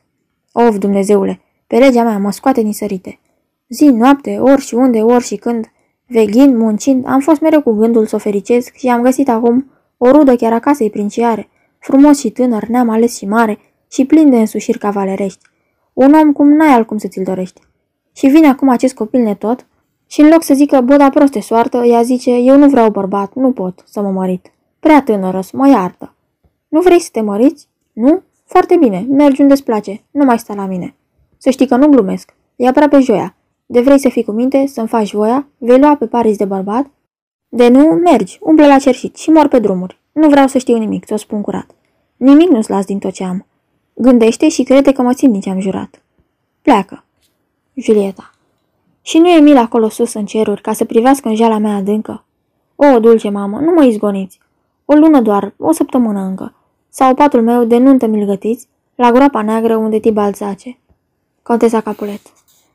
Of, 0.51 0.78
Dumnezeule, 0.78 1.41
pe 1.68 1.78
legea 1.78 2.03
mea 2.03 2.18
mă 2.18 2.32
scoate 2.32 2.62
din 2.62 2.74
sărite. 2.74 3.20
Zi, 3.68 3.86
noapte, 3.86 4.39
ori 4.39 4.62
și 4.62 4.74
unde, 4.74 5.01
ori 5.01 5.24
și 5.24 5.36
când, 5.36 5.72
veghind, 6.10 6.55
muncind, 6.55 7.05
am 7.07 7.20
fost 7.20 7.41
mereu 7.41 7.62
cu 7.62 7.72
gândul 7.72 8.05
să 8.05 8.16
o 8.16 8.20
fericesc 8.20 8.74
și 8.74 8.88
am 8.88 9.01
găsit 9.01 9.30
acum 9.30 9.72
o 9.97 10.12
rudă 10.12 10.36
chiar 10.36 10.53
acasă 10.53 10.84
e 10.84 10.89
princiare, 10.89 11.49
frumos 11.80 12.20
și 12.20 12.30
tânăr, 12.30 12.68
neam 12.68 12.89
ales 12.89 13.18
și 13.18 13.26
mare 13.26 13.57
și 13.91 14.05
plin 14.05 14.30
de 14.30 14.39
însușiri 14.39 14.78
cavalerești. 14.78 15.39
Un 15.93 16.14
om 16.14 16.32
cum 16.32 16.47
n-ai 16.47 16.74
al 16.74 16.86
cum 16.86 16.97
să 16.97 17.07
ți-l 17.07 17.24
dorești. 17.24 17.62
Și 18.16 18.28
vine 18.28 18.47
acum 18.47 18.70
acest 18.70 18.95
copil 18.95 19.22
netot 19.22 19.66
și 20.07 20.22
în 20.22 20.30
loc 20.30 20.43
să 20.43 20.53
zică, 20.53 20.82
bă, 20.82 20.95
da 20.95 21.10
proste 21.10 21.41
soartă, 21.41 21.78
ea 21.78 22.01
zice, 22.01 22.32
eu 22.32 22.57
nu 22.57 22.70
vreau 22.70 22.89
bărbat, 22.89 23.34
nu 23.34 23.51
pot 23.51 23.84
să 23.86 24.01
mă 24.01 24.10
mărit. 24.10 24.51
Prea 24.80 25.01
tânără, 25.01 25.39
mă 25.53 25.68
iartă. 25.68 26.14
Nu 26.68 26.82
vrei 26.82 26.99
să 26.99 27.10
te 27.12 27.22
măriți? 27.22 27.68
Nu? 27.93 28.22
Foarte 28.45 28.76
bine, 28.76 29.05
mergi 29.10 29.41
unde-ți 29.41 29.64
place, 29.64 30.03
nu 30.12 30.26
mai 30.26 30.39
sta 30.39 30.53
la 30.53 30.66
mine. 30.66 30.95
Să 31.38 31.49
știi 31.49 31.68
că 31.68 31.76
nu 31.76 31.88
glumesc, 31.88 32.36
e 32.55 32.68
aproape 32.68 32.99
joia. 32.99 33.36
De 33.72 33.82
vrei 33.82 33.99
să 33.99 34.09
fii 34.09 34.24
cu 34.24 34.32
minte, 34.32 34.65
să-mi 34.67 34.88
faci 34.88 35.13
voia, 35.13 35.47
vei 35.57 35.80
lua 35.80 35.95
pe 35.95 36.07
Paris 36.07 36.38
de 36.38 36.45
bărbat? 36.45 36.86
De 37.47 37.67
nu, 37.67 37.84
mergi, 37.84 38.38
umple 38.41 38.67
la 38.67 38.78
cerșit 38.78 39.15
și 39.15 39.30
mor 39.30 39.47
pe 39.47 39.59
drumuri. 39.59 39.99
Nu 40.11 40.30
vreau 40.30 40.47
să 40.47 40.57
știu 40.57 40.78
nimic, 40.78 41.05
ți-o 41.05 41.17
spun 41.17 41.41
curat. 41.41 41.72
Nimic 42.17 42.49
nu-ți 42.49 42.70
las 42.70 42.86
din 42.86 42.99
tot 42.99 43.11
ce 43.11 43.24
am. 43.24 43.45
Gândește 43.93 44.49
și 44.49 44.63
crede 44.63 44.91
că 44.91 45.01
mă 45.01 45.13
țin 45.13 45.32
din 45.32 45.41
ce 45.41 45.49
am 45.49 45.59
jurat. 45.59 46.01
Pleacă. 46.61 47.03
Julieta. 47.74 48.32
Și 49.01 49.17
nu 49.17 49.28
e 49.28 49.39
mil 49.39 49.57
acolo 49.57 49.89
sus 49.89 50.13
în 50.13 50.26
ceruri 50.26 50.61
ca 50.61 50.74
să 50.74 50.86
privească 50.86 51.28
în 51.28 51.36
jala 51.36 51.57
mea 51.57 51.76
adâncă? 51.76 52.26
O, 52.76 52.99
dulce 52.99 53.30
mamă, 53.30 53.59
nu 53.59 53.72
mă 53.72 53.84
izgoniți. 53.84 54.39
O 54.86 54.93
lună 54.93 55.22
doar, 55.22 55.53
o 55.57 55.72
săptămână 55.72 56.20
încă. 56.20 56.53
Sau 56.89 57.13
patul 57.13 57.41
meu 57.41 57.63
de 57.63 57.78
nuntă 57.78 58.07
mi 58.07 58.26
gătiți, 58.26 58.67
la 58.95 59.11
groapa 59.11 59.41
neagră 59.41 59.76
unde 59.76 59.99
Tibal 59.99 60.34
zace. 60.34 60.78
Contesa 61.41 61.82
Capulet. 61.82 62.22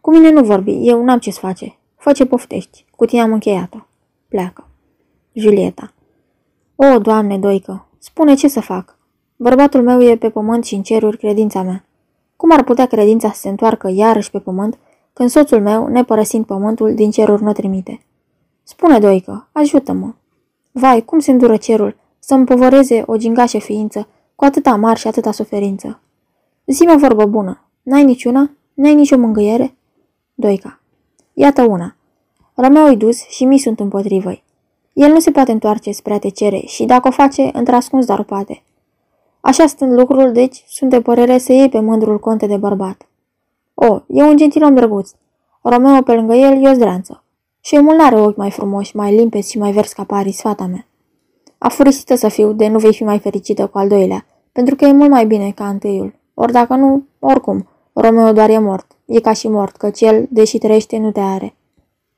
Cu 0.04 0.10
mine 0.10 0.30
nu 0.30 0.42
vorbi, 0.42 0.88
eu 0.88 1.04
n-am 1.04 1.18
ce-ți 1.18 1.38
face. 1.38 1.78
Fă 1.96 2.12
ce 2.12 2.24
poftești, 2.24 2.84
cu 2.96 3.04
tine 3.04 3.20
am 3.20 3.32
încheiat-o. 3.32 3.78
Pleacă. 4.28 4.68
Julieta. 5.32 5.92
O, 6.76 6.98
Doamne, 6.98 7.38
Doică, 7.38 7.86
spune 7.98 8.34
ce 8.34 8.48
să 8.48 8.60
fac. 8.60 8.98
Bărbatul 9.36 9.82
meu 9.82 10.02
e 10.02 10.16
pe 10.16 10.30
pământ 10.30 10.64
și 10.64 10.74
în 10.74 10.82
ceruri 10.82 11.18
credința 11.18 11.62
mea. 11.62 11.84
Cum 12.36 12.50
ar 12.52 12.64
putea 12.64 12.86
credința 12.86 13.30
să 13.30 13.40
se 13.40 13.48
întoarcă 13.48 13.90
iarăși 13.90 14.30
pe 14.30 14.38
pământ 14.38 14.78
când 15.12 15.28
soțul 15.28 15.60
meu, 15.60 15.86
nepărăsind 15.86 16.44
pământul, 16.44 16.94
din 16.94 17.10
ceruri 17.10 17.42
nu 17.42 17.52
trimite? 17.52 18.00
Spune, 18.62 18.98
Doică, 18.98 19.48
ajută-mă. 19.52 20.12
Vai, 20.72 21.04
cum 21.04 21.18
se 21.18 21.30
îndură 21.30 21.56
cerul 21.56 21.96
să-mi 22.18 22.44
povăreze 22.44 23.02
o 23.06 23.16
gingașă 23.16 23.58
ființă 23.58 24.08
cu 24.34 24.44
atâta 24.44 24.76
mari 24.76 24.98
și 24.98 25.06
atâta 25.06 25.32
suferință. 25.32 26.00
Zi-mă 26.66 26.96
vorbă 26.96 27.24
bună. 27.24 27.60
N-ai 27.82 28.04
niciuna? 28.04 28.50
N-ai 28.74 28.94
nicio 28.94 29.16
mângâiere? 29.16 29.74
Doica. 30.34 30.80
Iată 31.32 31.62
una. 31.62 31.96
Romeo-i 32.54 32.96
dus 32.96 33.22
și 33.28 33.44
mi 33.44 33.58
sunt 33.58 33.80
împotrivă 33.80 34.42
El 34.92 35.12
nu 35.12 35.20
se 35.20 35.30
poate 35.30 35.52
întoarce 35.52 35.92
spre 35.92 36.14
a 36.14 36.18
te 36.18 36.28
cere 36.28 36.62
și 36.66 36.84
dacă 36.84 37.08
o 37.08 37.10
face, 37.10 37.50
într-ascuns 37.52 38.06
dar 38.06 38.22
poate. 38.22 38.62
Așa 39.40 39.66
stând 39.66 39.98
lucrul, 39.98 40.32
deci, 40.32 40.64
sunt 40.68 40.90
de 40.90 41.00
părere 41.00 41.38
să 41.38 41.52
iei 41.52 41.68
pe 41.68 41.80
mândrul 41.80 42.18
conte 42.18 42.46
de 42.46 42.56
bărbat. 42.56 43.08
O, 43.74 44.00
e 44.08 44.22
un 44.22 44.36
gentil 44.36 44.64
om 44.64 44.74
drăguț. 44.74 45.10
Romeo 45.62 46.02
pe 46.02 46.12
lângă 46.12 46.34
el 46.34 46.64
e 46.64 46.70
o 46.70 46.72
zdreanță. 46.72 47.24
Și 47.60 47.74
omul 47.74 47.96
n-are 47.96 48.20
ochi 48.20 48.36
mai 48.36 48.50
frumoși, 48.50 48.96
mai 48.96 49.16
limpezi 49.16 49.50
și 49.50 49.58
mai 49.58 49.72
vers 49.72 49.92
ca 49.92 50.04
Paris, 50.04 50.40
fata 50.40 50.66
mea. 50.66 50.86
Afurisită 51.58 52.14
să 52.14 52.28
fiu 52.28 52.52
de 52.52 52.68
nu 52.68 52.78
vei 52.78 52.94
fi 52.94 53.04
mai 53.04 53.18
fericită 53.18 53.66
cu 53.66 53.78
al 53.78 53.88
doilea, 53.88 54.26
pentru 54.52 54.74
că 54.74 54.84
e 54.84 54.92
mult 54.92 55.10
mai 55.10 55.26
bine 55.26 55.50
ca 55.50 55.68
întâiul. 55.68 56.14
Ori 56.34 56.52
dacă 56.52 56.74
nu, 56.74 57.04
oricum, 57.18 57.68
Romeo 57.94 58.32
doar 58.32 58.50
e 58.50 58.58
mort. 58.58 58.96
E 59.04 59.20
ca 59.20 59.32
și 59.32 59.48
mort, 59.48 59.76
căci 59.76 60.00
el, 60.00 60.26
deși 60.30 60.58
trăiește, 60.58 60.98
nu 60.98 61.12
te 61.12 61.20
are. 61.20 61.54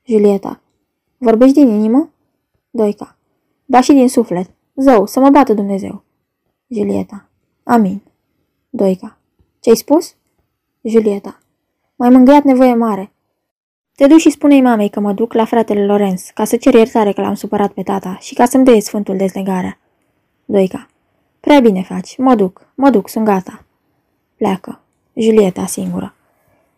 Julieta. 0.02 0.60
Vorbești 1.18 1.54
din 1.54 1.68
inimă? 1.68 2.10
Doica. 2.70 3.16
Da 3.64 3.80
și 3.80 3.92
din 3.92 4.08
suflet. 4.08 4.50
Zău, 4.74 5.06
să 5.06 5.20
mă 5.20 5.30
bată 5.30 5.54
Dumnezeu. 5.54 6.02
Julieta. 6.68 7.28
Amin. 7.62 8.02
Doica. 8.70 9.18
Ce-ai 9.60 9.76
spus? 9.76 10.14
Julieta. 10.82 11.38
Mai 11.96 12.08
mângâiat 12.08 12.42
nevoie 12.42 12.74
mare. 12.74 13.12
Te 13.94 14.06
duci 14.06 14.20
și 14.20 14.30
spune-i 14.30 14.60
mamei 14.60 14.88
că 14.88 15.00
mă 15.00 15.12
duc 15.12 15.32
la 15.32 15.44
fratele 15.44 15.86
Lorenz, 15.86 16.30
ca 16.34 16.44
să 16.44 16.56
cer 16.56 16.74
iertare 16.74 17.12
că 17.12 17.20
l-am 17.20 17.34
supărat 17.34 17.72
pe 17.72 17.82
tata 17.82 18.18
și 18.20 18.34
ca 18.34 18.44
să-mi 18.44 18.64
dea 18.64 18.80
sfântul 18.80 19.16
dezlegarea. 19.16 19.78
Doica. 20.44 20.86
Prea 21.40 21.60
bine 21.60 21.82
faci, 21.82 22.18
mă 22.18 22.34
duc, 22.34 22.72
mă 22.74 22.90
duc, 22.90 23.08
sunt 23.08 23.24
gata. 23.24 23.64
Pleacă. 24.36 24.80
Julieta 25.20 25.66
singură. 25.66 26.14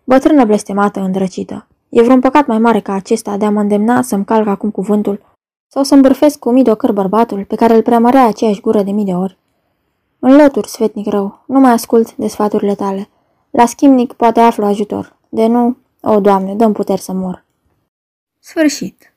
Bătrână 0.05 0.45
blestemată, 0.45 1.01
îndrăcită. 1.01 1.67
E 1.89 2.03
vreun 2.03 2.21
păcat 2.21 2.47
mai 2.47 2.59
mare 2.59 2.81
ca 2.81 2.93
acesta 2.93 3.37
de 3.37 3.45
a 3.45 3.51
mă 3.51 3.61
îndemna 3.61 4.03
să-mi 4.03 4.25
calc 4.25 4.47
acum 4.47 4.71
cuvântul 4.71 5.21
sau 5.67 5.83
să 5.83 5.95
îmbârfesc 5.95 6.39
cu 6.39 6.51
mii 6.51 6.65
de 6.65 6.71
ocări 6.71 6.93
bărbatul 6.93 7.45
pe 7.45 7.57
care 7.57 7.75
îl 7.75 7.83
preamărea 7.83 8.27
aceeași 8.27 8.61
gură 8.61 8.83
de 8.83 8.91
mii 8.91 9.05
de 9.05 9.15
ori. 9.15 9.39
Înlături, 10.19 10.69
sfetnic 10.69 11.07
rău, 11.07 11.45
nu 11.47 11.61
mai 11.61 11.73
ascult 11.73 12.15
de 12.15 12.29
sfaturile 12.29 12.75
tale. 12.75 13.09
La 13.51 13.67
schimnic 13.67 14.13
poate 14.13 14.41
aflu 14.41 14.65
ajutor. 14.65 15.17
De 15.29 15.47
nu, 15.47 15.77
o, 16.03 16.21
Doamne, 16.21 16.55
dăm 16.55 16.73
puteri 16.73 17.01
să 17.01 17.13
mor. 17.13 17.45
Sfârșit. 18.39 19.13